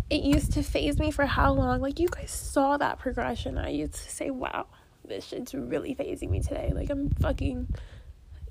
it 0.09 0.21
used 0.21 0.51
to 0.53 0.63
faze 0.63 0.99
me 0.99 1.11
for 1.11 1.25
how 1.25 1.53
long? 1.53 1.81
Like, 1.81 1.99
you 1.99 2.09
guys 2.09 2.31
saw 2.31 2.77
that 2.77 2.99
progression. 2.99 3.57
I 3.57 3.69
used 3.69 3.93
to 3.93 4.09
say, 4.09 4.31
wow, 4.31 4.65
this 5.09 5.25
shit's 5.25 5.53
really 5.53 5.93
fazing 5.93 6.31
me 6.31 6.41
today. 6.41 6.71
Like 6.73 6.89
I'm 6.89 7.09
fucking 7.09 7.67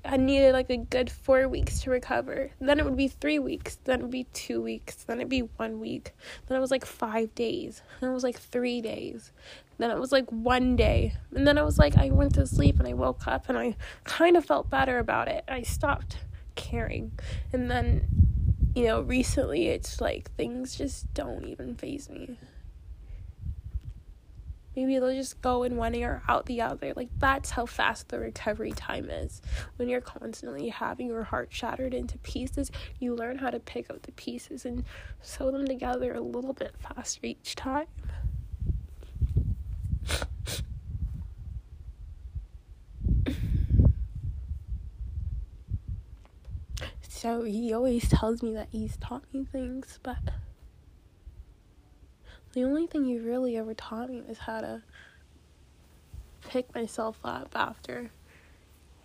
I 0.05 0.17
needed 0.17 0.53
like 0.53 0.69
a 0.69 0.77
good 0.77 1.09
four 1.09 1.47
weeks 1.47 1.81
to 1.81 1.91
recover. 1.91 2.51
Then 2.59 2.79
it 2.79 2.85
would 2.85 2.95
be 2.95 3.07
three 3.07 3.39
weeks. 3.39 3.77
Then 3.83 3.99
it 3.99 4.03
would 4.03 4.11
be 4.11 4.25
two 4.33 4.61
weeks. 4.61 5.03
Then 5.03 5.17
it'd 5.17 5.29
be 5.29 5.41
one 5.41 5.79
week. 5.79 6.13
Then 6.47 6.57
it 6.57 6.61
was 6.61 6.71
like 6.71 6.85
five 6.85 7.33
days. 7.35 7.81
Then 7.99 8.11
it 8.11 8.13
was 8.13 8.23
like 8.23 8.39
three 8.39 8.81
days. 8.81 9.31
Then 9.77 9.91
it 9.91 9.99
was 9.99 10.11
like 10.11 10.29
one 10.29 10.75
day. 10.75 11.13
And 11.33 11.45
then 11.45 11.57
it 11.57 11.65
was 11.65 11.77
like 11.77 11.97
I 11.97 12.09
went 12.09 12.35
to 12.35 12.47
sleep 12.47 12.79
and 12.79 12.87
I 12.87 12.93
woke 12.93 13.27
up 13.27 13.49
and 13.49 13.57
I 13.57 13.75
kind 14.03 14.37
of 14.37 14.45
felt 14.45 14.69
better 14.69 14.99
about 14.99 15.27
it. 15.27 15.43
I 15.47 15.63
stopped 15.63 16.17
caring. 16.55 17.11
And 17.51 17.69
then, 17.69 18.07
you 18.75 18.85
know, 18.85 19.01
recently 19.01 19.67
it's 19.67 19.99
like 19.99 20.31
things 20.35 20.75
just 20.75 21.13
don't 21.13 21.45
even 21.45 21.75
faze 21.75 22.09
me. 22.09 22.37
Maybe 24.79 24.97
they'll 24.97 25.13
just 25.13 25.41
go 25.41 25.63
in 25.63 25.75
one 25.75 25.93
ear, 25.93 26.21
out 26.29 26.45
the 26.45 26.61
other. 26.61 26.93
Like, 26.95 27.09
that's 27.17 27.49
how 27.49 27.65
fast 27.65 28.07
the 28.07 28.17
recovery 28.17 28.71
time 28.71 29.09
is. 29.09 29.41
When 29.75 29.89
you're 29.89 29.99
constantly 29.99 30.69
having 30.69 31.07
your 31.07 31.23
heart 31.23 31.49
shattered 31.51 31.93
into 31.93 32.17
pieces, 32.19 32.71
you 32.97 33.13
learn 33.13 33.39
how 33.39 33.49
to 33.49 33.59
pick 33.59 33.89
up 33.89 34.03
the 34.03 34.13
pieces 34.13 34.63
and 34.63 34.85
sew 35.21 35.51
them 35.51 35.67
together 35.67 36.13
a 36.13 36.21
little 36.21 36.53
bit 36.53 36.75
faster 36.79 37.19
each 37.27 37.55
time. 37.55 37.87
So 47.01 47.43
he 47.43 47.73
always 47.73 48.07
tells 48.07 48.41
me 48.41 48.53
that 48.53 48.69
he's 48.71 48.95
taught 48.95 49.25
me 49.33 49.43
things, 49.43 49.99
but 50.03 50.19
the 52.53 52.63
only 52.63 52.87
thing 52.87 53.05
you 53.05 53.21
really 53.21 53.57
ever 53.57 53.73
taught 53.73 54.09
me 54.09 54.21
was 54.27 54.39
how 54.39 54.61
to 54.61 54.81
pick 56.47 56.73
myself 56.73 57.19
up 57.23 57.49
after 57.55 58.09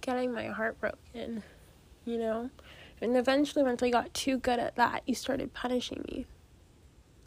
getting 0.01 0.33
my 0.33 0.47
heart 0.47 0.81
broken, 0.81 1.43
you 2.05 2.19
know? 2.19 2.51
And 3.01 3.17
eventually, 3.17 3.63
once 3.63 3.83
I 3.83 3.91
got 3.91 4.15
too 4.15 4.39
good 4.39 4.59
at 4.59 4.77
that, 4.77 5.03
you 5.07 5.15
started 5.15 5.53
punishing 5.53 6.05
me, 6.09 6.27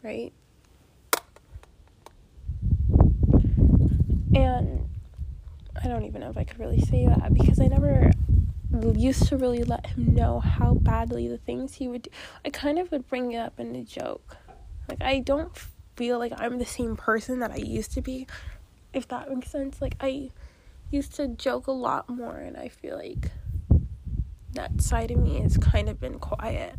right? 0.02 0.32
And 4.34 4.88
I 5.80 5.86
don't 5.86 6.04
even 6.04 6.20
know 6.20 6.30
if 6.30 6.36
I 6.36 6.44
could 6.44 6.58
really 6.58 6.80
say 6.80 7.06
that 7.06 7.32
because 7.32 7.60
I 7.60 7.66
never 7.66 8.10
used 8.94 9.26
to 9.28 9.36
really 9.36 9.62
let 9.64 9.86
him 9.86 10.14
know 10.14 10.40
how 10.40 10.74
badly 10.74 11.28
the 11.28 11.38
things 11.38 11.74
he 11.74 11.88
would 11.88 12.02
do. 12.02 12.10
I 12.44 12.50
kind 12.50 12.78
of 12.78 12.90
would 12.90 13.08
bring 13.08 13.32
it 13.32 13.38
up 13.38 13.58
in 13.60 13.74
a 13.76 13.82
joke. 13.82 14.36
Like, 14.88 15.02
I 15.02 15.20
don't 15.20 15.50
feel 15.98 16.20
like 16.20 16.32
I'm 16.38 16.58
the 16.58 16.64
same 16.64 16.94
person 16.96 17.40
that 17.40 17.50
I 17.50 17.56
used 17.56 17.92
to 17.94 18.00
be, 18.00 18.28
if 18.94 19.08
that 19.08 19.28
makes 19.28 19.50
sense. 19.50 19.82
Like, 19.82 19.96
I 20.00 20.30
used 20.92 21.12
to 21.16 21.26
joke 21.26 21.66
a 21.66 21.72
lot 21.72 22.08
more, 22.08 22.36
and 22.36 22.56
I 22.56 22.68
feel 22.68 22.96
like 22.96 23.32
that 24.52 24.80
side 24.80 25.10
of 25.10 25.18
me 25.18 25.40
has 25.40 25.56
kind 25.56 25.88
of 25.88 25.98
been 25.98 26.20
quiet. 26.20 26.76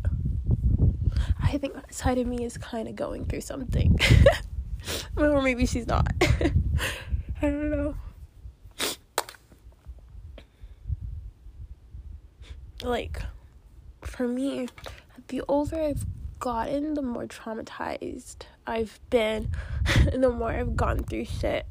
I 1.42 1.58
think 1.58 1.74
that 1.74 1.92
side 1.92 2.16
of 2.16 2.26
me 2.26 2.46
is 2.46 2.56
kind 2.56 2.88
of 2.88 2.96
going 2.96 3.26
through 3.26 3.42
something. 3.42 3.98
or 5.18 5.42
maybe 5.42 5.66
she's 5.66 5.86
not. 5.86 6.10
I 6.22 7.42
don't 7.42 7.70
know. 7.70 7.94
Like, 12.82 13.20
for 14.00 14.26
me, 14.26 14.68
the 15.28 15.42
older 15.46 15.78
I've 15.78 16.06
gotten, 16.40 16.94
the 16.94 17.02
more 17.02 17.26
traumatized 17.26 18.42
I've 18.66 18.98
been, 19.10 19.50
and 20.10 20.24
the 20.24 20.30
more 20.30 20.50
I've 20.50 20.74
gone 20.74 21.04
through 21.04 21.26
shit. 21.26 21.66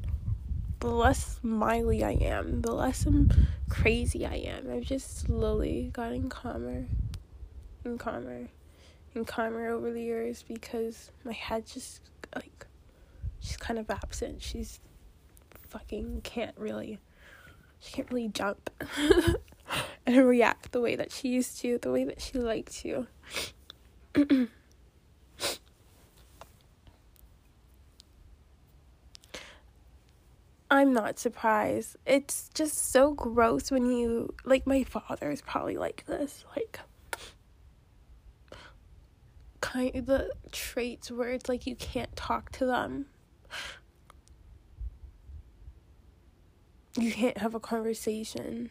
the 0.78 0.88
less 0.88 1.38
smiley 1.40 2.02
I 2.02 2.12
am, 2.12 2.62
the 2.62 2.72
less 2.72 3.04
I'm 3.04 3.30
crazy 3.68 4.24
I 4.24 4.36
am. 4.36 4.70
I've 4.72 4.84
just 4.84 5.18
slowly 5.20 5.90
gotten 5.92 6.30
calmer 6.30 6.86
and 7.84 7.98
calmer 7.98 8.48
and 9.14 9.26
calmer 9.26 9.68
over 9.68 9.92
the 9.92 10.00
years 10.00 10.44
because 10.46 11.10
my 11.24 11.32
head 11.32 11.66
just 11.66 12.00
like 12.34 12.66
she's 13.40 13.56
kind 13.56 13.78
of 13.78 13.90
absent. 13.90 14.40
She's 14.40 14.80
fucking 15.68 16.20
can't 16.22 16.56
really 16.56 16.98
she 17.80 17.92
can't 17.92 18.10
really 18.10 18.28
jump 18.28 18.70
and 20.06 20.16
react 20.28 20.72
the 20.72 20.80
way 20.80 20.96
that 20.96 21.10
she 21.10 21.28
used 21.28 21.60
to, 21.60 21.78
the 21.78 21.90
way 21.90 22.04
that 22.04 22.20
she 22.20 22.38
liked 22.38 22.72
to. 22.82 23.06
I'm 30.70 30.92
not 30.92 31.18
surprised. 31.18 31.96
It's 32.06 32.48
just 32.54 32.92
so 32.92 33.12
gross 33.12 33.70
when 33.72 33.90
you 33.90 34.32
like 34.44 34.66
my 34.66 34.84
father 34.84 35.30
is 35.30 35.42
probably 35.42 35.76
like 35.76 36.04
this, 36.06 36.44
like 36.56 36.78
kind 39.60 39.94
of 39.96 40.06
the 40.06 40.30
traits 40.52 41.10
where 41.10 41.30
it's 41.30 41.48
like 41.48 41.66
you 41.66 41.74
can't 41.74 42.14
talk 42.14 42.52
to 42.52 42.66
them. 42.66 43.06
You 46.96 47.12
can't 47.12 47.38
have 47.38 47.54
a 47.54 47.60
conversation. 47.60 48.70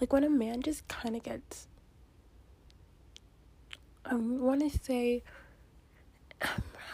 Like 0.00 0.12
when 0.12 0.24
a 0.24 0.30
man 0.30 0.62
just 0.62 0.86
kind 0.88 1.16
of 1.16 1.22
gets 1.22 1.68
I 4.04 4.14
want 4.14 4.60
to 4.60 4.78
say 4.78 5.22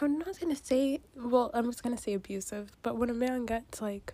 I'm 0.01 0.17
not 0.19 0.39
gonna 0.39 0.55
say 0.55 1.01
well 1.15 1.51
I'm 1.53 1.65
just 1.65 1.83
gonna 1.83 1.97
say 1.97 2.13
abusive, 2.13 2.71
but 2.81 2.97
when 2.97 3.09
a 3.09 3.13
man 3.13 3.45
gets 3.45 3.81
like 3.81 4.13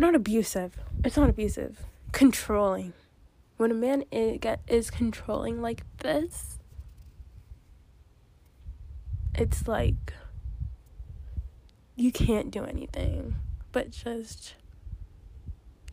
not 0.00 0.14
abusive. 0.14 0.78
It's 1.04 1.16
not 1.16 1.28
abusive. 1.28 1.84
Controlling. 2.12 2.92
When 3.56 3.70
a 3.70 3.74
man 3.74 4.04
is, 4.10 4.90
controlling 4.90 5.60
like 5.60 5.82
this, 5.98 6.58
it's 9.34 9.68
like 9.68 10.14
you 11.96 12.10
can't 12.10 12.50
do 12.50 12.64
anything 12.64 13.36
but 13.72 13.90
just 13.90 14.54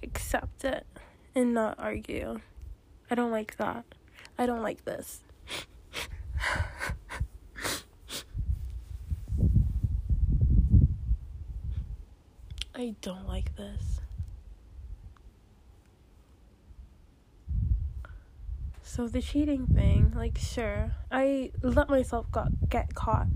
accept 0.01 0.63
it 0.63 0.85
and 1.35 1.53
not 1.53 1.75
argue. 1.77 2.39
I 3.11 3.15
don't 3.15 3.31
like 3.31 3.57
that. 3.57 3.83
I 4.37 4.45
don't 4.45 4.61
like 4.61 4.85
this. 4.85 5.21
I 12.75 12.95
don't 13.01 13.27
like 13.27 13.55
this. 13.55 13.96
So 18.97 19.07
the 19.07 19.21
cheating 19.21 19.67
thing, 19.67 20.11
like 20.15 20.39
sure, 20.39 20.89
I 21.11 21.51
let 21.61 21.87
myself 21.87 22.31
got, 22.31 22.67
get 22.67 22.95
caught. 22.95 23.27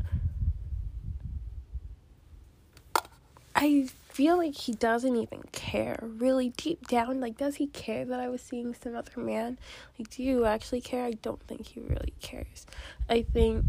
I 3.55 3.87
feel 4.09 4.37
like 4.37 4.55
he 4.55 4.73
doesn't 4.73 5.15
even 5.15 5.43
care. 5.51 5.99
Really 6.01 6.49
deep 6.57 6.87
down, 6.87 7.19
like 7.19 7.37
does 7.37 7.57
he 7.57 7.67
care 7.67 8.05
that 8.05 8.19
I 8.19 8.27
was 8.27 8.41
seeing 8.41 8.73
some 8.73 8.95
other 8.95 9.21
man? 9.21 9.59
Like 9.99 10.09
do 10.09 10.23
you 10.23 10.45
actually 10.45 10.81
care? 10.81 11.05
I 11.05 11.11
don't 11.11 11.43
think 11.43 11.67
he 11.67 11.79
really 11.79 12.15
cares. 12.21 12.65
I 13.07 13.21
think 13.21 13.63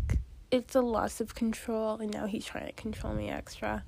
it's 0.51 0.75
a 0.75 0.81
loss 0.81 1.21
of 1.21 1.35
control 1.35 1.97
and 1.97 2.11
now 2.11 2.25
he's 2.25 2.47
trying 2.47 2.69
to 2.69 2.73
control 2.73 3.13
me 3.13 3.29
extra. 3.29 3.85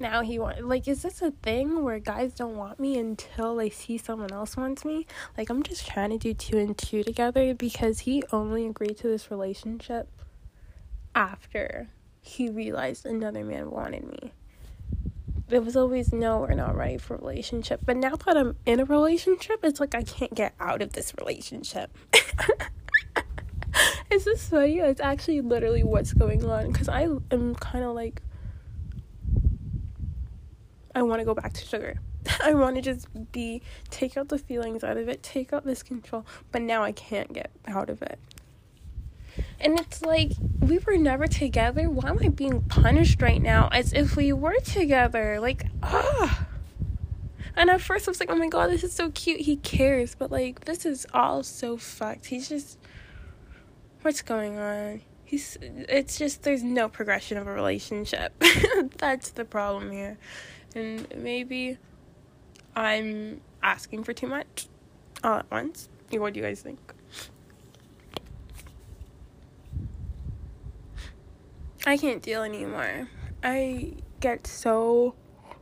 Now 0.00 0.22
he 0.22 0.38
want 0.38 0.66
like 0.66 0.88
is 0.88 1.02
this 1.02 1.20
a 1.20 1.30
thing 1.30 1.84
where 1.84 1.98
guys 1.98 2.32
don't 2.32 2.56
want 2.56 2.80
me 2.80 2.98
until 2.98 3.54
they 3.54 3.68
see 3.68 3.98
someone 3.98 4.32
else 4.32 4.56
wants 4.56 4.84
me? 4.84 5.06
Like 5.36 5.50
i'm 5.50 5.62
just 5.62 5.86
trying 5.86 6.10
to 6.10 6.18
do 6.18 6.32
two 6.32 6.58
and 6.58 6.76
two 6.76 7.04
together 7.04 7.54
because 7.54 8.00
he 8.00 8.22
only 8.32 8.66
agreed 8.66 8.96
to 8.98 9.08
this 9.08 9.30
relationship 9.30 10.08
after 11.14 11.88
he 12.22 12.48
realized 12.48 13.04
another 13.04 13.44
man 13.44 13.70
wanted 13.70 14.04
me. 14.06 14.32
It 15.50 15.64
was 15.64 15.76
always 15.76 16.12
no 16.12 16.40
we're 16.40 16.54
not 16.54 16.76
ready 16.76 16.96
for 16.96 17.16
relationship. 17.16 17.80
But 17.84 17.96
now 17.98 18.16
that 18.16 18.36
i'm 18.36 18.56
in 18.64 18.80
a 18.80 18.84
relationship 18.84 19.60
it's 19.62 19.80
like 19.80 19.94
i 19.94 20.02
can't 20.02 20.34
get 20.34 20.54
out 20.58 20.80
of 20.80 20.94
this 20.94 21.12
relationship. 21.18 21.96
Is 24.10 24.24
this 24.24 24.48
funny 24.48 24.78
it's 24.78 25.00
actually 25.00 25.40
literally 25.40 25.84
what's 25.84 26.12
going 26.12 26.44
on 26.44 26.72
because 26.72 26.88
i 26.88 27.02
am 27.02 27.54
kind 27.54 27.84
of 27.84 27.94
like 27.94 28.20
I 30.94 31.02
want 31.02 31.20
to 31.20 31.24
go 31.24 31.34
back 31.34 31.52
to 31.52 31.64
sugar. 31.64 32.00
I 32.42 32.54
want 32.54 32.76
to 32.76 32.82
just 32.82 33.08
be, 33.32 33.62
take 33.90 34.16
out 34.16 34.28
the 34.28 34.38
feelings 34.38 34.84
out 34.84 34.96
of 34.96 35.08
it, 35.08 35.22
take 35.22 35.52
out 35.52 35.64
this 35.64 35.82
control, 35.82 36.26
but 36.52 36.62
now 36.62 36.82
I 36.82 36.92
can't 36.92 37.32
get 37.32 37.50
out 37.66 37.90
of 37.90 38.02
it. 38.02 38.18
And 39.60 39.78
it's 39.78 40.02
like, 40.02 40.32
we 40.58 40.78
were 40.78 40.96
never 40.96 41.26
together. 41.26 41.88
Why 41.88 42.10
am 42.10 42.18
I 42.22 42.28
being 42.28 42.62
punished 42.62 43.22
right 43.22 43.40
now 43.40 43.68
as 43.72 43.92
if 43.92 44.16
we 44.16 44.32
were 44.32 44.58
together? 44.60 45.38
Like, 45.40 45.66
ah. 45.82 46.46
And 47.56 47.70
at 47.70 47.80
first 47.80 48.08
I 48.08 48.10
was 48.10 48.20
like, 48.20 48.30
oh 48.30 48.36
my 48.36 48.48
god, 48.48 48.70
this 48.70 48.82
is 48.82 48.92
so 48.92 49.10
cute. 49.10 49.40
He 49.40 49.56
cares. 49.56 50.14
But 50.14 50.30
like, 50.30 50.64
this 50.64 50.84
is 50.84 51.06
all 51.14 51.42
so 51.42 51.76
fucked. 51.76 52.26
He's 52.26 52.48
just, 52.48 52.78
what's 54.02 54.22
going 54.22 54.58
on? 54.58 55.02
He's, 55.24 55.56
it's 55.60 56.18
just, 56.18 56.42
there's 56.42 56.64
no 56.64 56.88
progression 56.88 57.38
of 57.38 57.46
a 57.46 57.52
relationship. 57.52 58.32
That's 58.98 59.30
the 59.30 59.44
problem 59.44 59.92
here 59.92 60.18
and 60.74 61.06
maybe 61.16 61.78
I'm 62.76 63.40
asking 63.62 64.04
for 64.04 64.12
too 64.12 64.26
much 64.26 64.68
all 65.22 65.38
at 65.38 65.50
once. 65.50 65.88
What 66.10 66.34
do 66.34 66.40
you 66.40 66.46
guys 66.46 66.60
think? 66.60 66.78
I 71.86 71.96
can't 71.96 72.22
deal 72.22 72.42
anymore. 72.42 73.08
I 73.42 73.94
get 74.20 74.46
so 74.46 75.14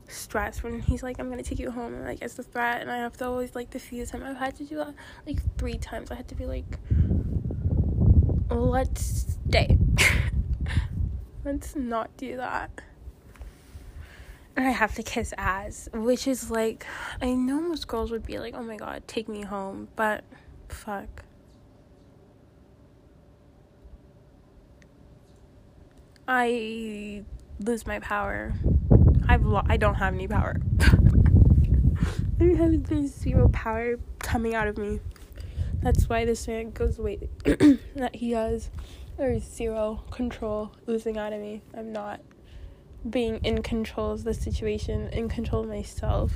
stressed 0.09 0.65
when 0.65 0.81
he's 0.81 1.03
like, 1.03 1.19
I'm 1.21 1.31
gonna 1.31 1.43
take 1.43 1.59
you 1.59 1.71
home, 1.71 1.95
and 1.95 2.05
like 2.05 2.23
it's 2.23 2.39
a 2.39 2.43
threat, 2.43 2.81
and 2.81 2.91
I 2.91 2.99
have 2.99 3.17
to 3.19 3.27
always 3.27 3.55
like 3.55 3.71
defuse 3.71 4.11
him. 4.11 4.23
I've 4.25 4.37
had 4.37 4.57
to 4.57 4.65
do 4.65 4.77
that 4.77 4.95
like 5.27 5.39
three 5.59 5.79
times. 5.79 6.11
I 6.11 6.17
had 6.17 6.29
to 6.29 6.35
be 6.35 6.47
like, 6.47 6.79
let's 8.51 9.37
stay. 9.47 9.79
let's 11.45 11.77
not 11.77 12.17
do 12.17 12.37
that. 12.37 12.71
I 14.59 14.71
have 14.71 14.97
to 14.97 15.05
kiss 15.05 15.33
ass, 15.39 15.89
which 15.95 16.27
is 16.27 16.51
like, 16.51 16.85
I 17.23 17.33
know 17.33 17.61
most 17.61 17.87
girls 17.87 18.11
would 18.11 18.27
be 18.27 18.41
like, 18.41 18.55
oh 18.57 18.63
my 18.63 18.77
god, 18.77 19.07
take 19.07 19.29
me 19.29 19.43
home, 19.43 19.87
but 19.95 20.25
fuck. 20.69 21.23
I 26.27 27.23
lose 27.61 27.87
my 27.87 28.01
power. 28.01 28.55
I've 29.29 29.47
lo- 29.47 29.63
I 29.65 29.77
don't 29.77 29.95
have 29.95 30.13
any 30.13 30.27
power. 30.27 30.61
I 32.41 32.45
have 32.45 32.85
there's 32.89 33.15
zero 33.15 33.49
power 33.51 33.95
coming 34.19 34.57
out 34.57 34.67
of 34.67 34.77
me. 34.77 34.99
That's 35.83 36.09
why 36.09 36.25
this 36.25 36.49
man 36.49 36.73
goes 36.73 36.99
away. 36.99 37.29
that 37.45 38.17
he 38.17 38.33
has. 38.33 38.71
There's 39.17 39.45
zero 39.45 40.03
control 40.11 40.73
oozing 40.89 41.17
out 41.17 41.33
of 41.33 41.41
me. 41.41 41.63
I'm 41.77 41.93
not 41.93 42.21
being 43.09 43.37
in 43.45 43.63
control 43.63 44.13
of 44.13 44.25
the 44.25 44.35
situation, 44.35 45.09
in 45.09 45.29
control 45.29 45.63
of 45.63 45.69
myself. 45.69 46.33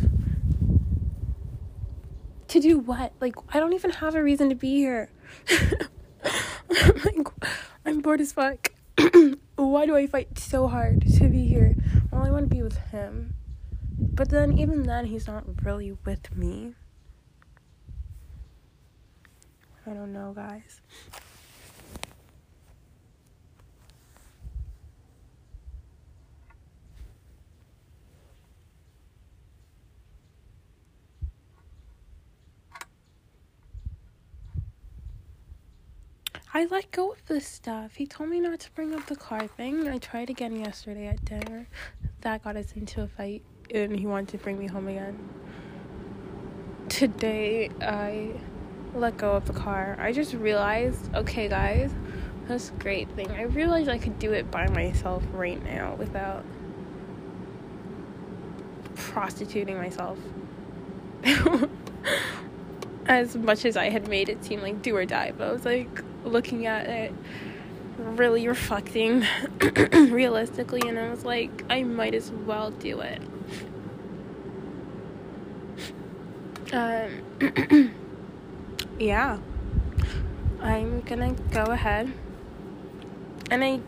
To 2.48 2.60
do 2.60 2.78
what? 2.78 3.12
Like, 3.20 3.36
I 3.54 3.60
don't 3.60 3.72
even 3.72 3.90
have 3.92 4.14
a 4.14 4.22
reason 4.22 4.48
to 4.50 4.54
be 4.54 4.76
here. 4.76 5.10
Like, 7.04 7.28
I'm 7.84 8.00
bored 8.00 8.20
as 8.20 8.32
fuck. 8.32 8.72
Why 9.56 9.86
do 9.86 9.94
I 9.96 10.06
fight 10.06 10.38
so 10.38 10.68
hard 10.68 11.02
to 11.18 11.28
be 11.28 11.46
here? 11.46 11.76
Well, 12.10 12.22
I 12.22 12.30
want 12.30 12.48
to 12.48 12.54
be 12.54 12.62
with 12.62 12.76
him. 12.76 13.34
But 13.98 14.30
then, 14.30 14.58
even 14.58 14.82
then, 14.84 15.06
he's 15.06 15.26
not 15.26 15.44
really 15.62 15.96
with 16.04 16.34
me. 16.34 16.74
I 19.86 19.90
don't 19.90 20.12
know, 20.12 20.32
guys. 20.34 20.80
I 36.54 36.66
let 36.66 36.90
go 36.90 37.12
of 37.12 37.24
this 37.28 37.46
stuff. 37.46 37.94
He 37.94 38.06
told 38.06 38.28
me 38.28 38.38
not 38.38 38.60
to 38.60 38.70
bring 38.72 38.94
up 38.94 39.06
the 39.06 39.16
car 39.16 39.46
thing. 39.46 39.88
I 39.88 39.96
tried 39.96 40.28
again 40.28 40.54
yesterday 40.54 41.06
at 41.06 41.24
dinner. 41.24 41.66
That 42.20 42.44
got 42.44 42.56
us 42.56 42.72
into 42.72 43.00
a 43.00 43.08
fight, 43.08 43.42
and 43.74 43.98
he 43.98 44.06
wanted 44.06 44.28
to 44.28 44.38
bring 44.38 44.58
me 44.58 44.66
home 44.66 44.86
again. 44.86 45.18
Today, 46.90 47.70
I 47.80 48.32
let 48.94 49.16
go 49.16 49.32
of 49.32 49.46
the 49.46 49.54
car. 49.54 49.96
I 49.98 50.12
just 50.12 50.34
realized, 50.34 51.14
okay, 51.14 51.48
guys, 51.48 51.90
That's 52.48 52.68
a 52.68 52.72
great 52.72 53.08
thing. 53.12 53.30
I 53.30 53.44
realized 53.44 53.88
I 53.88 53.96
could 53.96 54.18
do 54.18 54.32
it 54.32 54.50
by 54.50 54.66
myself 54.68 55.24
right 55.32 55.62
now 55.64 55.94
without 55.94 56.44
prostituting 58.94 59.78
myself. 59.78 60.18
as 63.06 63.36
much 63.36 63.64
as 63.64 63.76
I 63.76 63.88
had 63.88 64.06
made 64.08 64.28
it 64.28 64.44
seem 64.44 64.60
like 64.60 64.82
do 64.82 64.94
or 64.94 65.06
die, 65.06 65.32
but 65.36 65.48
I 65.48 65.52
was 65.52 65.64
like 65.64 66.02
looking 66.24 66.66
at 66.66 66.86
it 66.86 67.12
really 67.98 68.48
reflecting 68.48 69.24
realistically, 69.92 70.88
and 70.88 70.98
I 70.98 71.10
was 71.10 71.24
like, 71.24 71.64
I 71.70 71.82
might 71.82 72.14
as 72.14 72.30
well 72.30 72.70
do 72.70 73.00
it. 73.00 73.22
Um, 76.72 77.94
yeah, 78.98 79.38
I'm 80.60 81.00
gonna 81.02 81.34
go 81.50 81.64
ahead, 81.64 82.12
and 83.50 83.62
I 83.62 83.80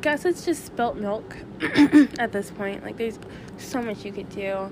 guess 0.00 0.24
it's 0.24 0.44
just 0.44 0.66
spilt 0.66 0.96
milk 0.96 1.36
at 2.18 2.32
this 2.32 2.50
point. 2.50 2.84
Like, 2.84 2.96
there's 2.96 3.18
so 3.56 3.80
much 3.82 4.04
you 4.04 4.12
could 4.12 4.28
do. 4.28 4.70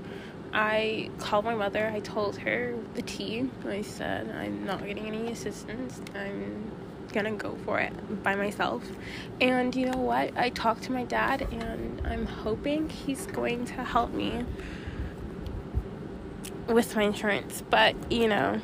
I 0.52 1.10
called 1.18 1.44
my 1.44 1.54
mother. 1.54 1.86
I 1.88 2.00
told 2.00 2.36
her 2.38 2.74
the 2.94 3.02
tea. 3.02 3.48
I 3.66 3.82
said, 3.82 4.30
I'm 4.30 4.64
not 4.64 4.84
getting 4.84 5.06
any 5.06 5.30
assistance. 5.30 6.00
I'm 6.14 6.72
gonna 7.12 7.32
go 7.32 7.56
for 7.64 7.78
it 7.80 8.22
by 8.22 8.34
myself. 8.34 8.82
And 9.40 9.74
you 9.74 9.86
know 9.86 9.98
what? 9.98 10.36
I 10.36 10.50
talked 10.50 10.82
to 10.84 10.92
my 10.92 11.04
dad, 11.04 11.46
and 11.52 12.00
I'm 12.06 12.26
hoping 12.26 12.88
he's 12.88 13.26
going 13.26 13.64
to 13.66 13.84
help 13.84 14.12
me 14.12 14.44
with 16.66 16.94
my 16.96 17.04
insurance. 17.04 17.62
But 17.68 17.94
you 18.10 18.28
know, 18.28 18.60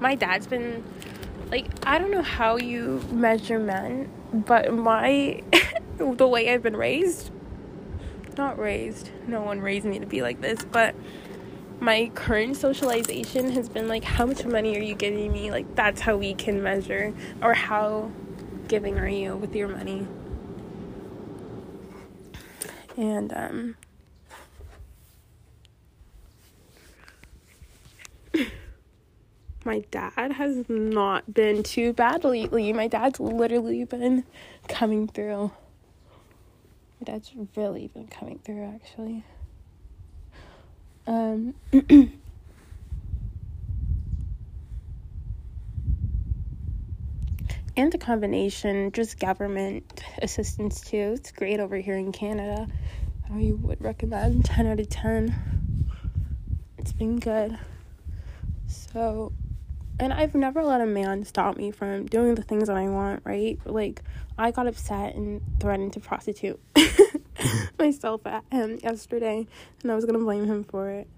my 0.00 0.14
dad's 0.14 0.46
been 0.46 0.84
like, 1.50 1.66
I 1.84 1.98
don't 1.98 2.10
know 2.10 2.22
how 2.22 2.56
you 2.56 3.02
measure 3.10 3.58
men, 3.58 4.10
but 4.32 4.72
my 4.72 5.42
the 5.98 6.28
way 6.28 6.52
I've 6.52 6.62
been 6.62 6.76
raised, 6.76 7.30
not 8.36 8.58
raised, 8.58 9.10
no 9.26 9.42
one 9.42 9.60
raised 9.60 9.86
me 9.86 9.98
to 9.98 10.06
be 10.06 10.22
like 10.22 10.40
this, 10.40 10.64
but 10.64 10.94
my 11.80 12.10
current 12.14 12.56
socialization 12.56 13.50
has 13.52 13.68
been 13.68 13.88
like, 13.88 14.04
how 14.04 14.26
much 14.26 14.44
money 14.44 14.76
are 14.76 14.82
you 14.82 14.94
giving 14.94 15.32
me? 15.32 15.50
Like, 15.50 15.74
that's 15.74 16.02
how 16.02 16.16
we 16.16 16.34
can 16.34 16.62
measure, 16.62 17.14
or 17.42 17.54
how 17.54 18.10
giving 18.68 18.98
are 18.98 19.08
you 19.08 19.36
with 19.36 19.54
your 19.54 19.68
money? 19.68 20.06
And, 22.96 23.32
um, 23.32 23.76
my 29.64 29.80
dad 29.90 30.32
has 30.32 30.68
not 30.68 31.32
been 31.32 31.62
too 31.62 31.94
bad 31.94 32.24
lately. 32.24 32.72
My 32.74 32.88
dad's 32.88 33.18
literally 33.18 33.84
been 33.84 34.24
coming 34.68 35.08
through. 35.08 35.52
Dad's 37.02 37.32
really 37.56 37.88
been 37.88 38.06
coming 38.08 38.38
through, 38.44 38.64
actually. 38.64 39.24
Um, 41.06 41.54
and 47.76 47.92
the 47.92 47.98
combination, 47.98 48.92
just 48.92 49.18
government 49.18 50.04
assistance 50.20 50.80
too. 50.82 51.14
It's 51.16 51.32
great 51.32 51.58
over 51.58 51.76
here 51.76 51.96
in 51.96 52.12
Canada. 52.12 52.66
I 53.32 53.52
would 53.60 53.80
recommend 53.80 54.44
10 54.44 54.66
out 54.66 54.80
of 54.80 54.88
10. 54.88 55.34
It's 56.78 56.92
been 56.92 57.18
good. 57.18 57.58
So, 58.66 59.32
and 59.98 60.12
I've 60.12 60.34
never 60.34 60.62
let 60.62 60.80
a 60.80 60.86
man 60.86 61.24
stop 61.24 61.56
me 61.56 61.70
from 61.70 62.06
doing 62.06 62.34
the 62.34 62.42
things 62.42 62.68
that 62.68 62.76
I 62.76 62.88
want, 62.88 63.22
right? 63.24 63.58
Like, 63.64 64.02
I 64.40 64.50
got 64.50 64.66
upset 64.66 65.14
and 65.14 65.40
threatened 65.60 65.92
to 65.94 66.00
prostitute. 66.00 66.60
myself 67.80 68.26
at 68.26 68.44
him 68.52 68.78
yesterday 68.82 69.46
and 69.82 69.90
I 69.90 69.94
was 69.94 70.04
gonna 70.04 70.18
blame 70.18 70.44
him 70.44 70.64
for 70.64 70.90
it. 70.90 71.08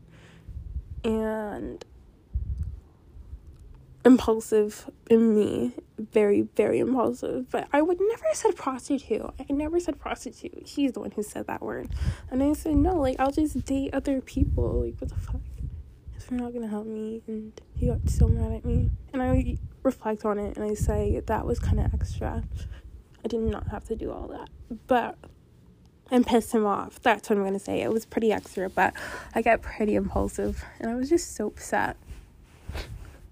And 1.05 1.85
impulsive 4.05 4.89
in 5.11 5.35
me, 5.35 5.73
very, 5.99 6.43
very 6.57 6.79
impulsive. 6.79 7.51
But 7.51 7.69
I 7.73 7.83
would 7.83 7.99
never 8.01 8.25
said 8.33 8.57
prostitute. 8.57 9.23
I 9.39 9.53
never 9.53 9.81
said 9.81 9.99
prostitute. 9.99 10.67
He's 10.67 10.93
the 10.93 11.01
one 11.01 11.11
who 11.11 11.23
said 11.23 11.47
that 11.49 11.63
word. 11.63 11.89
And 12.31 12.43
I 12.43 12.53
said, 12.53 12.77
no, 12.77 12.97
like, 12.97 13.17
I'll 13.19 13.33
just 13.33 13.65
date 13.65 13.93
other 13.93 14.21
people. 14.21 14.85
Like, 14.85 15.01
what 15.01 15.11
the 15.11 15.17
fuck? 15.17 15.41
If 16.17 16.31
you're 16.31 16.41
not 16.41 16.53
gonna 16.53 16.69
help 16.69 16.87
me. 16.87 17.23
And 17.27 17.53
he 17.77 17.89
got 17.89 18.09
so 18.09 18.29
mad 18.29 18.53
at 18.53 18.65
me. 18.65 18.91
And 19.13 19.23
I 19.23 19.57
reflect 19.83 20.25
on 20.25 20.39
it 20.39 20.57
and 20.57 20.65
I 20.65 20.75
say, 20.75 21.21
that 21.27 21.47
was 21.47 21.59
kind 21.59 21.81
of 21.81 21.93
extra. 21.93 22.45
I 23.25 23.29
did 23.29 23.41
not 23.41 23.69
have 23.69 23.85
to 23.85 23.97
do 23.97 24.11
all 24.11 24.29
that. 24.29 24.49
But 24.87 25.17
and 26.11 26.27
piss 26.27 26.53
him 26.53 26.67
off. 26.67 27.01
That's 27.01 27.31
what 27.31 27.39
I'm 27.39 27.45
gonna 27.45 27.59
say. 27.59 27.81
It 27.81 27.93
was 27.93 28.05
pretty 28.05 28.33
extra, 28.33 28.69
but 28.69 28.93
I 29.35 29.43
get 29.43 29.63
pretty 29.63 29.95
impulsive, 29.95 30.65
and 30.79 30.91
I 30.91 30.95
was 30.95 31.09
just 31.09 31.35
so 31.35 31.47
upset. 31.47 31.97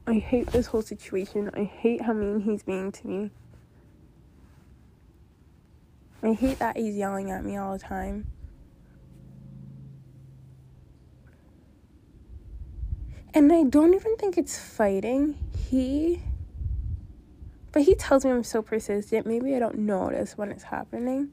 I 0.07 0.14
hate 0.14 0.49
this 0.49 0.66
whole 0.66 0.82
situation. 0.82 1.51
I 1.55 1.64
hate 1.64 2.03
how 2.03 2.12
mean 2.12 2.41
he's 2.41 2.62
being 2.62 2.91
to 2.91 3.07
me. 3.07 3.30
I 6.22 6.32
hate 6.32 6.59
that 6.59 6.76
he's 6.76 6.97
yelling 6.97 7.30
at 7.30 7.45
me 7.45 7.57
all 7.57 7.72
the 7.72 7.78
time. 7.78 8.26
And 13.32 13.53
I 13.53 13.62
don't 13.62 13.95
even 13.95 14.16
think 14.16 14.36
it's 14.36 14.59
fighting. 14.59 15.38
He. 15.57 16.22
But 17.73 17.83
he 17.83 17.95
tells 17.95 18.25
me 18.25 18.31
I'm 18.31 18.45
so 18.45 18.62
persistent. 18.62 19.27
Maybe 19.27 19.55
I 19.55 19.59
don't 19.59 19.79
notice 19.79 20.37
when 20.37 20.51
it's 20.51 20.64
happening 20.64 21.33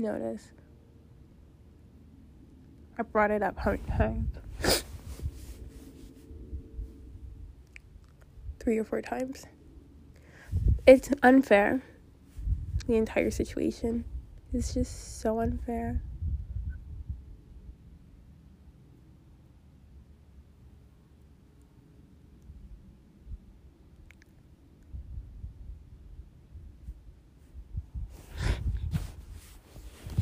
notice. 0.00 0.50
I 2.98 3.02
brought 3.02 3.30
it 3.30 3.42
up 3.42 3.58
how 3.58 3.72
many 3.72 3.82
times? 3.96 4.36
Three 8.58 8.78
or 8.78 8.84
four 8.84 9.00
times. 9.00 9.46
It's 10.86 11.10
unfair. 11.22 11.82
The 12.86 12.96
entire 12.96 13.30
situation 13.30 14.04
is 14.52 14.74
just 14.74 15.20
so 15.20 15.40
unfair. 15.40 16.02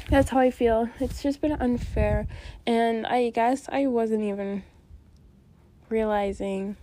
That's 0.08 0.30
how 0.30 0.38
I 0.38 0.50
feel. 0.50 0.88
It's 1.00 1.22
just 1.22 1.42
been 1.42 1.52
unfair. 1.52 2.26
And 2.66 3.06
I 3.06 3.28
guess 3.28 3.68
I 3.70 3.86
wasn't 3.86 4.22
even 4.22 4.62
realizing 5.90 6.76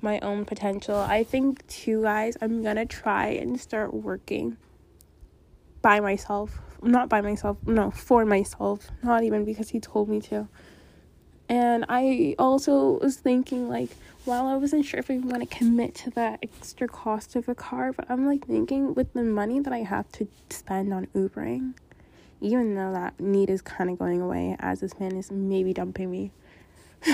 my 0.00 0.18
own 0.20 0.46
potential. 0.46 0.96
I 0.96 1.22
think, 1.22 1.66
too, 1.66 2.02
guys, 2.02 2.38
I'm 2.40 2.62
gonna 2.62 2.86
try 2.86 3.26
and 3.28 3.60
start 3.60 3.92
working 3.92 4.56
by 5.82 6.00
myself. 6.00 6.60
Not 6.82 7.10
by 7.10 7.20
myself, 7.20 7.58
no, 7.66 7.90
for 7.90 8.24
myself. 8.24 8.90
Not 9.02 9.22
even 9.22 9.44
because 9.44 9.68
he 9.70 9.80
told 9.80 10.08
me 10.08 10.20
to. 10.22 10.48
And 11.48 11.84
I 11.88 12.34
also 12.38 12.98
was 12.98 13.16
thinking, 13.16 13.68
like, 13.68 13.90
while 14.24 14.46
I 14.46 14.56
wasn't 14.56 14.84
sure 14.84 14.98
if 14.98 15.10
I 15.10 15.18
want 15.18 15.48
to 15.48 15.56
commit 15.56 15.94
to 15.96 16.10
that 16.10 16.40
extra 16.42 16.88
cost 16.88 17.36
of 17.36 17.48
a 17.48 17.54
car, 17.54 17.92
but 17.92 18.10
I'm 18.10 18.26
like 18.26 18.46
thinking 18.46 18.94
with 18.94 19.12
the 19.12 19.22
money 19.22 19.60
that 19.60 19.72
I 19.72 19.78
have 19.78 20.10
to 20.12 20.26
spend 20.50 20.92
on 20.92 21.06
Ubering, 21.14 21.74
even 22.40 22.74
though 22.74 22.92
that 22.92 23.20
need 23.20 23.48
is 23.48 23.62
kind 23.62 23.88
of 23.88 23.98
going 23.98 24.20
away 24.20 24.56
as 24.58 24.80
this 24.80 24.98
man 24.98 25.16
is 25.16 25.30
maybe 25.30 25.72
dumping 25.72 26.10
me. 26.10 26.32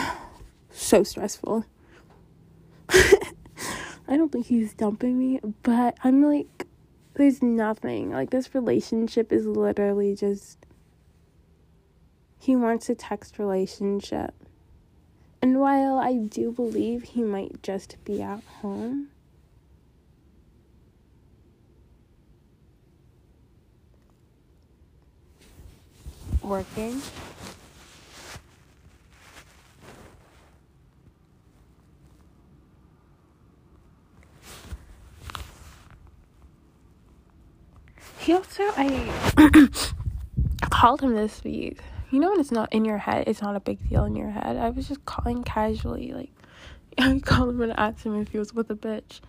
so 0.70 1.02
stressful. 1.02 1.66
I 2.88 4.16
don't 4.16 4.32
think 4.32 4.46
he's 4.46 4.72
dumping 4.72 5.18
me, 5.18 5.40
but 5.62 5.96
I'm 6.02 6.22
like, 6.22 6.66
there's 7.14 7.42
nothing. 7.42 8.10
Like, 8.10 8.30
this 8.30 8.54
relationship 8.54 9.32
is 9.32 9.46
literally 9.46 10.14
just. 10.16 10.58
He 12.42 12.56
wants 12.56 12.88
a 12.88 12.96
text 12.96 13.38
relationship. 13.38 14.34
And 15.40 15.60
while 15.60 15.96
I 15.96 16.14
do 16.16 16.50
believe 16.50 17.04
he 17.04 17.22
might 17.22 17.62
just 17.62 18.04
be 18.04 18.20
at 18.20 18.42
home, 18.42 19.10
working, 26.42 27.00
he 38.18 38.32
also 38.32 38.64
I 38.76 39.68
called 40.70 41.02
him 41.02 41.14
this 41.14 41.44
week 41.44 41.78
you 42.12 42.20
know 42.20 42.30
when 42.30 42.40
it's 42.40 42.52
not 42.52 42.72
in 42.72 42.84
your 42.84 42.98
head, 42.98 43.24
it's 43.26 43.40
not 43.40 43.56
a 43.56 43.60
big 43.60 43.88
deal 43.88 44.04
in 44.04 44.14
your 44.14 44.30
head. 44.30 44.56
I 44.56 44.68
was 44.70 44.86
just 44.86 45.04
calling 45.06 45.42
casually, 45.42 46.12
like, 46.12 46.30
I 46.98 47.18
called 47.20 47.50
him 47.50 47.62
and 47.62 47.72
asked 47.72 48.04
him 48.04 48.20
if 48.20 48.28
he 48.28 48.38
was 48.38 48.52
with 48.52 48.70
a 48.70 48.74
bitch. 48.74 49.20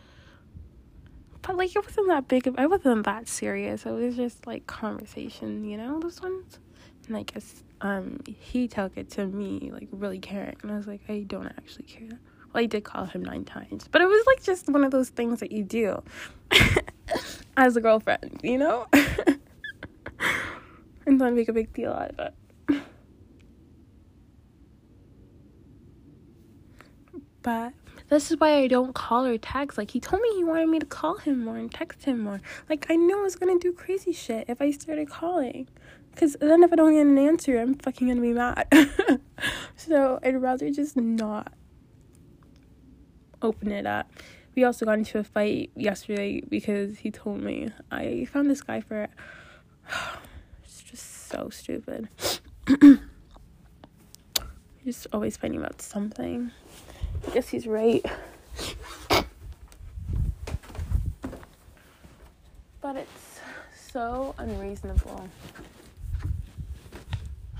But 1.41 1.57
like 1.57 1.75
it 1.75 1.86
wasn't 1.86 2.07
that 2.07 2.27
big 2.27 2.47
of 2.47 2.55
I 2.57 2.67
wasn't 2.67 3.05
that 3.05 3.27
serious. 3.27 3.86
It 3.86 3.91
was 3.91 4.15
just 4.15 4.47
like 4.47 4.65
conversation, 4.65 5.65
you 5.65 5.77
know, 5.77 5.99
those 5.99 6.21
ones. 6.21 6.59
And 7.07 7.17
I 7.17 7.23
guess 7.23 7.63
um 7.81 8.21
he 8.25 8.67
took 8.67 8.97
it 8.97 9.09
to 9.11 9.25
me 9.27 9.69
like 9.73 9.89
really 9.91 10.19
caring 10.19 10.55
and 10.61 10.71
I 10.71 10.77
was 10.77 10.88
like, 10.88 11.01
I 11.09 11.19
don't 11.27 11.47
actually 11.47 11.84
care. 11.84 12.17
Well 12.53 12.63
I 12.63 12.65
did 12.65 12.86
call 12.86 13.05
him 13.05 13.23
nine 13.23 13.43
times. 13.43 13.89
But 13.91 14.01
it 14.01 14.05
was 14.05 14.25
like 14.25 14.41
just 14.41 14.69
one 14.69 14.86
of 14.86 14.91
those 14.91 15.09
things 15.09 15.41
that 15.41 15.51
you 15.51 15.65
do 15.65 16.01
as 17.57 17.75
a 17.75 17.81
girlfriend, 17.81 18.39
you 18.41 18.57
know? 18.57 18.88
and 21.05 21.19
then 21.19 21.36
make 21.36 21.49
a 21.49 21.53
big 21.53 21.73
deal 21.73 21.91
out 21.91 22.11
of 22.11 22.19
it. 22.19 22.34
But 27.43 27.73
this 28.09 28.31
is 28.31 28.39
why 28.39 28.55
I 28.55 28.67
don't 28.67 28.95
call 28.95 29.25
or 29.25 29.37
text. 29.37 29.77
Like 29.77 29.91
he 29.91 29.99
told 29.99 30.21
me 30.21 30.35
he 30.35 30.43
wanted 30.43 30.69
me 30.69 30.79
to 30.79 30.85
call 30.85 31.17
him 31.17 31.43
more 31.43 31.57
and 31.57 31.71
text 31.71 32.05
him 32.05 32.21
more. 32.21 32.41
Like 32.69 32.87
I 32.89 32.95
knew 32.95 33.19
I 33.19 33.21
was 33.21 33.35
gonna 33.35 33.59
do 33.59 33.73
crazy 33.73 34.13
shit 34.13 34.45
if 34.47 34.61
I 34.61 34.71
started 34.71 35.09
calling. 35.09 35.67
Cause 36.15 36.37
then 36.39 36.63
if 36.63 36.71
I 36.71 36.75
don't 36.75 36.93
get 36.93 37.05
an 37.05 37.17
answer, 37.17 37.59
I'm 37.59 37.75
fucking 37.75 38.07
gonna 38.07 38.21
be 38.21 38.33
mad. 38.33 38.67
so 39.75 40.19
I'd 40.23 40.41
rather 40.41 40.69
just 40.69 40.95
not 40.95 41.53
open 43.41 43.71
it 43.71 43.85
up. 43.85 44.11
We 44.55 44.63
also 44.63 44.85
got 44.85 44.99
into 44.99 45.17
a 45.19 45.23
fight 45.23 45.71
yesterday 45.75 46.41
because 46.41 46.99
he 46.99 47.11
told 47.11 47.41
me 47.41 47.71
I 47.91 48.25
found 48.31 48.49
this 48.49 48.61
guy 48.61 48.79
for 48.81 49.09
it's 50.63 50.81
just 50.83 51.29
so 51.29 51.49
stupid. 51.49 52.07
just 54.85 55.07
always 55.11 55.35
fighting 55.35 55.57
about 55.57 55.81
something. 55.81 56.51
I 57.28 57.32
guess 57.34 57.49
he's 57.49 57.67
right. 57.67 58.05
But 62.82 62.97
it's 62.97 63.39
so 63.91 64.36
unreasonable. 64.38 65.30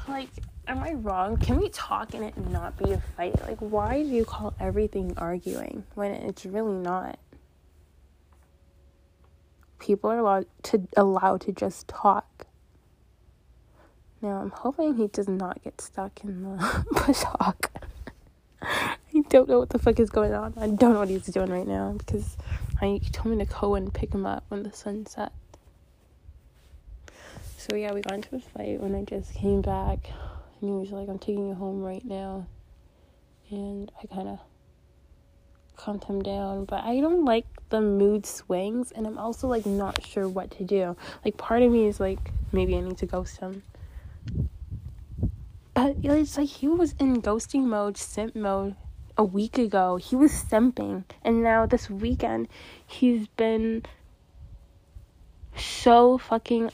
Like, 0.08 0.30
am 0.68 0.80
I 0.80 0.94
wrong? 0.94 1.38
Can 1.38 1.60
we 1.60 1.70
talk 1.70 2.14
and 2.14 2.24
it 2.26 2.36
not 2.50 2.78
be 2.78 2.92
a 2.92 3.02
fight? 3.16 3.42
Like, 3.48 3.60
why 3.60 4.04
do 4.04 4.10
you 4.10 4.26
call 4.26 4.54
everything 4.60 5.14
arguing 5.18 5.84
when 5.96 6.12
it's 6.12 6.46
really 6.46 6.74
not? 6.74 7.20
People 9.80 10.12
are 10.12 10.20
allowed 10.20 10.46
to 10.64 10.88
allowed 10.98 11.42
to 11.42 11.52
just 11.52 11.88
talk. 11.88 12.48
Now 14.22 14.40
I'm 14.42 14.52
hoping 14.52 14.96
he 14.96 15.08
does 15.08 15.28
not 15.28 15.64
get 15.64 15.82
stuck 15.82 16.24
in 16.24 16.44
the 16.44 16.86
bush 16.92 17.24
hog. 17.24 17.68
I 19.16 19.22
don't 19.30 19.48
know 19.48 19.60
what 19.60 19.70
the 19.70 19.80
fuck 19.80 20.00
is 20.00 20.10
going 20.10 20.34
on. 20.34 20.54
I 20.58 20.68
don't 20.68 20.94
know 20.94 21.00
what 21.00 21.10
he's 21.10 21.26
doing 21.28 21.52
right 21.52 21.68
now 21.68 21.96
because 21.98 22.36
I, 22.82 23.00
he 23.02 23.10
told 23.12 23.36
me 23.36 23.46
to 23.46 23.52
go 23.52 23.76
and 23.76 23.94
pick 23.94 24.14
him 24.14 24.26
up 24.26 24.44
when 24.50 24.64
the 24.64 24.72
sun 24.72 25.06
set. 25.06 25.32
So 27.58 27.76
yeah, 27.76 27.94
we 27.94 28.02
got 28.02 28.14
into 28.14 28.36
a 28.36 28.40
fight 28.40 28.82
when 28.82 28.96
I 28.96 29.04
just 29.04 29.34
came 29.34 29.62
back, 29.62 30.10
and 30.60 30.70
he 30.70 30.76
was 30.76 30.92
like, 30.92 31.08
"I'm 31.08 31.20
taking 31.20 31.48
you 31.48 31.54
home 31.54 31.82
right 31.82 32.04
now," 32.04 32.48
and 33.50 33.92
I 34.02 34.08
kind 34.08 34.28
of 34.28 34.40
calmed 35.76 36.04
him 36.04 36.22
down. 36.22 36.66
But 36.66 36.84
I 36.84 37.00
don't 37.00 37.24
like 37.24 37.46
the 37.70 37.82
mood 37.82 38.26
swings, 38.26 38.92
and 38.92 39.06
I'm 39.06 39.18
also 39.18 39.48
like 39.48 39.66
not 39.66 40.06
sure 40.06 40.28
what 40.28 40.52
to 40.58 40.64
do. 40.64 40.98
Like 41.24 41.38
part 41.38 41.62
of 41.62 41.72
me 41.72 41.86
is 41.86 42.00
like, 42.00 42.20
maybe 42.52 42.76
I 42.76 42.82
need 42.82 42.98
to 42.98 43.06
ghost 43.06 43.38
him. 43.38 43.64
But 45.74 45.96
it's 46.04 46.38
like 46.38 46.50
he 46.50 46.68
was 46.68 46.96
in 47.00 47.22
ghosting 47.22 47.64
mode, 47.64 47.98
simp 47.98 48.36
mode 48.36 48.76
a 49.18 49.24
week 49.24 49.58
ago. 49.58 49.98
He 49.98 50.16
was 50.16 50.32
simping. 50.32 51.04
And 51.24 51.44
now 51.44 51.66
this 51.66 51.90
weekend, 51.90 52.48
he's 52.86 53.28
been 53.28 53.84
so 55.56 56.18
fucking 56.18 56.72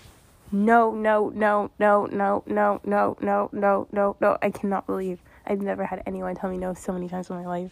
no, 0.52 0.92
no, 0.92 1.30
no, 1.30 1.70
no, 1.78 2.06
no, 2.08 2.42
no, 2.46 2.82
no, 2.84 3.18
no, 3.22 3.50
no, 3.52 3.88
no, 3.92 4.16
no. 4.20 4.38
I 4.42 4.50
cannot 4.50 4.88
believe 4.88 5.20
I've 5.46 5.62
never 5.62 5.86
had 5.86 6.02
anyone 6.06 6.36
tell 6.36 6.50
me 6.50 6.58
no 6.58 6.74
so 6.74 6.92
many 6.92 7.08
times 7.08 7.30
in 7.30 7.36
my 7.36 7.46
life. 7.46 7.72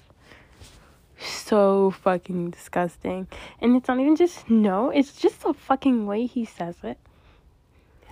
So 1.20 1.92
fucking 1.92 2.52
disgusting. 2.52 3.28
And 3.60 3.76
it's 3.76 3.88
not 3.88 4.00
even 4.00 4.16
just 4.16 4.50
no, 4.50 4.92
it's 4.92 5.14
just 5.14 5.42
the 5.42 5.54
fucking 5.54 6.06
way 6.06 6.28
he 6.28 6.46
says 6.46 6.76
it. 6.84 7.00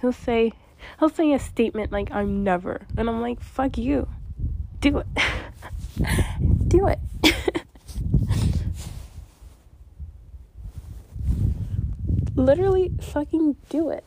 He'll 0.01 0.11
say, 0.11 0.53
he'll 0.99 1.09
say 1.09 1.31
a 1.33 1.39
statement 1.39 1.91
like, 1.91 2.11
I'm 2.11 2.43
never. 2.43 2.87
And 2.97 3.07
I'm 3.07 3.21
like, 3.21 3.41
fuck 3.41 3.77
you. 3.77 4.07
Do 4.79 4.99
it. 4.99 5.07
Do 6.67 6.87
it. 6.87 6.99
Literally 12.35 12.91
fucking 12.99 13.55
do 13.69 13.89
it. 13.89 14.03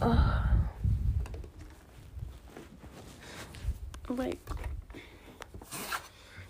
Ugh. 0.00 0.46
Like, 4.08 4.40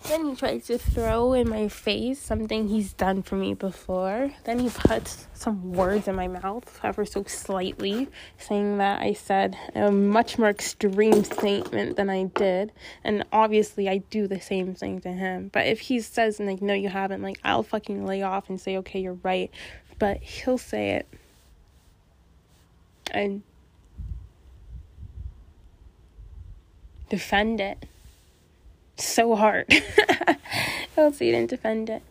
then 0.09 0.30
he 0.30 0.36
tries 0.36 0.66
to 0.66 0.78
throw 0.78 1.34
in 1.34 1.48
my 1.48 1.68
face 1.68 2.18
something 2.18 2.68
he's 2.68 2.94
done 2.94 3.22
for 3.22 3.36
me 3.36 3.52
before. 3.52 4.30
Then 4.44 4.59
he 4.59 4.70
puts 4.70 5.26
some 5.34 5.72
words 5.72 6.09
in 6.09 6.16
my 6.16 6.28
mouth, 6.28 6.80
ever 6.82 7.04
so 7.04 7.24
slightly, 7.24 8.09
saying 8.38 8.78
that 8.78 9.02
I 9.02 9.12
said 9.12 9.59
a 9.74 9.92
much 9.92 10.38
more 10.38 10.48
extreme 10.48 11.24
statement 11.24 11.96
than 11.96 12.09
I 12.09 12.24
did. 12.24 12.72
And 13.04 13.24
obviously, 13.32 13.88
I 13.88 13.98
do 13.98 14.26
the 14.26 14.40
same 14.40 14.74
thing 14.74 15.00
to 15.02 15.12
him. 15.12 15.50
But 15.52 15.66
if 15.66 15.80
he 15.80 16.00
says, 16.00 16.40
like, 16.40 16.62
no, 16.62 16.72
you 16.72 16.88
haven't, 16.88 17.20
like, 17.20 17.38
I'll 17.44 17.62
fucking 17.62 18.06
lay 18.06 18.22
off 18.22 18.48
and 18.48 18.59
say, 18.59 18.78
okay, 18.78 19.00
you're 19.00 19.18
right. 19.22 19.50
But 19.98 20.22
he'll 20.22 20.59
say 20.59 20.92
it. 20.92 21.09
And 23.11 23.42
defend 27.11 27.61
it 27.61 27.86
so 29.01 29.34
hard. 29.36 29.66
I'll 30.96 31.12
see 31.12 31.30
didn't 31.30 31.51
defend 31.51 31.90
it. 31.90 32.03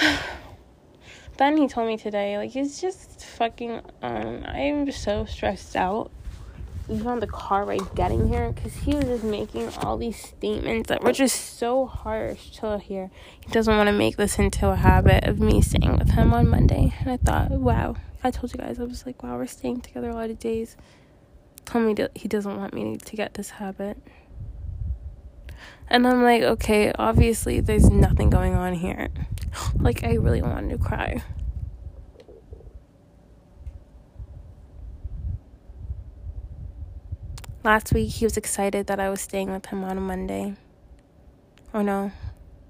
then 1.36 1.56
he 1.56 1.68
told 1.68 1.88
me 1.88 1.96
today, 1.96 2.36
like, 2.36 2.54
it's 2.56 2.80
just 2.80 3.24
fucking, 3.24 3.80
um, 4.02 4.44
I'm 4.46 4.90
so 4.90 5.24
stressed 5.24 5.76
out. 5.76 6.10
Even 6.86 7.06
on 7.06 7.20
the 7.20 7.26
car 7.26 7.64
ride 7.64 7.94
getting 7.94 8.28
here, 8.28 8.52
because 8.52 8.74
he 8.74 8.94
was 8.94 9.06
just 9.06 9.24
making 9.24 9.70
all 9.78 9.96
these 9.96 10.22
statements 10.22 10.90
that 10.90 11.02
were 11.02 11.12
just 11.12 11.58
so 11.58 11.86
harsh 11.86 12.50
to 12.58 12.78
hear. 12.78 13.10
He 13.40 13.50
doesn't 13.50 13.74
want 13.74 13.86
to 13.86 13.92
make 13.92 14.18
this 14.18 14.38
into 14.38 14.68
a 14.68 14.76
habit 14.76 15.24
of 15.24 15.40
me 15.40 15.62
staying 15.62 15.96
with 15.96 16.10
him 16.10 16.34
on 16.34 16.46
Monday. 16.46 16.92
And 17.00 17.10
I 17.10 17.16
thought, 17.16 17.50
wow. 17.50 17.96
I 18.22 18.30
told 18.30 18.52
you 18.52 18.58
guys, 18.58 18.78
I 18.78 18.84
was 18.84 19.06
like, 19.06 19.22
wow, 19.22 19.36
we're 19.36 19.46
staying 19.46 19.80
together 19.80 20.10
a 20.10 20.14
lot 20.14 20.28
of 20.28 20.38
days. 20.38 20.76
Told 21.64 21.86
me 21.86 21.94
that 21.94 22.10
he 22.16 22.28
doesn't 22.28 22.54
want 22.54 22.74
me 22.74 22.98
to 22.98 23.16
get 23.16 23.32
this 23.32 23.48
habit. 23.50 23.96
And 25.88 26.06
I'm 26.06 26.22
like, 26.22 26.42
okay, 26.42 26.92
obviously 26.98 27.60
there's 27.60 27.90
nothing 27.90 28.30
going 28.30 28.54
on 28.54 28.74
here. 28.74 29.08
Like, 29.76 30.02
I 30.02 30.14
really 30.14 30.42
wanted 30.42 30.70
to 30.70 30.78
cry. 30.78 31.22
Last 37.62 37.92
week, 37.92 38.10
he 38.10 38.24
was 38.24 38.36
excited 38.36 38.88
that 38.88 38.98
I 38.98 39.08
was 39.10 39.20
staying 39.20 39.52
with 39.52 39.66
him 39.66 39.84
on 39.84 39.96
a 39.96 40.00
Monday. 40.00 40.54
Or 41.72 41.82
no, 41.82 42.12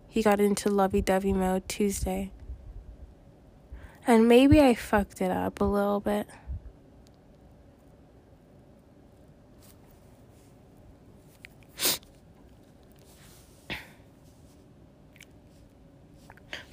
he 0.09 0.23
got 0.23 0.41
into 0.41 0.69
lovey 0.69 1.01
dovey 1.01 1.33
mode 1.33 1.69
Tuesday. 1.69 2.31
And 4.07 4.29
maybe 4.29 4.61
I 4.61 4.75
fucked 4.75 5.21
it 5.21 5.31
up 5.31 5.61
a 5.61 5.65
little 5.65 6.01
bit. 6.01 6.29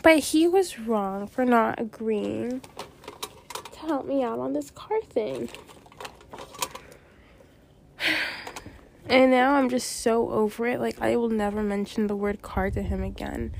But 0.03 0.19
he 0.19 0.47
was 0.47 0.79
wrong 0.79 1.27
for 1.27 1.45
not 1.45 1.79
agreeing 1.79 2.61
to 3.73 3.79
help 3.79 4.05
me 4.05 4.23
out 4.23 4.39
on 4.39 4.53
this 4.53 4.71
car 4.71 5.01
thing. 5.01 5.49
And 9.07 9.29
now 9.29 9.55
I'm 9.55 9.67
just 9.67 10.01
so 10.01 10.29
over 10.29 10.65
it. 10.67 10.79
Like, 10.79 11.01
I 11.01 11.17
will 11.17 11.27
never 11.27 11.61
mention 11.61 12.07
the 12.07 12.15
word 12.15 12.41
car 12.41 12.71
to 12.71 12.81
him 12.81 13.03
again. 13.03 13.53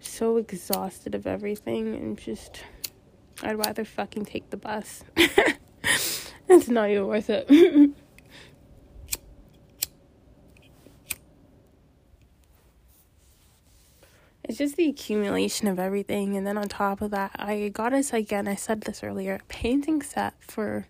So 0.00 0.36
exhausted 0.36 1.14
of 1.14 1.28
everything 1.28 1.94
and 1.94 2.18
just. 2.18 2.64
I'd 3.42 3.56
rather 3.56 3.84
fucking 3.84 4.24
take 4.24 4.50
the 4.50 4.56
bus. 4.56 5.04
it's 6.48 6.68
not 6.68 6.90
even 6.90 7.06
worth 7.06 7.30
it. 7.30 7.92
it's 14.44 14.58
just 14.58 14.76
the 14.76 14.88
accumulation 14.88 15.68
of 15.68 15.78
everything 15.78 16.36
and 16.36 16.46
then 16.46 16.58
on 16.58 16.68
top 16.68 17.00
of 17.00 17.10
that 17.10 17.30
i 17.38 17.68
got 17.68 17.92
us 17.92 18.12
again 18.12 18.46
i 18.46 18.54
said 18.54 18.82
this 18.82 19.02
earlier 19.02 19.40
painting 19.48 20.02
set 20.02 20.34
for 20.40 20.86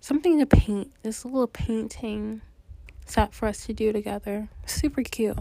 something 0.00 0.38
to 0.38 0.46
paint 0.46 0.92
this 1.02 1.24
little 1.24 1.48
painting 1.48 2.40
set 3.06 3.32
for 3.32 3.46
us 3.46 3.66
to 3.66 3.72
do 3.72 3.92
together. 3.92 4.48
Super 4.66 5.02
cute. 5.02 5.38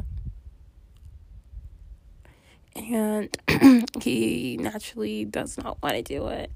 And 2.76 3.30
he 4.02 4.58
naturally 4.58 5.26
does 5.26 5.58
not 5.58 5.82
want 5.82 5.96
to 5.96 6.02
do 6.02 6.28
it. 6.28 6.52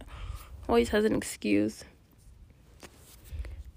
Always 0.68 0.90
has 0.90 1.06
an 1.06 1.16
excuse. 1.16 1.84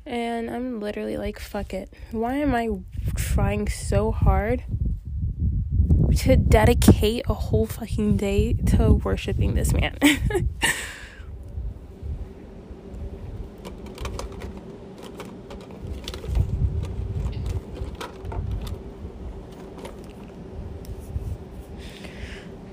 And 0.04 0.50
I'm 0.50 0.80
literally 0.80 1.16
like, 1.16 1.38
fuck 1.38 1.72
it. 1.72 1.92
Why 2.10 2.36
am 2.36 2.54
I 2.54 2.68
trying 3.14 3.68
so 3.68 4.12
hard 4.12 4.64
to 6.12 6.36
dedicate 6.36 7.24
a 7.28 7.34
whole 7.34 7.66
fucking 7.66 8.16
day 8.16 8.54
to 8.54 8.94
worshiping 8.94 9.54
this 9.54 9.72
man? 9.72 9.96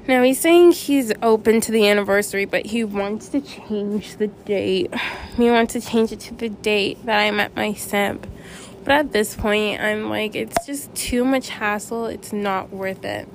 Now 0.09 0.23
he's 0.23 0.39
saying 0.39 0.71
he's 0.71 1.13
open 1.21 1.61
to 1.61 1.71
the 1.71 1.87
anniversary, 1.87 2.45
but 2.45 2.65
he 2.65 2.83
wants 2.83 3.27
to 3.29 3.41
change 3.41 4.15
the 4.17 4.25
date. 4.27 4.91
He 5.37 5.51
wants 5.51 5.73
to 5.73 5.81
change 5.81 6.11
it 6.11 6.19
to 6.21 6.33
the 6.33 6.49
date 6.49 7.05
that 7.05 7.19
I 7.19 7.29
met 7.29 7.55
my 7.55 7.73
simp. 7.73 8.27
But 8.89 8.97
at 8.97 9.11
this 9.11 9.35
point, 9.35 9.79
I'm 9.81 10.09
like, 10.09 10.33
it's 10.33 10.65
just 10.65 10.91
too 10.95 11.23
much 11.23 11.49
hassle. 11.49 12.07
It's 12.07 12.33
not 12.33 12.71
worth 12.71 13.05
it. 13.05 13.29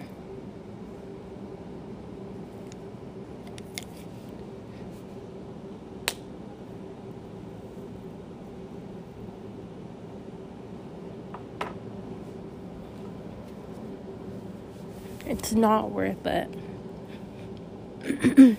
It's 15.24 15.52
not 15.52 15.92
worth 15.92 16.26
it. 16.26 16.48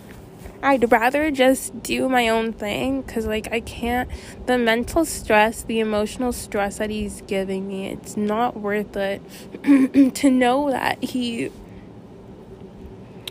I'd 0.66 0.92
rather 0.92 1.30
just 1.30 1.84
do 1.84 2.10
my 2.10 2.28
own 2.28 2.52
thing 2.52 3.04
because, 3.04 3.28
like, 3.28 3.52
I 3.52 3.60
can't. 3.60 4.10
The 4.48 4.58
mental 4.58 5.06
stress, 5.06 5.62
the 5.62 5.80
emotional 5.80 6.34
stress 6.34 6.80
that 6.80 6.90
he's 6.90 7.22
giving 7.28 7.68
me, 7.68 7.90
it's 7.90 8.18
not 8.18 8.58
worth 8.58 8.98
it 8.98 9.22
to 10.16 10.32
know 10.32 10.72
that 10.72 11.04
he. 11.04 11.52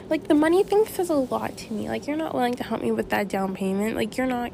Like, 0.08 0.28
the 0.28 0.34
money 0.34 0.62
thing 0.62 0.86
says 0.86 1.10
a 1.10 1.16
lot 1.16 1.56
to 1.56 1.72
me. 1.72 1.88
Like, 1.88 2.06
you're 2.06 2.16
not 2.16 2.34
willing 2.34 2.54
to 2.54 2.62
help 2.62 2.82
me 2.82 2.92
with 2.92 3.10
that 3.10 3.26
down 3.26 3.56
payment. 3.56 3.96
Like, 3.96 4.16
you're 4.16 4.28
not 4.28 4.52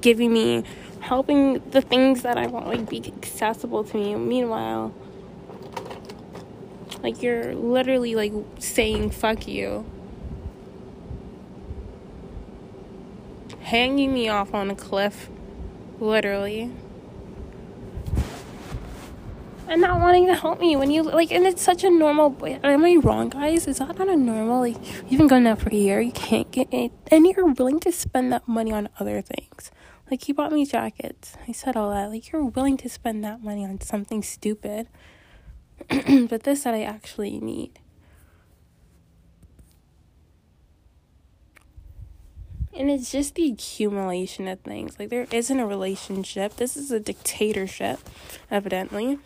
giving 0.00 0.32
me, 0.32 0.62
helping 1.00 1.54
the 1.70 1.82
things 1.82 2.22
that 2.22 2.38
I 2.38 2.46
want, 2.46 2.68
like, 2.68 2.88
be 2.88 3.04
accessible 3.04 3.82
to 3.82 3.96
me. 3.96 4.14
Meanwhile, 4.14 4.94
like, 7.02 7.22
you're 7.22 7.56
literally, 7.56 8.14
like, 8.14 8.32
saying 8.60 9.10
fuck 9.10 9.48
you. 9.48 9.84
Hanging 13.64 14.12
me 14.12 14.28
off 14.28 14.54
on 14.54 14.70
a 14.70 14.74
cliff, 14.74 15.28
literally. 15.98 16.70
And 19.66 19.80
not 19.80 19.98
wanting 19.98 20.26
to 20.26 20.34
help 20.34 20.60
me 20.60 20.76
when 20.76 20.90
you 20.90 21.02
like, 21.02 21.32
and 21.32 21.46
it's 21.46 21.62
such 21.62 21.82
a 21.84 21.90
normal. 21.90 22.36
Am 22.62 22.84
I 22.84 22.96
wrong, 22.96 23.30
guys? 23.30 23.66
Is 23.66 23.78
that 23.78 23.98
not 23.98 24.08
a 24.08 24.16
normal? 24.16 24.60
Like, 24.60 24.76
you've 25.10 25.18
been 25.18 25.26
going 25.26 25.46
out 25.46 25.60
for 25.60 25.70
a 25.70 25.74
year, 25.74 26.00
you 26.00 26.12
can't 26.12 26.50
get 26.50 26.72
it, 26.72 26.92
and 27.10 27.26
you're 27.26 27.46
willing 27.46 27.80
to 27.80 27.90
spend 27.90 28.30
that 28.32 28.46
money 28.46 28.72
on 28.72 28.90
other 29.00 29.22
things. 29.22 29.70
Like, 30.10 30.22
he 30.22 30.34
bought 30.34 30.52
me 30.52 30.66
jackets. 30.66 31.34
I 31.48 31.52
said 31.52 31.76
all 31.76 31.90
that. 31.90 32.10
Like, 32.10 32.30
you're 32.30 32.44
willing 32.44 32.76
to 32.76 32.90
spend 32.90 33.24
that 33.24 33.42
money 33.42 33.64
on 33.64 33.80
something 33.80 34.22
stupid, 34.22 34.88
but 35.88 36.42
this 36.42 36.64
that 36.64 36.74
I 36.74 36.82
actually 36.82 37.40
need. 37.40 37.80
And 42.76 42.90
it's 42.90 43.12
just 43.12 43.36
the 43.36 43.52
accumulation 43.52 44.48
of 44.48 44.60
things. 44.60 44.98
Like, 44.98 45.08
there 45.08 45.28
isn't 45.30 45.60
a 45.60 45.66
relationship. 45.66 46.56
This 46.56 46.76
is 46.76 46.90
a 46.90 46.98
dictatorship, 46.98 48.00
evidently. 48.50 49.20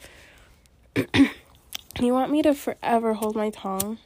you 0.95 2.13
want 2.13 2.31
me 2.31 2.43
to 2.43 2.55
forever 2.55 3.15
hold 3.15 3.35
my 3.35 3.49
tongue? 3.49 3.99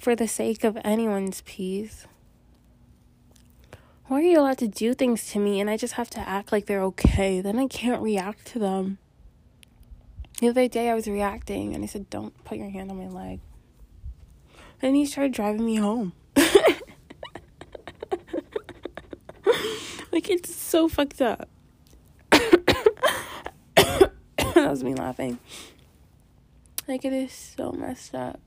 For 0.00 0.14
the 0.14 0.28
sake 0.28 0.64
of 0.64 0.78
anyone's 0.84 1.42
peace. 1.42 2.06
Why 4.06 4.20
are 4.20 4.22
you 4.22 4.40
allowed 4.40 4.58
to 4.58 4.68
do 4.68 4.94
things 4.94 5.30
to 5.32 5.38
me 5.38 5.60
and 5.60 5.68
I 5.68 5.76
just 5.76 5.94
have 5.94 6.10
to 6.10 6.20
act 6.20 6.52
like 6.52 6.66
they're 6.66 6.82
okay? 6.82 7.40
Then 7.40 7.58
I 7.58 7.66
can't 7.66 8.02
react 8.02 8.46
to 8.48 8.58
them. 8.58 8.98
The 10.40 10.48
other 10.48 10.68
day 10.68 10.88
I 10.88 10.94
was 10.94 11.06
reacting 11.06 11.74
and 11.74 11.84
I 11.84 11.86
said, 11.86 12.08
Don't 12.08 12.32
put 12.44 12.56
your 12.56 12.70
hand 12.70 12.90
on 12.90 12.96
my 12.96 13.08
leg. 13.08 13.40
And 14.80 14.96
he 14.96 15.04
started 15.04 15.32
driving 15.32 15.66
me 15.66 15.76
home. 15.76 16.14
like, 20.10 20.30
it's 20.30 20.56
so 20.56 20.88
fucked 20.88 21.20
up. 21.20 21.50
that 22.30 24.10
was 24.56 24.82
me 24.82 24.94
laughing. 24.94 25.38
Like, 26.88 27.04
it 27.04 27.12
is 27.12 27.32
so 27.32 27.72
messed 27.72 28.14
up. 28.14 28.40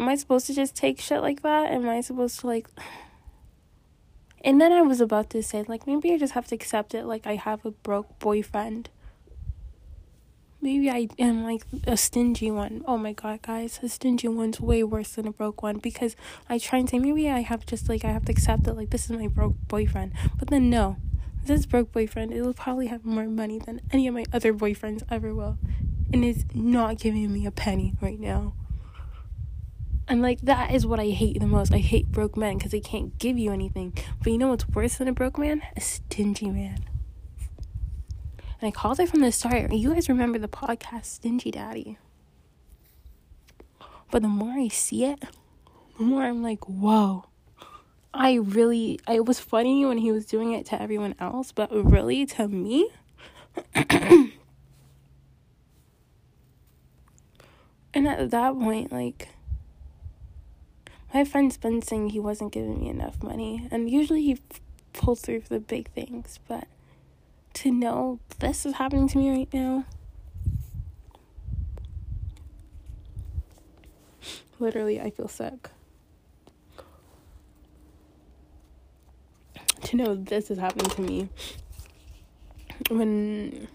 Am 0.00 0.08
I 0.08 0.16
supposed 0.16 0.46
to 0.48 0.54
just 0.54 0.74
take 0.74 1.00
shit 1.00 1.20
like 1.20 1.42
that? 1.42 1.70
Am 1.70 1.88
I 1.88 2.00
supposed 2.00 2.40
to, 2.40 2.48
like. 2.48 2.66
And 4.42 4.60
then 4.60 4.72
I 4.72 4.82
was 4.82 5.00
about 5.00 5.30
to 5.30 5.42
say, 5.42 5.64
like, 5.66 5.86
maybe 5.86 6.12
I 6.12 6.18
just 6.18 6.32
have 6.32 6.46
to 6.48 6.54
accept 6.54 6.94
it, 6.94 7.04
like, 7.04 7.26
I 7.26 7.36
have 7.36 7.64
a 7.64 7.70
broke 7.70 8.18
boyfriend. 8.18 8.88
Maybe 10.62 10.90
I 10.90 11.08
am 11.18 11.42
like 11.42 11.62
a 11.86 11.96
stingy 11.96 12.50
one. 12.50 12.84
Oh 12.86 12.98
my 12.98 13.14
god, 13.14 13.40
guys, 13.40 13.80
a 13.82 13.88
stingy 13.88 14.28
one's 14.28 14.60
way 14.60 14.84
worse 14.84 15.12
than 15.12 15.26
a 15.26 15.32
broke 15.32 15.62
one 15.62 15.78
because 15.78 16.16
I 16.50 16.58
try 16.58 16.80
and 16.80 16.90
say 16.90 16.98
maybe 16.98 17.30
I 17.30 17.40
have 17.40 17.64
just 17.64 17.88
like 17.88 18.04
I 18.04 18.08
have 18.08 18.26
to 18.26 18.32
accept 18.32 18.64
that 18.64 18.76
like 18.76 18.90
this 18.90 19.06
is 19.06 19.12
my 19.12 19.26
broke 19.26 19.54
boyfriend. 19.68 20.12
But 20.38 20.48
then 20.48 20.68
no. 20.68 20.98
This 21.44 21.64
broke 21.64 21.92
boyfriend, 21.92 22.34
it 22.34 22.42
will 22.42 22.52
probably 22.52 22.88
have 22.88 23.06
more 23.06 23.24
money 23.24 23.58
than 23.58 23.80
any 23.90 24.06
of 24.06 24.12
my 24.12 24.26
other 24.34 24.52
boyfriends 24.52 25.02
ever 25.10 25.34
will. 25.34 25.56
And 26.12 26.22
is 26.22 26.44
not 26.52 26.98
giving 26.98 27.32
me 27.32 27.46
a 27.46 27.50
penny 27.50 27.94
right 28.02 28.20
now. 28.20 28.52
And 30.10 30.22
like 30.22 30.40
that 30.40 30.72
is 30.72 30.84
what 30.84 30.98
I 30.98 31.10
hate 31.10 31.38
the 31.38 31.46
most. 31.46 31.72
I 31.72 31.78
hate 31.78 32.10
broke 32.10 32.36
men 32.36 32.58
because 32.58 32.72
they 32.72 32.80
can't 32.80 33.16
give 33.20 33.38
you 33.38 33.52
anything. 33.52 33.96
But 34.18 34.32
you 34.32 34.38
know 34.38 34.48
what's 34.48 34.68
worse 34.68 34.96
than 34.96 35.06
a 35.06 35.12
broke 35.12 35.38
man? 35.38 35.62
A 35.76 35.80
stingy 35.80 36.50
man. 36.50 36.84
And 38.60 38.66
I 38.66 38.72
called 38.72 38.98
it 38.98 39.08
from 39.08 39.20
the 39.20 39.30
start. 39.30 39.72
You 39.72 39.94
guys 39.94 40.08
remember 40.08 40.40
the 40.40 40.48
podcast 40.48 41.04
Stingy 41.04 41.52
Daddy. 41.52 41.96
But 44.10 44.22
the 44.22 44.28
more 44.28 44.52
I 44.58 44.66
see 44.66 45.04
it, 45.04 45.20
the 45.96 46.02
more 46.02 46.24
I'm 46.24 46.42
like, 46.42 46.68
whoa. 46.68 47.26
I 48.12 48.34
really, 48.34 48.98
it 49.08 49.24
was 49.24 49.38
funny 49.38 49.86
when 49.86 49.98
he 49.98 50.10
was 50.10 50.26
doing 50.26 50.52
it 50.52 50.66
to 50.66 50.82
everyone 50.82 51.14
else, 51.20 51.52
but 51.52 51.70
really 51.72 52.26
to 52.26 52.48
me, 52.48 52.90
and 53.74 54.32
at 57.94 58.32
that 58.32 58.54
point, 58.54 58.90
like, 58.90 59.28
my 61.12 61.24
friend's 61.24 61.56
been 61.56 61.82
saying 61.82 62.10
he 62.10 62.20
wasn't 62.20 62.52
giving 62.52 62.80
me 62.80 62.88
enough 62.88 63.22
money, 63.22 63.68
and 63.70 63.90
usually 63.90 64.22
he 64.22 64.38
pulls 64.92 65.20
through 65.20 65.40
for 65.40 65.48
the 65.48 65.60
big 65.60 65.90
things, 65.90 66.38
but 66.48 66.66
to 67.54 67.70
know 67.70 68.20
this 68.38 68.64
is 68.64 68.74
happening 68.74 69.08
to 69.08 69.18
me 69.18 69.30
right 69.30 69.52
now. 69.52 69.84
Literally, 74.58 75.00
I 75.00 75.10
feel 75.10 75.28
sick. 75.28 75.70
To 79.84 79.96
know 79.96 80.14
this 80.14 80.50
is 80.50 80.58
happening 80.58 80.90
to 80.90 81.00
me. 81.00 81.28
When. 82.90 83.68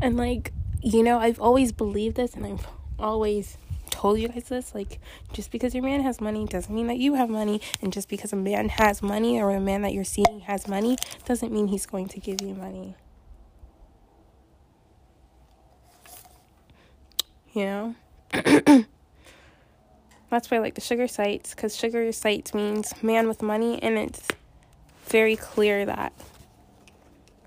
And, 0.00 0.16
like, 0.16 0.52
you 0.82 1.04
know, 1.04 1.18
I've 1.20 1.40
always 1.40 1.70
believed 1.70 2.16
this, 2.16 2.34
and 2.34 2.44
I've 2.44 2.66
always 2.98 3.56
told 4.02 4.18
you 4.18 4.28
guys 4.28 4.44
this. 4.44 4.74
Like, 4.74 4.98
just 5.32 5.52
because 5.52 5.74
your 5.74 5.84
man 5.84 6.02
has 6.02 6.20
money 6.20 6.44
doesn't 6.44 6.74
mean 6.74 6.88
that 6.88 6.98
you 6.98 7.14
have 7.14 7.30
money. 7.30 7.60
And 7.80 7.92
just 7.92 8.08
because 8.08 8.32
a 8.32 8.36
man 8.36 8.68
has 8.68 9.00
money 9.00 9.40
or 9.40 9.50
a 9.52 9.60
man 9.60 9.82
that 9.82 9.92
you're 9.92 10.04
seeing 10.04 10.40
has 10.40 10.66
money 10.66 10.96
doesn't 11.24 11.52
mean 11.52 11.68
he's 11.68 11.86
going 11.86 12.08
to 12.08 12.20
give 12.20 12.42
you 12.42 12.54
money. 12.54 12.96
You 17.54 17.64
know? 17.64 17.94
That's 20.30 20.50
why 20.50 20.56
I 20.56 20.60
like 20.60 20.74
the 20.74 20.80
sugar 20.80 21.06
sites, 21.06 21.54
because 21.54 21.76
sugar 21.76 22.10
sites 22.10 22.54
means 22.54 22.94
man 23.02 23.28
with 23.28 23.42
money, 23.42 23.80
and 23.82 23.98
it's 23.98 24.26
very 25.04 25.36
clear 25.36 25.84
that 25.84 26.12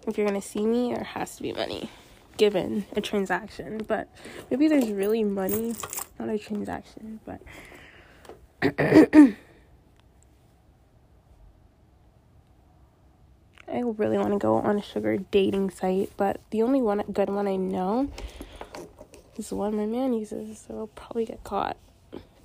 if 0.08 0.18
you're 0.18 0.28
gonna 0.28 0.42
see 0.42 0.66
me, 0.68 0.94
there 0.94 1.04
has 1.04 1.36
to 1.38 1.42
be 1.42 1.52
money. 1.52 1.90
given 2.38 2.86
a 2.96 3.02
transaction, 3.02 3.82
but 3.88 4.08
maybe 4.52 4.68
there's 4.68 4.90
really 4.90 5.24
money, 5.24 5.74
not 6.20 6.30
a 6.30 6.38
transaction, 6.38 7.20
but. 7.26 7.42
I 13.68 13.80
really 13.82 14.18
want 14.18 14.32
to 14.32 14.40
go 14.40 14.56
on 14.56 14.78
a 14.78 14.82
sugar 14.82 15.18
dating 15.18 15.72
site, 15.72 16.12
but 16.16 16.40
the 16.52 16.62
only 16.62 16.82
one 16.82 17.04
good 17.12 17.30
one 17.30 17.48
I 17.48 17.56
know 17.56 18.10
is 19.36 19.50
the 19.50 19.56
one 19.56 19.76
my 19.76 19.86
man 19.86 20.14
uses, 20.14 20.60
so 20.60 20.78
I'll 20.78 20.88
probably 20.88 21.26
get 21.26 21.44
caught. 21.44 21.76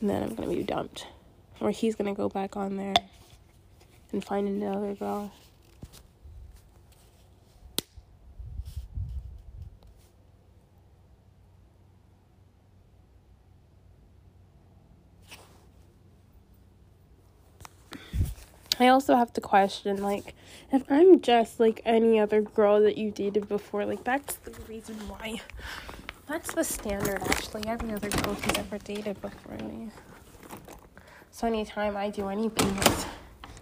And 0.01 0.11
then 0.11 0.23
I'm 0.23 0.35
gonna 0.35 0.49
be 0.49 0.63
dumped. 0.63 1.07
Or 1.61 1.71
he's 1.71 1.95
gonna 1.95 2.15
go 2.15 2.29
back 2.29 2.57
on 2.57 2.77
there 2.77 2.95
and 4.13 4.25
find 4.25 4.49
another 4.49 4.95
girl. 4.95 5.31
I 18.81 18.89
also 18.89 19.15
have 19.15 19.31
to 19.35 19.43
question, 19.43 20.03
like, 20.03 20.35
if 20.73 20.91
I'm 20.91 21.21
just 21.21 21.61
like 21.61 21.83
any 21.85 22.19
other 22.19 22.41
girl 22.41 22.81
that 22.81 22.97
you 22.97 23.11
dated 23.11 23.47
before, 23.47 23.85
like, 23.85 24.05
that's 24.05 24.37
the 24.37 24.53
reason 24.69 24.97
why. 25.07 25.43
That's 26.27 26.55
the 26.55 26.65
standard, 26.65 27.21
actually. 27.25 27.67
Every 27.67 27.93
other 27.93 28.09
girl 28.09 28.35
who's 28.35 28.57
ever 28.57 28.79
dated 28.79 29.21
before 29.21 29.59
me. 29.69 29.91
So, 31.31 31.47
anytime 31.47 31.95
I 31.95 32.09
do 32.09 32.29
anything 32.29 32.75
that's 32.77 33.05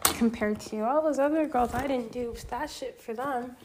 compared 0.04 0.60
to 0.60 0.80
all 0.82 1.02
those 1.02 1.18
other 1.18 1.48
girls, 1.48 1.74
I 1.74 1.88
didn't 1.88 2.12
do 2.12 2.36
that 2.50 2.70
shit 2.70 3.00
for 3.00 3.12
them. 3.12 3.56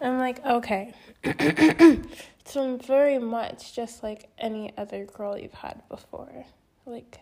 I'm 0.00 0.18
like, 0.18 0.42
okay. 0.46 0.94
so, 2.46 2.62
I'm 2.62 2.78
very 2.78 3.18
much 3.18 3.74
just 3.74 4.02
like 4.02 4.30
any 4.38 4.72
other 4.78 5.04
girl 5.04 5.36
you've 5.36 5.52
had 5.52 5.82
before. 5.90 6.46
Like, 6.86 7.20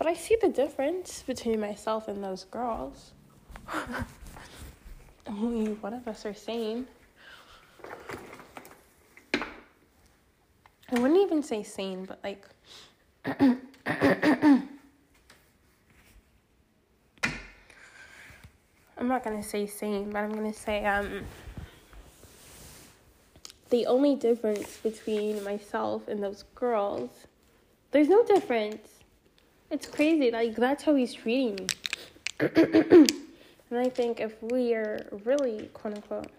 but 0.00 0.08
I 0.08 0.14
see 0.14 0.34
the 0.40 0.48
difference 0.48 1.22
between 1.26 1.60
myself 1.60 2.08
and 2.08 2.24
those 2.24 2.44
girls. 2.44 3.12
Only 5.26 5.74
one 5.74 5.92
of 5.92 6.08
us 6.08 6.24
are 6.24 6.32
sane. 6.32 6.86
I 9.34 10.98
wouldn't 10.98 11.20
even 11.20 11.42
say 11.42 11.62
sane, 11.62 12.06
but 12.06 12.18
like. 12.24 12.46
I'm 18.96 19.06
not 19.06 19.22
gonna 19.22 19.42
say 19.42 19.66
sane, 19.66 20.12
but 20.12 20.20
I'm 20.20 20.32
gonna 20.32 20.54
say 20.54 20.82
um. 20.86 21.24
The 23.68 23.84
only 23.86 24.16
difference 24.16 24.78
between 24.78 25.44
myself 25.44 26.08
and 26.08 26.22
those 26.22 26.44
girls, 26.54 27.10
there's 27.92 28.08
no 28.08 28.24
difference 28.24 28.99
it's 29.70 29.86
crazy. 29.86 30.30
Like 30.30 30.56
that's 30.56 30.82
how 30.82 30.94
he's 30.94 31.14
treating 31.14 31.56
me. 31.56 31.66
and 32.40 33.78
I 33.78 33.88
think 33.88 34.20
if 34.20 34.42
we 34.42 34.74
are 34.74 35.06
really 35.24 35.70
quote 35.72 35.94
unquote 35.94 36.30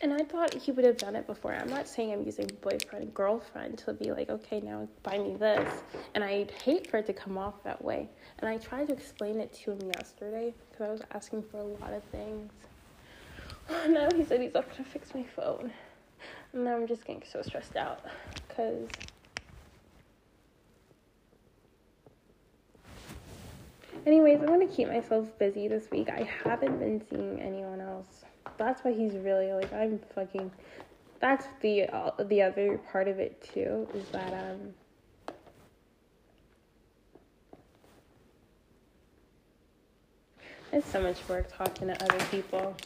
and 0.00 0.12
I 0.12 0.18
thought 0.18 0.54
he 0.54 0.70
would 0.70 0.84
have 0.84 0.96
done 0.96 1.16
it 1.16 1.26
before. 1.26 1.52
I'm 1.52 1.68
not 1.68 1.88
saying 1.88 2.12
I'm 2.12 2.22
using 2.24 2.48
boyfriend, 2.62 3.12
girlfriend 3.14 3.78
to 3.78 3.92
be 3.92 4.12
like, 4.12 4.30
okay, 4.30 4.60
now 4.60 4.86
buy 5.02 5.18
me 5.18 5.34
this. 5.34 5.82
And 6.14 6.22
I'd 6.22 6.52
hate 6.52 6.88
for 6.88 6.98
it 6.98 7.06
to 7.06 7.12
come 7.12 7.36
off 7.36 7.64
that 7.64 7.82
way. 7.84 8.08
And 8.38 8.48
I 8.48 8.58
tried 8.58 8.86
to 8.88 8.92
explain 8.92 9.40
it 9.40 9.52
to 9.64 9.72
him 9.72 9.90
yesterday 9.96 10.54
because 10.70 10.86
I 10.86 10.92
was 10.92 11.02
asking 11.12 11.42
for 11.50 11.58
a 11.58 11.64
lot 11.64 11.92
of 11.92 12.04
things. 12.04 12.52
now 13.88 14.08
he 14.14 14.24
said 14.24 14.40
he's 14.40 14.54
not 14.54 14.66
going 14.66 14.84
to 14.84 14.88
fix 14.88 15.12
my 15.14 15.24
phone. 15.24 15.72
And 16.52 16.64
now 16.64 16.76
I'm 16.76 16.86
just 16.86 17.04
getting 17.04 17.24
so 17.28 17.42
stressed 17.42 17.76
out 17.76 18.04
because 18.46 18.88
Anyways, 24.06 24.40
I'm 24.40 24.46
gonna 24.46 24.66
keep 24.66 24.88
myself 24.88 25.26
busy 25.38 25.68
this 25.68 25.90
week. 25.90 26.08
I 26.08 26.28
haven't 26.44 26.78
been 26.78 27.02
seeing 27.10 27.40
anyone 27.40 27.80
else. 27.80 28.24
That's 28.56 28.82
why 28.82 28.92
he's 28.92 29.14
really 29.14 29.52
like 29.52 29.72
I'm 29.72 30.00
fucking. 30.14 30.50
That's 31.20 31.46
the 31.60 31.84
uh, 31.84 32.10
the 32.24 32.42
other 32.42 32.78
part 32.90 33.08
of 33.08 33.18
it 33.18 33.48
too 33.52 33.88
is 33.94 34.08
that 34.10 34.32
um. 34.32 34.74
It's 40.72 40.90
so 40.90 41.00
much 41.00 41.16
work 41.28 41.50
talking 41.56 41.88
to 41.88 42.04
other 42.04 42.24
people. 42.26 42.76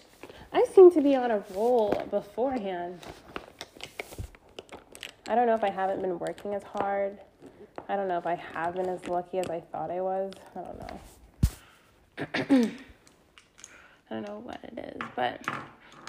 I 0.53 0.65
seem 0.75 0.93
to 0.93 1.01
be 1.01 1.17
on 1.17 1.31
a 1.31 1.43
roll 1.55 1.91
beforehand. 2.11 3.01
I 5.27 5.35
don't 5.35 5.47
know 5.47 5.55
if 5.55 5.65
I 5.65 5.71
haven't 5.71 6.01
been 6.01 6.19
working 6.19 6.55
as 6.55 6.63
hard. 6.63 7.19
I 7.93 7.97
don't 7.97 8.09
know 8.09 8.17
if 8.17 8.27
I 8.27 8.37
have 8.55 8.75
been 8.75 8.89
as 8.89 9.07
lucky 9.07 9.39
as 9.39 9.51
I 9.51 9.61
thought 9.61 9.91
I 9.91 10.01
was. 10.01 10.33
I 10.57 10.61
don't 10.63 10.81
know. 10.81 11.01
I 14.11 14.15
don't 14.15 14.27
know 14.27 14.41
what 14.43 14.61
it 14.63 14.97
is, 14.97 15.03
but 15.15 15.45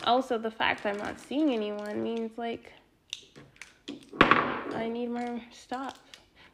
also 0.05 0.37
the 0.37 0.49
fact 0.49 0.85
I'm 0.85 0.97
not 0.97 1.19
seeing 1.19 1.51
anyone 1.51 2.01
means 2.01 2.37
like 2.37 2.71
I 4.21 4.87
need 4.87 5.09
more 5.09 5.41
stuff. 5.51 5.99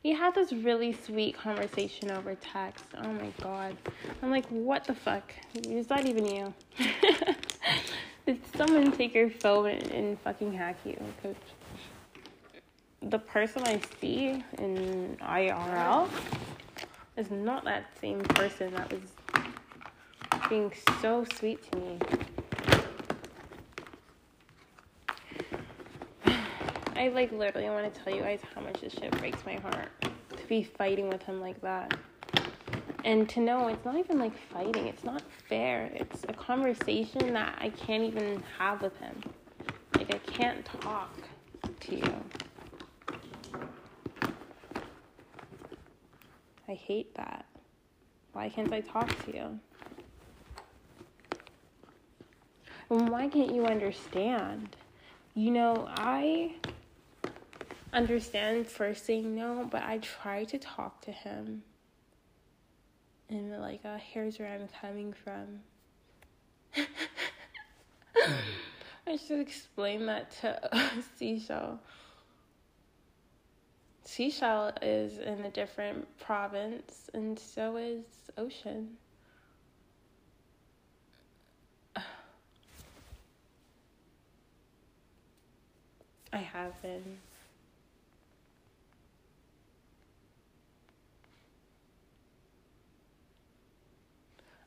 We 0.04 0.14
had 0.14 0.34
this 0.34 0.52
really 0.52 0.94
sweet 0.94 1.38
conversation 1.38 2.10
over 2.10 2.34
text. 2.34 2.86
Oh 2.98 3.14
my 3.14 3.32
god. 3.40 3.78
I'm 4.24 4.32
like, 4.32 4.48
what 4.48 4.84
the 4.86 4.96
fuck? 4.96 5.32
Is 5.54 5.86
that 5.88 6.08
even 6.08 6.26
you? 6.26 6.54
Did 8.26 8.42
someone 8.58 8.92
take 8.94 9.14
your 9.14 9.30
phone 9.30 9.68
and, 9.68 9.92
and 9.92 10.20
fucking 10.22 10.54
hack 10.54 10.78
you? 10.86 11.00
Coach? 11.22 11.36
The 13.02 13.20
person 13.20 13.64
I 13.64 13.80
see 14.02 14.44
in 14.58 15.18
IRL 15.22 16.10
is 17.16 17.32
not 17.32 17.64
that 17.64 17.86
same 18.00 18.20
person 18.20 18.74
that 18.74 18.92
was 18.92 19.02
being 20.50 20.72
so 21.02 21.26
sweet 21.38 21.60
to 21.72 21.78
me. 21.78 22.00
I 26.96 27.08
like 27.10 27.32
literally 27.32 27.70
want 27.70 27.94
to 27.94 28.00
tell 28.02 28.14
you 28.14 28.22
guys 28.22 28.42
how 28.54 28.62
much 28.62 28.82
this 28.82 28.94
shit 28.94 29.12
breaks 29.20 29.46
my 29.46 29.56
heart 29.56 29.90
to 30.02 30.48
be 30.48 30.64
fighting 30.64 31.08
with 31.08 31.24
him 31.24 31.40
like 31.40 31.62
that. 31.62 31.98
And 33.06 33.30
to 33.30 33.40
know 33.40 33.70
it's 33.70 33.86
not 33.86 33.96
even 33.96 34.20
like 34.20 34.38
fighting, 34.52 34.88
it's 34.88 35.04
not 35.06 35.22
fair. 35.48 35.90
It's 35.94 36.26
a 36.28 36.34
conversation 36.34 37.34
that 37.34 37.58
I 37.62 37.70
can't 37.70 38.04
even 38.04 38.44
have 38.58 38.82
with 38.82 38.98
him. 38.98 39.24
Like, 39.96 40.14
I 40.14 40.18
can't 40.20 40.66
talk 40.66 41.16
to 41.82 41.96
you. 41.96 42.24
I 46.70 46.76
hate 46.76 47.16
that. 47.16 47.46
Why 48.34 48.48
can't 48.50 48.72
I 48.72 48.82
talk 48.82 49.08
to 49.26 49.36
you? 49.36 49.60
why 52.90 53.28
can't 53.28 53.54
you 53.54 53.66
understand? 53.66 54.76
You 55.36 55.52
know, 55.52 55.88
I 55.90 56.54
understand 57.94 58.68
first 58.68 59.06
saying 59.06 59.36
no, 59.36 59.68
but 59.70 59.84
I 59.84 60.00
try 60.00 60.44
to 60.46 60.58
talk 60.58 61.02
to 61.02 61.12
him. 61.12 61.64
And 63.30 63.60
like, 63.60 63.82
uh, 63.86 63.98
here's 63.98 64.40
where 64.40 64.52
I'm 64.52 64.68
coming 64.82 65.14
from. 65.14 65.62
I 69.08 69.18
should 69.18 69.40
explain 69.40 70.06
that 70.08 70.32
to 70.42 70.70
Seashell. 71.18 71.80
Seashell 74.10 74.72
is 74.82 75.20
in 75.20 75.46
a 75.46 75.52
different 75.52 76.08
province, 76.20 77.12
and 77.14 77.38
so 77.38 77.78
is 77.78 78.02
Ocean. 78.40 78.98
I 86.34 86.38
have 86.38 86.82
been. 86.82 87.20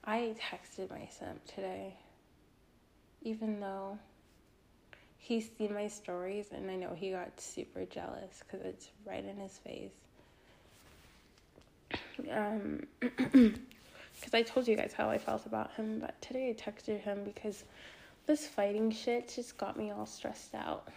I 0.05 0.37
texted 0.41 0.89
my 0.89 1.09
simp 1.11 1.45
today, 1.47 1.97
even 3.23 3.59
though 3.59 3.99
he's 5.23 5.49
seen 5.57 5.73
my 5.73 5.87
stories 5.87 6.47
and 6.53 6.69
I 6.69 6.75
know 6.75 6.95
he 6.95 7.13
got 7.13 7.41
super 7.41 7.85
jealous 7.85 8.43
because 8.43 8.67
it's 8.67 8.89
right 9.07 9.25
in 9.25 9.37
his 9.37 9.59
face. 9.59 9.93
Um, 12.31 12.87
because 13.01 14.35
I 14.35 14.43
told 14.43 14.67
you 14.67 14.77
guys 14.77 14.93
how 14.93 15.09
I 15.09 15.19
felt 15.19 15.47
about 15.47 15.73
him, 15.75 16.01
but 16.01 16.21
today 16.21 16.51
I 16.51 16.61
texted 16.61 17.01
him 17.01 17.23
because 17.25 17.63
this 18.27 18.49
fighting 18.49 18.91
shit 18.91 19.33
just 19.35 19.57
got 19.57 19.77
me 19.77 19.93
all 19.93 20.07
stressed 20.07 20.55
out. 20.57 20.89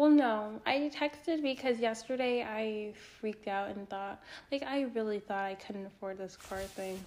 Well, 0.00 0.08
no, 0.08 0.62
I 0.64 0.90
texted 0.98 1.42
because 1.42 1.78
yesterday 1.78 2.42
I 2.42 2.94
freaked 3.20 3.46
out 3.46 3.68
and 3.68 3.86
thought, 3.90 4.22
like, 4.50 4.62
I 4.62 4.86
really 4.94 5.18
thought 5.18 5.44
I 5.44 5.56
couldn't 5.56 5.84
afford 5.84 6.16
this 6.16 6.38
car 6.38 6.60
thing. 6.60 6.98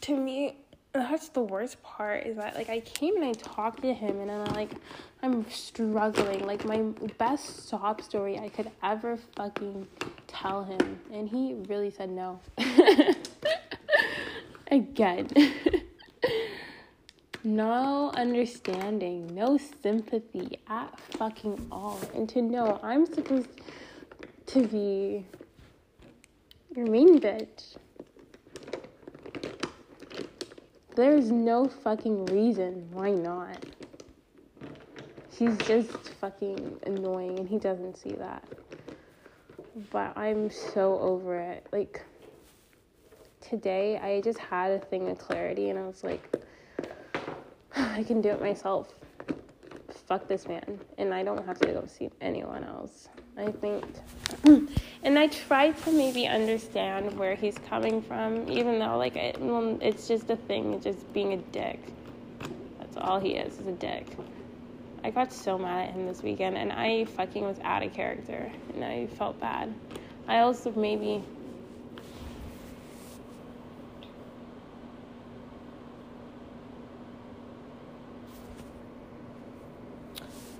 to 0.00 0.16
me, 0.16 0.56
that's 0.92 1.28
the 1.28 1.42
worst 1.42 1.80
part 1.80 2.26
is 2.26 2.38
that 2.38 2.56
like 2.56 2.68
I 2.68 2.80
came 2.80 3.14
and 3.14 3.24
I 3.24 3.34
talked 3.34 3.82
to 3.82 3.94
him 3.94 4.18
and 4.18 4.32
I'm 4.32 4.52
like 4.52 4.72
I'm 5.22 5.48
struggling. 5.48 6.44
Like 6.44 6.64
my 6.64 6.80
best 7.18 7.68
sob 7.68 8.02
story 8.02 8.36
I 8.36 8.48
could 8.48 8.72
ever 8.82 9.16
fucking 9.36 9.86
tell 10.26 10.64
him. 10.64 10.98
And 11.12 11.28
he 11.28 11.54
really 11.68 11.92
said 11.92 12.10
no. 12.10 12.40
Again 14.72 15.28
no 17.56 18.12
understanding 18.14 19.26
no 19.34 19.58
sympathy 19.82 20.58
at 20.68 20.98
fucking 21.16 21.68
all 21.72 22.00
and 22.14 22.28
to 22.28 22.42
know 22.42 22.78
I'm 22.82 23.06
supposed 23.06 23.60
to 24.46 24.66
be 24.66 25.26
your 26.74 26.86
main 26.86 27.18
bitch 27.20 27.76
There's 30.98 31.30
no 31.30 31.68
fucking 31.68 32.24
reason 32.26 32.88
why 32.90 33.12
not. 33.12 33.64
He's 35.30 35.56
just 35.58 35.92
fucking 36.20 36.80
annoying 36.84 37.38
and 37.38 37.48
he 37.48 37.56
doesn't 37.56 37.96
see 37.96 38.14
that. 38.14 38.42
But 39.92 40.18
I'm 40.18 40.50
so 40.50 40.98
over 40.98 41.38
it. 41.38 41.68
Like, 41.70 42.02
today 43.40 43.96
I 43.96 44.20
just 44.22 44.40
had 44.40 44.72
a 44.72 44.80
thing 44.80 45.08
of 45.08 45.18
clarity 45.18 45.70
and 45.70 45.78
I 45.78 45.86
was 45.86 46.02
like, 46.02 46.34
I 47.96 48.02
can 48.02 48.20
do 48.20 48.30
it 48.30 48.40
myself. 48.40 48.92
Fuck 50.06 50.26
this 50.26 50.48
man. 50.48 50.80
And 50.96 51.14
I 51.14 51.22
don't 51.22 51.44
have 51.46 51.60
to 51.60 51.68
go 51.68 51.84
see 51.86 52.10
anyone 52.20 52.64
else. 52.64 53.08
I 53.36 53.52
think. 53.52 53.84
and 55.04 55.16
I 55.16 55.28
try 55.28 55.70
to 55.70 55.92
maybe 55.92 56.26
understand 56.26 57.16
where 57.16 57.36
he's 57.36 57.56
coming 57.68 58.02
from, 58.02 58.48
even 58.50 58.80
though, 58.80 58.96
like, 58.96 59.14
it, 59.14 59.36
it's 59.40 60.08
just 60.08 60.28
a 60.28 60.34
thing, 60.36 60.80
just 60.80 61.12
being 61.12 61.34
a 61.34 61.36
dick. 61.36 61.78
That's 62.80 62.96
all 62.96 63.20
he 63.20 63.34
is, 63.34 63.60
is 63.60 63.66
a 63.68 63.72
dick. 63.72 64.06
I 65.04 65.10
got 65.10 65.32
so 65.32 65.56
mad 65.56 65.90
at 65.90 65.94
him 65.94 66.06
this 66.06 66.20
weekend, 66.20 66.58
and 66.58 66.72
I 66.72 67.04
fucking 67.04 67.44
was 67.44 67.60
out 67.62 67.84
of 67.84 67.92
character, 67.92 68.50
and 68.74 68.84
I 68.84 69.06
felt 69.06 69.38
bad. 69.38 69.72
I 70.26 70.40
also 70.40 70.72
maybe. 70.72 71.22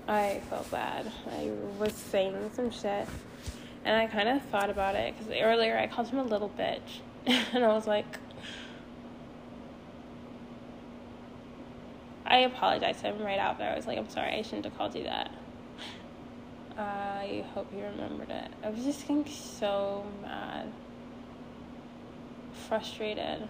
I 0.09 0.41
felt 0.49 0.69
bad. 0.71 1.11
I 1.31 1.51
was 1.77 1.93
saying 1.93 2.49
some 2.55 2.71
shit 2.71 3.07
and 3.85 3.95
I 3.95 4.07
kind 4.07 4.27
of 4.27 4.41
thought 4.45 4.71
about 4.71 4.95
it 4.95 5.13
because 5.15 5.31
earlier 5.39 5.77
I 5.77 5.85
called 5.85 6.07
him 6.07 6.17
a 6.17 6.23
little 6.23 6.49
bitch. 6.49 7.01
and 7.53 7.63
I 7.63 7.67
was 7.67 7.85
like, 7.85 8.17
I 12.25 12.39
apologized 12.39 13.01
to 13.01 13.07
him 13.07 13.21
right 13.21 13.37
after. 13.37 13.63
I 13.63 13.75
was 13.75 13.85
like, 13.85 13.99
I'm 13.99 14.09
sorry, 14.09 14.31
I 14.31 14.41
shouldn't 14.41 14.65
have 14.65 14.75
called 14.75 14.95
you 14.95 15.03
that. 15.03 15.31
I 16.75 17.45
hope 17.53 17.71
he 17.71 17.79
remembered 17.79 18.31
it. 18.31 18.51
I 18.63 18.69
was 18.69 18.83
just 18.83 19.01
getting 19.01 19.27
so 19.27 20.05
mad, 20.23 20.71
frustrated. 22.67 23.47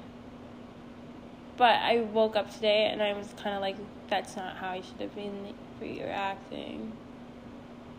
But 1.56 1.80
I 1.80 2.02
woke 2.02 2.36
up 2.36 2.54
today 2.54 2.90
and 2.92 3.02
I 3.02 3.14
was 3.14 3.34
kind 3.42 3.56
of 3.56 3.62
like, 3.62 3.78
that's 4.10 4.36
not 4.36 4.58
how 4.58 4.72
I 4.72 4.82
should 4.82 5.00
have 5.00 5.16
been 5.16 5.54
reacting. 5.82 6.92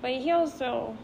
But 0.02 0.12
he 0.12 0.30
also 0.30 0.96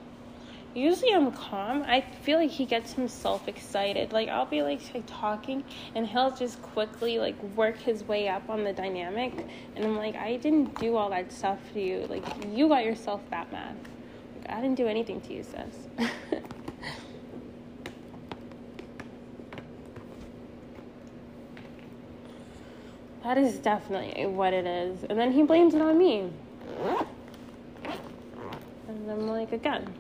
usually 0.77 1.13
I'm 1.13 1.33
calm. 1.33 1.83
I 1.85 2.03
feel 2.23 2.39
like 2.39 2.51
he 2.51 2.67
gets 2.67 2.93
himself 2.93 3.49
excited. 3.49 4.13
Like 4.13 4.29
I'll 4.29 4.47
be 4.47 4.63
like, 4.63 4.81
like 4.95 5.05
talking 5.07 5.65
and 5.95 6.07
he'll 6.07 6.31
just 6.31 6.61
quickly 6.63 7.19
like 7.19 7.43
work 7.55 7.79
his 7.79 8.05
way 8.05 8.29
up 8.29 8.49
on 8.49 8.63
the 8.65 8.73
dynamic 8.73 9.33
and 9.75 9.85
I'm 9.85 9.97
like, 9.97 10.15
I 10.17 10.37
didn't 10.37 10.79
do 10.79 10.97
all 10.97 11.11
that 11.11 11.33
stuff 11.33 11.59
to 11.73 11.81
you. 11.81 12.07
Like 12.09 12.25
you 12.53 12.69
got 12.69 12.85
yourself 12.85 13.23
that 13.31 13.51
mad. 13.51 13.77
Like, 14.41 14.51
I 14.51 14.61
didn't 14.61 14.77
do 14.77 14.87
anything 14.87 15.21
to 15.23 15.33
you, 15.33 15.43
sis. 15.43 15.89
that 23.23 23.39
is 23.39 23.57
definitely 23.59 24.27
what 24.27 24.53
it 24.53 24.67
is. 24.67 25.05
And 25.05 25.19
then 25.19 25.33
he 25.33 25.43
blames 25.43 25.75
it 25.75 25.81
on 25.81 25.97
me. 25.99 26.31
And 28.89 29.11
I'm 29.11 29.29
like, 29.29 29.53
again, 29.53 29.93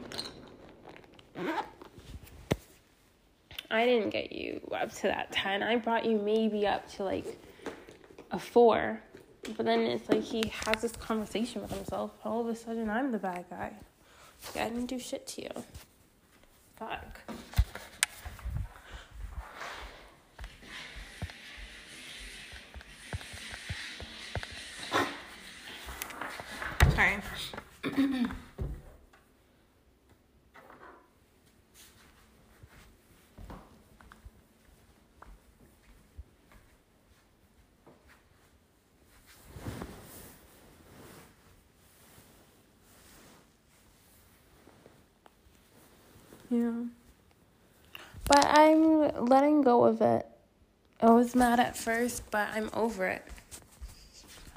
I 3.71 3.85
didn't 3.85 4.11
get 4.11 4.33
you 4.33 4.61
up 4.73 4.93
to 4.97 5.03
that 5.03 5.33
10. 5.33 5.63
I 5.63 5.77
brought 5.77 6.05
you 6.05 6.19
maybe 6.19 6.67
up 6.67 6.89
to 6.93 7.05
like 7.05 7.39
a 8.31 8.39
4. 8.39 9.01
But 9.57 9.65
then 9.65 9.81
it's 9.81 10.09
like 10.09 10.23
he 10.23 10.51
has 10.65 10.83
this 10.83 10.93
conversation 10.93 11.63
with 11.63 11.71
himself. 11.71 12.13
All 12.25 12.41
of 12.41 12.49
a 12.49 12.57
sudden, 12.57 12.91
I'm 12.91 13.13
the 13.13 13.19
bad 13.19 13.45
guy. 13.49 13.73
Like, 14.55 14.65
I 14.65 14.69
didn't 14.69 14.87
do 14.87 14.99
shit 14.99 15.27
to 15.29 15.43
you. 15.43 15.51
Fuck. 16.77 17.21
Sorry. 26.97 27.18
Yeah. 46.48 46.70
But 48.24 48.47
I'm 48.47 49.27
letting 49.27 49.62
go 49.62 49.85
of 49.85 50.01
it. 50.01 50.24
I 51.02 51.10
was 51.10 51.35
mad 51.35 51.59
at 51.59 51.77
first, 51.77 52.23
but 52.31 52.48
I'm 52.55 52.70
over 52.73 53.05
it. 53.06 53.24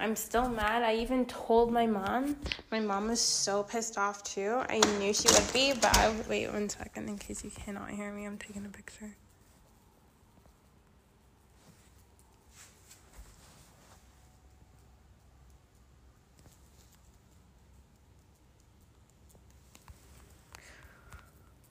I'm 0.01 0.15
still 0.15 0.47
mad. 0.47 0.81
I 0.81 0.95
even 0.95 1.26
told 1.26 1.73
my 1.73 1.85
mom. 1.85 2.38
My 2.71 2.80
mom 2.80 3.09
was 3.09 3.19
so 3.19 3.63
pissed 3.63 3.97
off 3.97 4.23
too. 4.23 4.61
I 4.69 4.80
knew 4.97 5.13
she 5.13 5.27
would 5.27 5.51
be, 5.51 5.73
but 5.73 5.95
I 5.97 6.15
wait 6.30 6.49
one 6.51 6.69
second 6.69 7.09
in 7.09 7.17
case 7.17 7.43
you 7.43 7.51
cannot 7.51 7.89
hear 7.89 8.13
me. 8.13 8.26
I'm 8.26 8.38
taking 8.38 8.65
a 8.65 8.69
picture. 8.69 9.13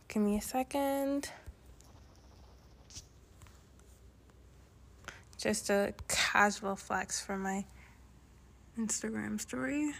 Give 0.08 0.22
me 0.22 0.36
a 0.36 0.42
second. 0.42 1.30
Just 5.38 5.70
a 5.70 5.94
casual 6.08 6.76
flex 6.76 7.22
for 7.24 7.36
my 7.38 7.64
Instagram 8.78 9.40
story. 9.40 9.92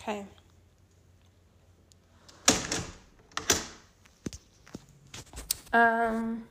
okay. 0.00 0.24
Um, 5.74 6.44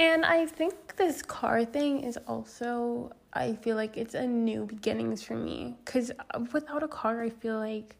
and 0.00 0.24
I 0.24 0.46
think 0.46 0.96
this 0.96 1.20
car 1.20 1.62
thing 1.66 2.04
is 2.04 2.16
also, 2.26 3.12
I 3.34 3.52
feel 3.52 3.76
like 3.76 3.98
it's 3.98 4.14
a 4.14 4.26
new 4.26 4.64
beginnings 4.64 5.22
for 5.22 5.34
me. 5.34 5.76
Because 5.84 6.10
uh, 6.10 6.40
without 6.54 6.82
a 6.82 6.88
car, 6.88 7.22
I 7.22 7.28
feel 7.28 7.58
like 7.58 7.96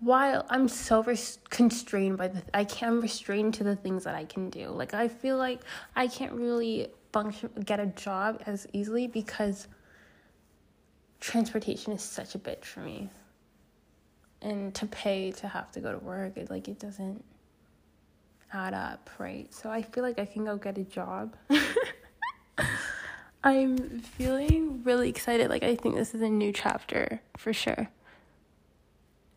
while 0.00 0.44
I'm 0.50 0.68
so 0.68 1.02
res- 1.02 1.38
constrained 1.48 2.18
by 2.18 2.28
the, 2.28 2.34
th- 2.34 2.50
I 2.52 2.64
can't 2.64 3.00
restrain 3.00 3.50
to 3.52 3.64
the 3.64 3.76
things 3.76 4.04
that 4.04 4.14
I 4.14 4.26
can 4.26 4.50
do. 4.50 4.68
Like 4.68 4.92
I 4.92 5.08
feel 5.08 5.38
like 5.38 5.62
I 5.96 6.06
can't 6.06 6.32
really 6.32 6.88
function, 7.10 7.48
get 7.64 7.80
a 7.80 7.86
job 7.86 8.42
as 8.44 8.66
easily 8.74 9.06
because 9.06 9.68
transportation 11.18 11.94
is 11.94 12.02
such 12.02 12.34
a 12.34 12.38
bitch 12.38 12.66
for 12.66 12.80
me 12.80 13.08
and 14.42 14.74
to 14.74 14.84
pay 14.84 15.30
to 15.30 15.48
have 15.48 15.72
to 15.72 15.80
go 15.80 15.92
to 15.92 15.98
work 16.04 16.36
it 16.36 16.50
like 16.50 16.68
it 16.68 16.78
doesn't 16.78 17.24
add 18.52 18.74
up 18.74 19.10
right 19.18 19.52
so 19.52 19.70
i 19.70 19.82
feel 19.82 20.02
like 20.02 20.18
i 20.18 20.24
can 20.24 20.44
go 20.44 20.56
get 20.56 20.78
a 20.78 20.84
job 20.84 21.34
i'm 23.44 23.76
feeling 24.00 24.82
really 24.84 25.08
excited 25.08 25.50
like 25.50 25.62
i 25.62 25.74
think 25.74 25.94
this 25.94 26.14
is 26.14 26.22
a 26.22 26.28
new 26.28 26.52
chapter 26.52 27.20
for 27.36 27.52
sure 27.52 27.88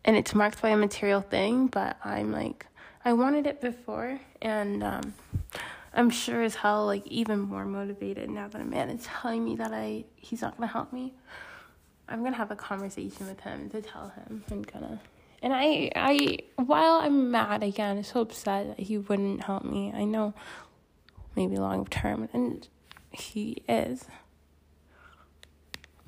and 0.04 0.16
it's 0.16 0.34
marked 0.34 0.62
by 0.62 0.68
a 0.68 0.76
material 0.76 1.20
thing 1.20 1.66
but 1.66 1.96
i'm 2.04 2.32
like 2.32 2.66
I 3.04 3.12
wanted 3.12 3.46
it 3.46 3.60
before, 3.60 4.20
and 4.42 4.82
um, 4.82 5.14
I'm 5.94 6.10
sure 6.10 6.42
as 6.42 6.56
hell 6.56 6.84
like 6.84 7.06
even 7.06 7.38
more 7.38 7.64
motivated 7.64 8.28
now 8.28 8.48
that 8.48 8.60
a 8.60 8.64
man 8.64 8.90
is 8.90 9.04
telling 9.04 9.44
me 9.44 9.56
that 9.56 9.72
I 9.72 10.04
he's 10.16 10.42
not 10.42 10.56
gonna 10.56 10.66
help 10.66 10.92
me. 10.92 11.14
I'm 12.08 12.22
gonna 12.22 12.36
have 12.36 12.50
a 12.50 12.56
conversation 12.56 13.26
with 13.26 13.40
him 13.40 13.70
to 13.70 13.80
tell 13.80 14.08
him 14.08 14.44
I'm 14.50 14.62
gonna. 14.62 15.00
And 15.42 15.52
I, 15.52 15.90
I, 15.94 16.38
while 16.56 16.94
I'm 16.94 17.30
mad 17.30 17.62
again, 17.62 18.02
so 18.02 18.20
upset 18.20 18.76
that 18.76 18.80
he 18.80 18.98
wouldn't 18.98 19.44
help 19.44 19.64
me. 19.64 19.92
I 19.94 20.04
know, 20.04 20.34
maybe 21.36 21.56
long 21.56 21.86
term, 21.86 22.28
and 22.32 22.66
he 23.10 23.62
is 23.68 24.04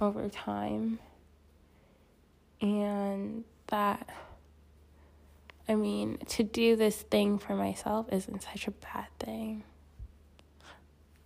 over 0.01 0.29
time, 0.29 0.99
and 2.61 3.45
that. 3.69 4.09
I 5.69 5.77
mean, 5.77 6.19
to 6.31 6.43
do 6.43 6.75
this 6.75 7.03
thing 7.03 7.39
for 7.39 7.55
myself 7.55 8.07
isn't 8.11 8.43
such 8.43 8.67
a 8.67 8.73
bad 8.73 9.07
thing. 9.21 9.63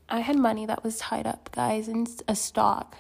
I 0.06 0.20
had 0.20 0.36
money 0.36 0.66
that 0.66 0.84
was 0.84 0.98
tied 0.98 1.26
up, 1.26 1.50
guys, 1.52 1.88
in 1.88 2.06
a 2.28 2.36
stock. 2.36 2.96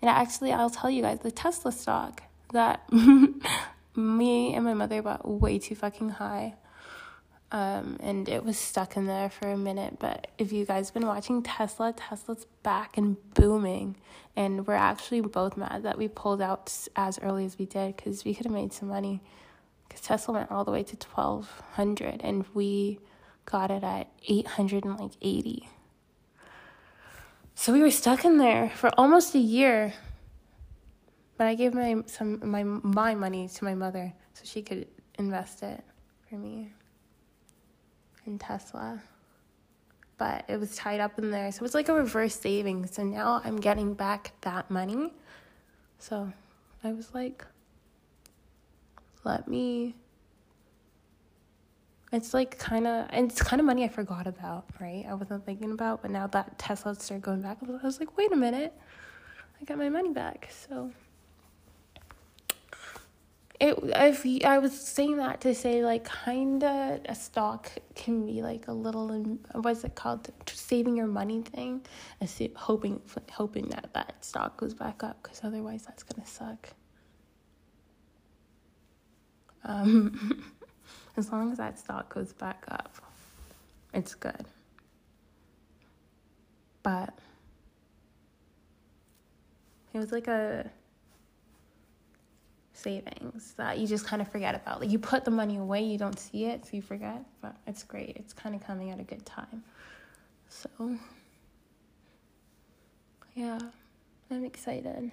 And 0.00 0.08
actually, 0.08 0.50
I'll 0.50 0.70
tell 0.70 0.90
you 0.90 1.02
guys 1.02 1.18
the 1.20 1.30
Tesla 1.30 1.72
stock 1.72 2.22
that 2.52 2.88
me 3.98 4.54
and 4.54 4.64
my 4.64 4.74
mother 4.74 5.02
bought 5.02 5.28
way 5.28 5.58
too 5.58 5.74
fucking 5.74 6.10
high. 6.10 6.54
Um, 7.50 7.96
and 8.00 8.28
it 8.28 8.44
was 8.44 8.58
stuck 8.58 8.96
in 8.96 9.06
there 9.06 9.30
for 9.30 9.50
a 9.50 9.56
minute. 9.56 9.98
But 9.98 10.28
if 10.38 10.52
you 10.52 10.64
guys 10.64 10.90
been 10.90 11.06
watching 11.06 11.42
Tesla, 11.42 11.92
Tesla's 11.92 12.46
back 12.62 12.98
and 12.98 13.16
booming. 13.34 13.96
And 14.36 14.66
we're 14.66 14.74
actually 14.74 15.20
both 15.22 15.56
mad 15.56 15.82
that 15.84 15.98
we 15.98 16.08
pulled 16.08 16.42
out 16.42 16.72
as 16.94 17.18
early 17.20 17.44
as 17.44 17.58
we 17.58 17.66
did 17.66 17.96
because 17.96 18.24
we 18.24 18.34
could 18.34 18.46
have 18.46 18.52
made 18.52 18.72
some 18.72 18.88
money. 18.88 19.22
Because 19.88 20.02
Tesla 20.02 20.34
went 20.34 20.50
all 20.50 20.64
the 20.64 20.70
way 20.70 20.82
to 20.82 20.96
1200 20.96 22.20
and 22.22 22.44
we 22.52 23.00
got 23.46 23.70
it 23.70 23.82
at 23.82 24.08
880. 24.28 25.68
So 27.54 27.72
we 27.72 27.80
were 27.80 27.90
stuck 27.90 28.24
in 28.24 28.38
there 28.38 28.70
for 28.76 28.90
almost 28.98 29.34
a 29.34 29.38
year. 29.38 29.94
But 31.38 31.46
I 31.46 31.54
gave 31.54 31.72
my 31.72 32.02
some 32.06 32.40
my 32.50 32.64
my 32.64 33.14
money 33.14 33.48
to 33.48 33.64
my 33.64 33.74
mother 33.74 34.12
so 34.34 34.42
she 34.44 34.60
could 34.60 34.88
invest 35.18 35.62
it 35.62 35.82
for 36.28 36.34
me 36.34 36.72
in 38.26 38.38
Tesla. 38.38 39.00
But 40.18 40.44
it 40.48 40.58
was 40.58 40.74
tied 40.74 40.98
up 40.98 41.16
in 41.18 41.30
there. 41.30 41.50
So 41.52 41.58
it 41.58 41.62
was 41.62 41.74
like 41.74 41.88
a 41.88 41.94
reverse 41.94 42.34
savings. 42.34 42.92
So 42.94 43.04
now 43.04 43.40
I'm 43.44 43.56
getting 43.56 43.94
back 43.94 44.32
that 44.40 44.68
money. 44.68 45.14
So 46.00 46.32
I 46.82 46.92
was 46.92 47.14
like, 47.14 47.44
let 49.24 49.46
me 49.46 49.94
it's 52.10 52.32
like 52.32 52.58
kind 52.58 52.86
of 52.86 53.06
it's 53.12 53.42
kind 53.42 53.60
of 53.60 53.66
money 53.66 53.84
I 53.84 53.88
forgot 53.88 54.26
about, 54.26 54.64
right? 54.80 55.04
I 55.08 55.14
wasn't 55.14 55.44
thinking 55.44 55.70
about, 55.70 56.02
but 56.02 56.10
now 56.10 56.26
that 56.28 56.58
Tesla 56.58 56.94
started 56.94 57.22
going 57.22 57.42
back, 57.42 57.58
I 57.62 57.84
was 57.84 58.00
like, 58.00 58.16
wait 58.16 58.32
a 58.32 58.36
minute, 58.36 58.72
I 59.60 59.64
got 59.64 59.78
my 59.78 59.88
money 59.88 60.12
back. 60.12 60.48
So 60.50 60.90
it 63.60 63.76
if 63.82 64.44
I 64.44 64.58
was 64.58 64.78
saying 64.78 65.16
that 65.16 65.40
to 65.42 65.54
say 65.54 65.84
like 65.84 66.04
kind 66.04 66.62
of 66.62 67.00
a 67.06 67.14
stock 67.14 67.70
can 67.94 68.24
be 68.24 68.42
like 68.42 68.68
a 68.68 68.72
little 68.72 69.08
what's 69.52 69.84
it 69.84 69.94
called 69.94 70.28
saving 70.46 70.96
your 70.96 71.06
money 71.06 71.42
thing, 71.42 71.82
hoping 72.56 73.00
hoping 73.32 73.68
that 73.68 73.90
that 73.94 74.24
stock 74.24 74.56
goes 74.56 74.74
back 74.74 75.02
up 75.02 75.22
because 75.22 75.40
otherwise 75.42 75.84
that's 75.86 76.02
gonna 76.02 76.26
suck. 76.26 76.68
Um. 79.64 80.44
As 81.18 81.32
long 81.32 81.50
as 81.50 81.58
that 81.58 81.76
stock 81.80 82.14
goes 82.14 82.32
back 82.32 82.64
up, 82.68 82.94
it's 83.92 84.14
good. 84.14 84.46
But 86.84 87.12
it 89.92 89.98
was 89.98 90.12
like 90.12 90.28
a 90.28 90.70
savings 92.78 93.54
that 93.56 93.78
you 93.78 93.86
just 93.86 94.06
kind 94.06 94.22
of 94.22 94.30
forget 94.30 94.54
about. 94.54 94.80
Like 94.80 94.90
you 94.90 94.98
put 94.98 95.24
the 95.24 95.30
money 95.30 95.56
away, 95.56 95.82
you 95.82 95.98
don't 95.98 96.18
see 96.18 96.44
it, 96.46 96.64
so 96.64 96.70
you 96.72 96.82
forget. 96.82 97.24
But 97.40 97.56
it's 97.66 97.82
great. 97.82 98.16
It's 98.16 98.32
kind 98.32 98.54
of 98.54 98.64
coming 98.64 98.90
at 98.90 99.00
a 99.00 99.02
good 99.02 99.24
time. 99.26 99.64
So, 100.48 100.68
yeah, 103.34 103.58
I'm 104.30 104.44
excited. 104.44 105.10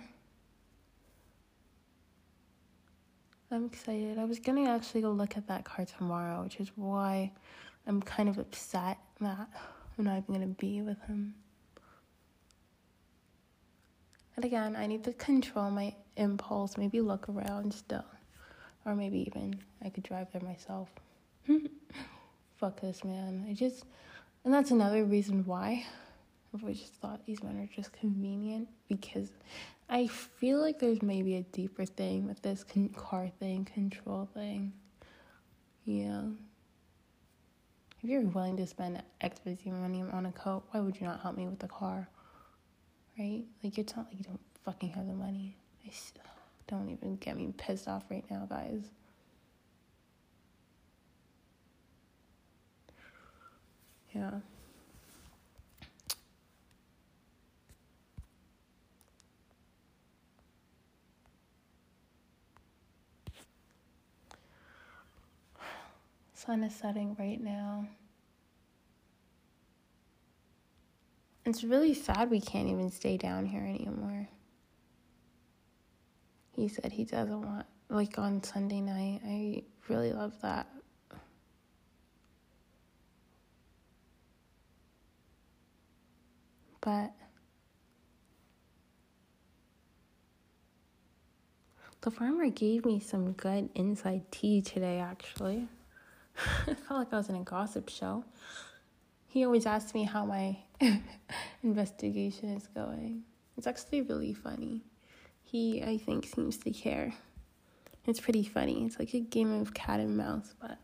I'm 3.52 3.66
excited. 3.66 4.18
I 4.18 4.26
was 4.26 4.40
gonna 4.40 4.70
actually 4.70 5.02
go 5.02 5.12
look 5.12 5.38
at 5.38 5.48
that 5.48 5.66
car 5.66 5.86
tomorrow, 5.86 6.44
which 6.44 6.60
is 6.60 6.72
why 6.76 7.32
I'm 7.88 8.02
kind 8.02 8.30
of 8.30 8.38
upset 8.38 8.98
that 9.22 9.48
I'm 9.98 10.06
not 10.06 10.18
even 10.18 10.34
gonna 10.34 10.48
be 10.48 10.82
with 10.82 11.02
him. 11.04 11.36
And 14.36 14.44
again, 14.44 14.76
I 14.76 14.88
need 14.88 15.04
to 15.06 15.14
control 15.14 15.72
my 15.72 15.96
impulse, 16.18 16.78
maybe 16.78 17.02
look 17.02 17.28
around 17.30 17.74
still. 17.74 18.06
Or 18.86 18.96
maybe 18.96 19.20
even 19.20 19.60
I 19.84 19.90
could 19.90 20.04
drive 20.04 20.28
there 20.32 20.42
myself. 20.42 20.90
Fuck 22.58 22.82
this 22.82 23.04
man. 23.04 23.46
I 23.50 23.54
just 23.54 23.86
and 24.44 24.54
that's 24.54 24.72
another 24.72 25.04
reason 25.06 25.44
why 25.46 25.86
always 26.62 26.80
just 26.80 26.94
thought 26.96 27.26
these 27.26 27.44
men 27.44 27.58
are 27.58 27.76
just 27.76 27.92
convenient 27.94 28.68
because 28.88 29.30
I 29.90 30.08
feel 30.08 30.60
like 30.60 30.80
there's 30.80 31.02
maybe 31.02 31.36
a 31.36 31.42
deeper 31.42 31.86
thing 31.86 32.28
with 32.28 32.42
this 32.42 32.64
con- 32.64 32.90
car 32.90 33.30
thing, 33.40 33.66
control 33.66 34.30
thing. 34.34 34.74
Yeah. 35.84 36.22
If 38.02 38.10
you're 38.10 38.22
willing 38.22 38.58
to 38.58 38.68
spend 38.68 39.02
busy 39.44 39.72
money 39.72 40.04
on 40.12 40.26
a 40.26 40.32
coat, 40.32 40.64
why 40.72 40.80
would 40.80 41.00
you 41.00 41.08
not 41.08 41.22
help 41.22 41.38
me 41.38 41.48
with 41.48 41.60
the 41.60 41.68
car? 41.68 42.08
Right? 43.18 43.44
Like, 43.64 43.78
it's 43.78 43.96
not 43.96 44.08
like 44.08 44.18
you 44.18 44.26
don't 44.26 44.40
fucking 44.64 44.90
have 44.90 45.08
the 45.08 45.14
money. 45.14 45.56
I 45.88 45.92
don't 46.68 46.90
even 46.90 47.18
get 47.18 47.38
me 47.38 47.54
pissed 47.58 47.88
off 47.88 48.04
right 48.10 48.26
now, 48.30 48.48
guys. 48.50 48.82
Yeah. 54.14 54.40
sun 66.46 66.64
is 66.64 66.76
setting 66.76 67.16
right 67.18 67.42
now. 67.42 67.88
It's 71.46 71.64
really 71.64 71.94
sad 71.94 72.30
we 72.30 72.42
can't 72.42 72.68
even 72.68 72.92
stay 72.92 73.18
down 73.18 73.46
here 73.46 73.64
anymore. 73.64 74.28
He 76.56 76.70
said 76.70 76.94
he 76.94 77.04
doesn't 77.04 77.42
want, 77.42 77.66
like 77.90 78.18
on 78.18 78.42
Sunday 78.42 78.80
night. 78.80 79.20
I 79.26 79.64
really 79.90 80.14
love 80.14 80.40
that. 80.42 80.68
But 86.80 87.12
the 92.02 92.12
farmer 92.12 92.50
gave 92.50 92.86
me 92.86 93.02
some 93.02 93.34
good 93.34 93.70
inside 93.76 94.32
tea 94.32 94.62
today, 94.62 95.00
actually. 95.00 95.68
I 96.68 96.74
felt 96.74 97.00
like 97.00 97.12
I 97.12 97.18
was 97.18 97.28
in 97.28 97.36
a 97.36 97.44
gossip 97.44 97.90
show. 97.90 98.24
He 99.28 99.44
always 99.44 99.66
asks 99.66 99.94
me 99.94 100.04
how 100.04 100.26
my 100.26 100.58
investigation 101.64 102.50
is 102.50 102.68
going. 102.68 103.24
It's 103.58 103.68
actually 103.68 104.04
really 104.04 104.34
funny. 104.34 104.84
He, 105.46 105.82
I 105.82 105.98
think, 105.98 106.26
seems 106.26 106.58
to 106.58 106.72
care. 106.72 107.14
It's 108.06 108.20
pretty 108.20 108.44
funny. 108.44 108.84
It's 108.86 109.00
like 109.00 109.14
a 109.14 109.20
game 109.20 109.52
of 109.52 109.74
cat 109.74 110.00
and 110.00 110.18
mouse, 110.18 110.54
but 110.60 110.78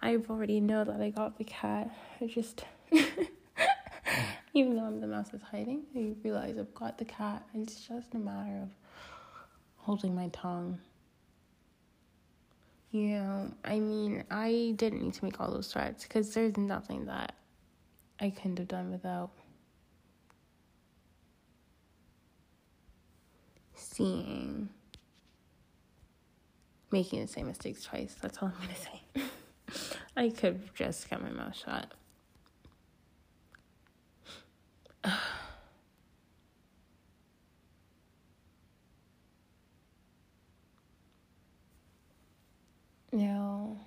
I 0.00 0.16
already 0.28 0.60
know 0.60 0.84
that 0.84 1.00
I 1.00 1.10
got 1.10 1.38
the 1.38 1.44
cat. 1.44 1.94
I 2.20 2.26
just, 2.26 2.64
even 4.54 4.76
though 4.76 4.84
I'm 4.84 5.00
the 5.00 5.06
mouse 5.06 5.28
that's 5.30 5.44
hiding, 5.44 5.82
I 5.94 6.14
realize 6.22 6.56
I've 6.58 6.74
got 6.74 6.98
the 6.98 7.04
cat. 7.04 7.46
It's 7.54 7.86
just 7.86 8.14
a 8.14 8.18
matter 8.18 8.62
of 8.62 8.70
holding 9.76 10.14
my 10.14 10.28
tongue. 10.28 10.78
You 12.90 13.08
know, 13.08 13.52
I 13.64 13.78
mean, 13.78 14.24
I 14.30 14.72
didn't 14.76 15.02
need 15.02 15.14
to 15.14 15.24
make 15.24 15.40
all 15.40 15.50
those 15.50 15.72
threats 15.72 16.04
because 16.04 16.32
there's 16.32 16.56
nothing 16.56 17.06
that 17.06 17.34
I 18.20 18.30
couldn't 18.30 18.58
have 18.58 18.68
done 18.68 18.90
without 18.90 19.30
seeing, 23.96 24.68
making 26.90 27.20
the 27.20 27.26
same 27.26 27.46
mistakes 27.46 27.82
twice. 27.84 28.14
That's 28.20 28.38
all 28.38 28.48
I'm 28.48 28.54
gonna 28.60 28.76
say. 28.76 29.02
I 30.16 30.28
could 30.30 30.74
just 30.74 31.08
kept 31.08 31.22
my 31.22 31.30
mouth 31.30 31.56
shut. 31.56 31.92
No. 43.12 43.78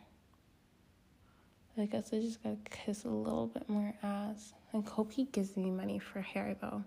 I 1.77 1.85
guess 1.85 2.09
I 2.11 2.19
just 2.19 2.41
gotta 2.41 2.57
kiss 2.71 3.05
a 3.05 3.09
little 3.09 3.45
bit 3.45 3.69
more 3.69 3.93
ass. 4.01 4.53
I 4.73 4.79
hope 4.79 5.11
he 5.11 5.25
gives 5.25 5.55
me 5.55 5.69
money 5.69 5.99
for 5.99 6.19
hair 6.19 6.55
though. 6.59 6.83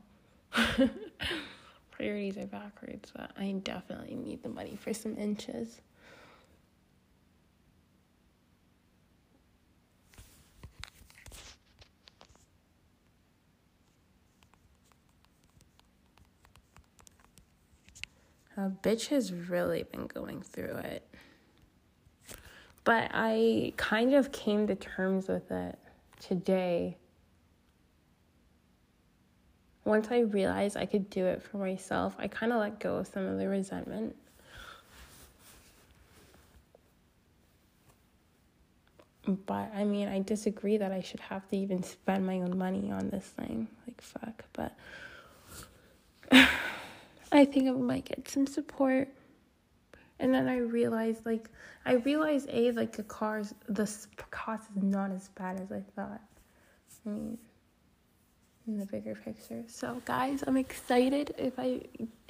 Priorities 2.03 2.37
are 2.37 2.47
backwards, 2.47 3.13
but 3.15 3.31
I 3.39 3.53
definitely 3.63 4.17
need 4.17 4.43
the 4.43 4.49
money 4.49 4.75
for 4.75 4.93
some 4.93 5.17
inches. 5.17 5.81
A 18.57 18.69
bitch 18.83 19.07
has 19.07 19.33
really 19.33 19.85
been 19.85 20.09
going 20.09 20.43
through 20.43 20.79
it. 20.79 21.07
But 22.83 23.13
I 23.15 23.75
kind 23.77 24.15
of 24.15 24.33
came 24.33 24.67
to 24.67 24.75
terms 24.75 25.29
with 25.29 25.53
it 25.53 25.79
today. 26.19 26.97
Once 29.85 30.09
I 30.11 30.21
realized 30.21 30.77
I 30.77 30.87
could 30.87 31.11
do 31.11 31.27
it 31.27 31.43
for 31.43 31.59
myself, 31.59 32.15
I 32.19 32.29
kind 32.29 32.53
of 32.53 32.61
let 32.61 32.79
go 32.79 32.97
of 32.97 33.09
some 33.09 33.27
of 33.27 33.39
the 33.39 33.49
resentment. 33.49 34.15
But 39.27 39.73
I 39.75 39.85
mean, 39.85 40.09
I 40.09 40.21
disagree 40.21 40.77
that 40.79 40.93
I 40.93 41.01
should 41.01 41.21
have 41.21 41.49
to 41.51 41.57
even 41.57 41.83
spend 41.83 42.27
my 42.27 42.41
own 42.41 42.57
money 42.59 42.91
on 42.91 43.09
this 43.11 43.25
thing. 43.25 43.69
Like, 43.87 44.01
fuck. 44.01 44.45
But 44.53 44.77
I 47.33 47.45
think 47.45 47.69
I 47.69 47.73
might 47.73 48.05
get 48.05 48.29
some 48.29 48.47
support. 48.47 49.09
And 50.19 50.33
then 50.33 50.49
I 50.49 50.59
realized, 50.59 51.27
like, 51.27 51.49
I 51.85 51.95
realized 51.95 52.49
a 52.51 52.71
like 52.73 52.99
a 52.99 53.03
car's 53.03 53.55
the 53.69 53.91
cost 54.31 54.69
is 54.77 54.83
not 54.83 55.11
as 55.11 55.29
bad 55.31 55.61
as 55.61 55.73
I 55.73 55.83
thought. 55.97 56.21
I 57.05 57.09
mean, 57.09 57.39
in 58.67 58.79
the 58.79 58.87
bigger 58.87 59.15
picture. 59.15 59.65
So, 59.67 60.01
guys, 60.05 60.45
I'm 60.47 60.57
excited 60.57 61.35
if 61.39 61.59
I 61.59 61.83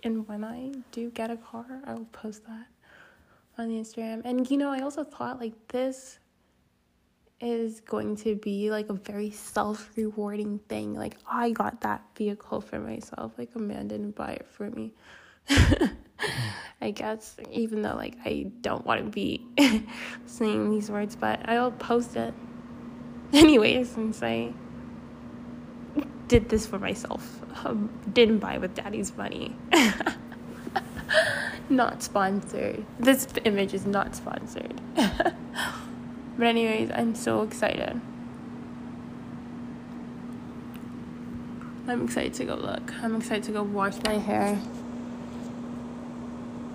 and 0.03 0.27
when 0.29 0.45
I 0.45 0.73
do 0.91 1.11
get 1.11 1.31
a 1.31 1.37
car, 1.37 1.83
I'll 1.87 2.07
post 2.13 2.47
that 2.47 2.67
on 3.59 3.69
the 3.69 3.75
Instagram. 3.77 4.23
And 4.25 4.51
you 4.51 4.57
know, 4.57 4.71
I 4.71 4.81
also 4.81 5.05
thought 5.05 5.41
like 5.41 5.55
this 5.69 6.19
is 7.41 7.81
going 7.81 8.15
to 8.15 8.37
be 8.37 8.71
like 8.71 8.89
a 8.89 8.95
very 8.95 9.31
self 9.31 9.91
rewarding 9.97 10.59
thing. 10.69 10.95
Like, 10.95 11.17
I 11.31 11.51
got 11.51 11.81
that 11.81 12.03
vehicle 12.17 12.61
for 12.61 12.79
myself. 12.79 13.33
Like, 13.37 13.51
a 13.57 13.59
man 13.59 13.89
didn't 13.89 14.15
buy 14.15 14.33
it 14.33 14.47
for 14.49 14.71
me. 14.71 14.93
I 16.81 16.91
guess, 16.91 17.37
even 17.51 17.83
though 17.83 17.95
like 17.95 18.17
I 18.25 18.51
don't 18.61 18.85
want 18.85 19.05
to 19.05 19.11
be 19.11 19.47
saying 20.27 20.71
these 20.71 20.91
words, 20.91 21.17
but 21.17 21.49
I'll 21.49 21.73
post 21.73 22.17
it 22.17 22.35
anyways 23.33 23.91
since 23.91 24.23
I 24.23 24.53
did 26.33 26.49
this 26.49 26.67
for 26.67 26.79
myself. 26.79 27.41
Um, 27.63 27.91
didn't 28.11 28.39
buy 28.39 28.57
with 28.57 28.75
daddy's 28.75 29.15
money. 29.19 29.55
not 31.69 32.03
sponsored. 32.03 32.87
This 32.99 33.29
image 33.45 33.75
is 33.75 33.85
not 33.85 34.17
sponsored. 34.17 34.81
But, 36.39 36.47
anyways, 36.47 36.91
I'm 36.91 37.15
so 37.15 37.43
excited. 37.43 38.01
I'm 41.87 42.05
excited 42.05 42.33
to 42.35 42.45
go 42.47 42.55
look. 42.55 42.91
I'm 43.03 43.17
excited 43.17 43.45
to 43.45 43.53
go 43.53 43.63
wash 43.63 44.03
my 44.03 44.15
hair. 44.15 44.59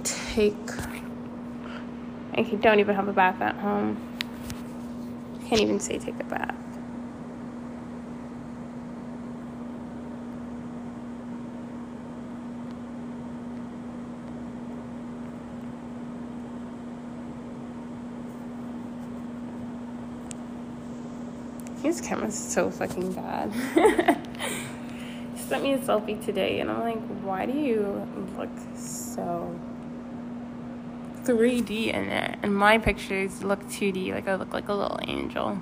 Take. 0.04 0.54
I 2.36 2.44
don't 2.44 2.80
even 2.80 2.96
have 2.96 3.08
a 3.08 3.14
bath 3.14 3.42
at 3.42 3.56
home. 3.56 3.98
Can't 5.50 5.60
even 5.60 5.80
say 5.80 5.98
take 5.98 6.20
a 6.20 6.24
bath. 6.26 6.67
His 21.98 22.06
camera's 22.06 22.38
so 22.38 22.70
fucking 22.70 23.14
bad. 23.14 23.52
he 25.34 25.42
sent 25.42 25.64
me 25.64 25.74
a 25.74 25.80
selfie 25.80 26.24
today, 26.24 26.60
and 26.60 26.70
I'm 26.70 26.82
like, 26.82 27.02
why 27.24 27.48
do 27.48 27.54
you 27.54 28.08
look 28.38 28.52
so 28.76 29.60
3D 31.24 31.92
in 31.92 32.04
it? 32.10 32.38
And 32.44 32.56
my 32.56 32.78
pictures 32.78 33.44
look 33.44 33.64
2D, 33.70 34.14
like 34.14 34.28
I 34.28 34.36
look 34.36 34.54
like 34.54 34.70
a 34.70 34.76
little 34.76 35.00
angel. 35.08 35.60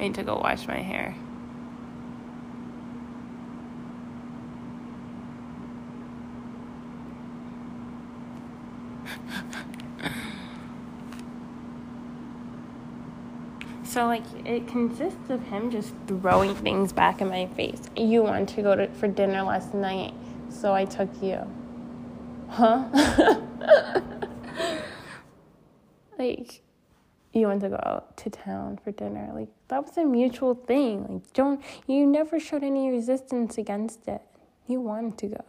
I 0.00 0.02
need 0.02 0.16
to 0.16 0.24
go 0.24 0.38
wash 0.38 0.66
my 0.66 0.78
hair. 0.78 1.14
So 13.98 14.06
like 14.06 14.22
it 14.46 14.68
consists 14.68 15.28
of 15.28 15.42
him 15.48 15.72
just 15.72 15.92
throwing 16.06 16.54
things 16.54 16.92
back 16.92 17.20
in 17.20 17.28
my 17.28 17.46
face. 17.46 17.82
You 17.96 18.22
want 18.22 18.48
to 18.50 18.62
go 18.62 18.76
to 18.76 18.86
for 18.90 19.08
dinner 19.08 19.42
last 19.42 19.74
night, 19.74 20.14
so 20.50 20.72
I 20.72 20.84
took 20.84 21.10
you. 21.20 21.40
Huh? 22.48 22.84
like 26.16 26.62
you 27.32 27.48
want 27.48 27.60
to 27.62 27.70
go 27.70 27.80
out 27.82 28.16
to 28.18 28.30
town 28.30 28.78
for 28.84 28.92
dinner. 28.92 29.32
Like 29.34 29.48
that 29.66 29.84
was 29.84 29.96
a 29.96 30.04
mutual 30.04 30.54
thing. 30.54 31.04
Like 31.08 31.32
don't 31.32 31.60
you 31.88 32.06
never 32.06 32.38
showed 32.38 32.62
any 32.62 32.90
resistance 32.90 33.58
against 33.58 34.06
it. 34.06 34.22
You 34.68 34.80
wanted 34.80 35.18
to 35.18 35.26
go. 35.26 35.44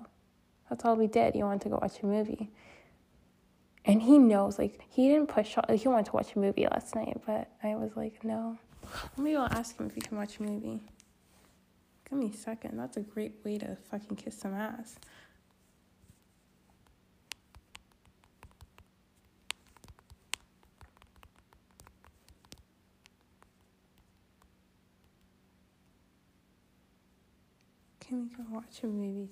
That's 0.71 0.85
all 0.85 0.95
we 0.95 1.05
did. 1.05 1.35
You 1.35 1.43
wanted 1.43 1.61
to 1.61 1.69
go 1.69 1.77
watch 1.79 2.01
a 2.01 2.07
movie 2.07 2.49
and 3.85 4.01
he 4.01 4.17
knows 4.17 4.59
like 4.59 4.79
he 4.89 5.07
didn't 5.09 5.27
push 5.27 5.55
he 5.75 5.87
wanted 5.87 6.05
to 6.05 6.11
watch 6.11 6.35
a 6.35 6.39
movie 6.39 6.67
last 6.69 6.95
night 6.95 7.17
but 7.25 7.49
i 7.63 7.75
was 7.75 7.91
like 7.95 8.23
no. 8.23 8.57
Maybe 9.17 9.35
i'll 9.35 9.45
ask 9.51 9.77
him 9.77 9.87
if 9.87 9.95
he 9.95 10.01
can 10.01 10.17
watch 10.17 10.39
a 10.39 10.43
movie. 10.43 10.81
Give 12.09 12.17
me 12.17 12.31
a 12.33 12.37
second. 12.37 12.77
That's 12.77 12.97
a 12.97 13.01
great 13.01 13.35
way 13.45 13.59
to 13.59 13.77
fucking 13.91 14.17
kiss 14.17 14.37
some 14.37 14.53
ass. 14.55 14.95
Can 27.99 28.23
we 28.23 28.29
go 28.29 28.43
watch 28.49 28.81
a 28.81 28.87
movie? 28.87 29.29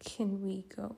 Can 0.00 0.42
we 0.42 0.64
go 0.74 0.96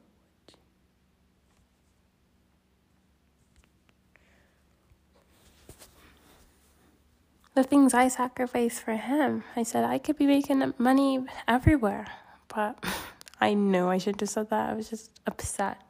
the 7.57 7.65
things 7.65 7.95
I 7.95 8.09
sacrificed 8.09 8.83
for 8.83 8.93
him. 8.93 9.43
I 9.57 9.63
said 9.63 9.83
I 9.83 9.97
could 9.97 10.19
be 10.19 10.27
making 10.27 10.75
money 10.77 11.25
everywhere, 11.49 12.07
but 12.49 12.85
I 13.41 13.55
know 13.55 13.89
I 13.89 13.97
should 13.97 14.21
have 14.21 14.29
said 14.29 14.51
that. 14.51 14.71
I 14.71 14.75
was 14.75 14.91
just 14.91 15.11
upset. 15.27 15.81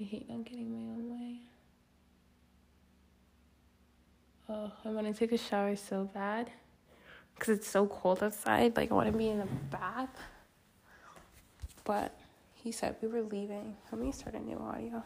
I 0.00 0.04
hate 0.04 0.30
not 0.30 0.44
getting 0.44 0.70
my 0.72 0.92
own 0.94 1.10
way. 1.10 1.40
Oh, 4.48 4.72
I 4.84 4.88
want 4.90 5.08
to 5.08 5.12
take 5.12 5.32
a 5.32 5.38
shower 5.38 5.74
so 5.74 6.08
bad 6.14 6.50
because 7.34 7.58
it's 7.58 7.68
so 7.68 7.86
cold 7.86 8.22
outside. 8.22 8.76
Like, 8.76 8.92
I 8.92 8.94
want 8.94 9.10
to 9.10 9.18
be 9.18 9.28
in 9.28 9.40
a 9.40 9.46
bath. 9.70 10.16
But 11.82 12.16
he 12.54 12.70
said 12.70 12.94
we 13.02 13.08
were 13.08 13.22
leaving. 13.22 13.76
Let 13.90 14.00
me 14.00 14.12
start 14.12 14.36
a 14.36 14.40
new 14.40 14.58
audio. 14.58 15.02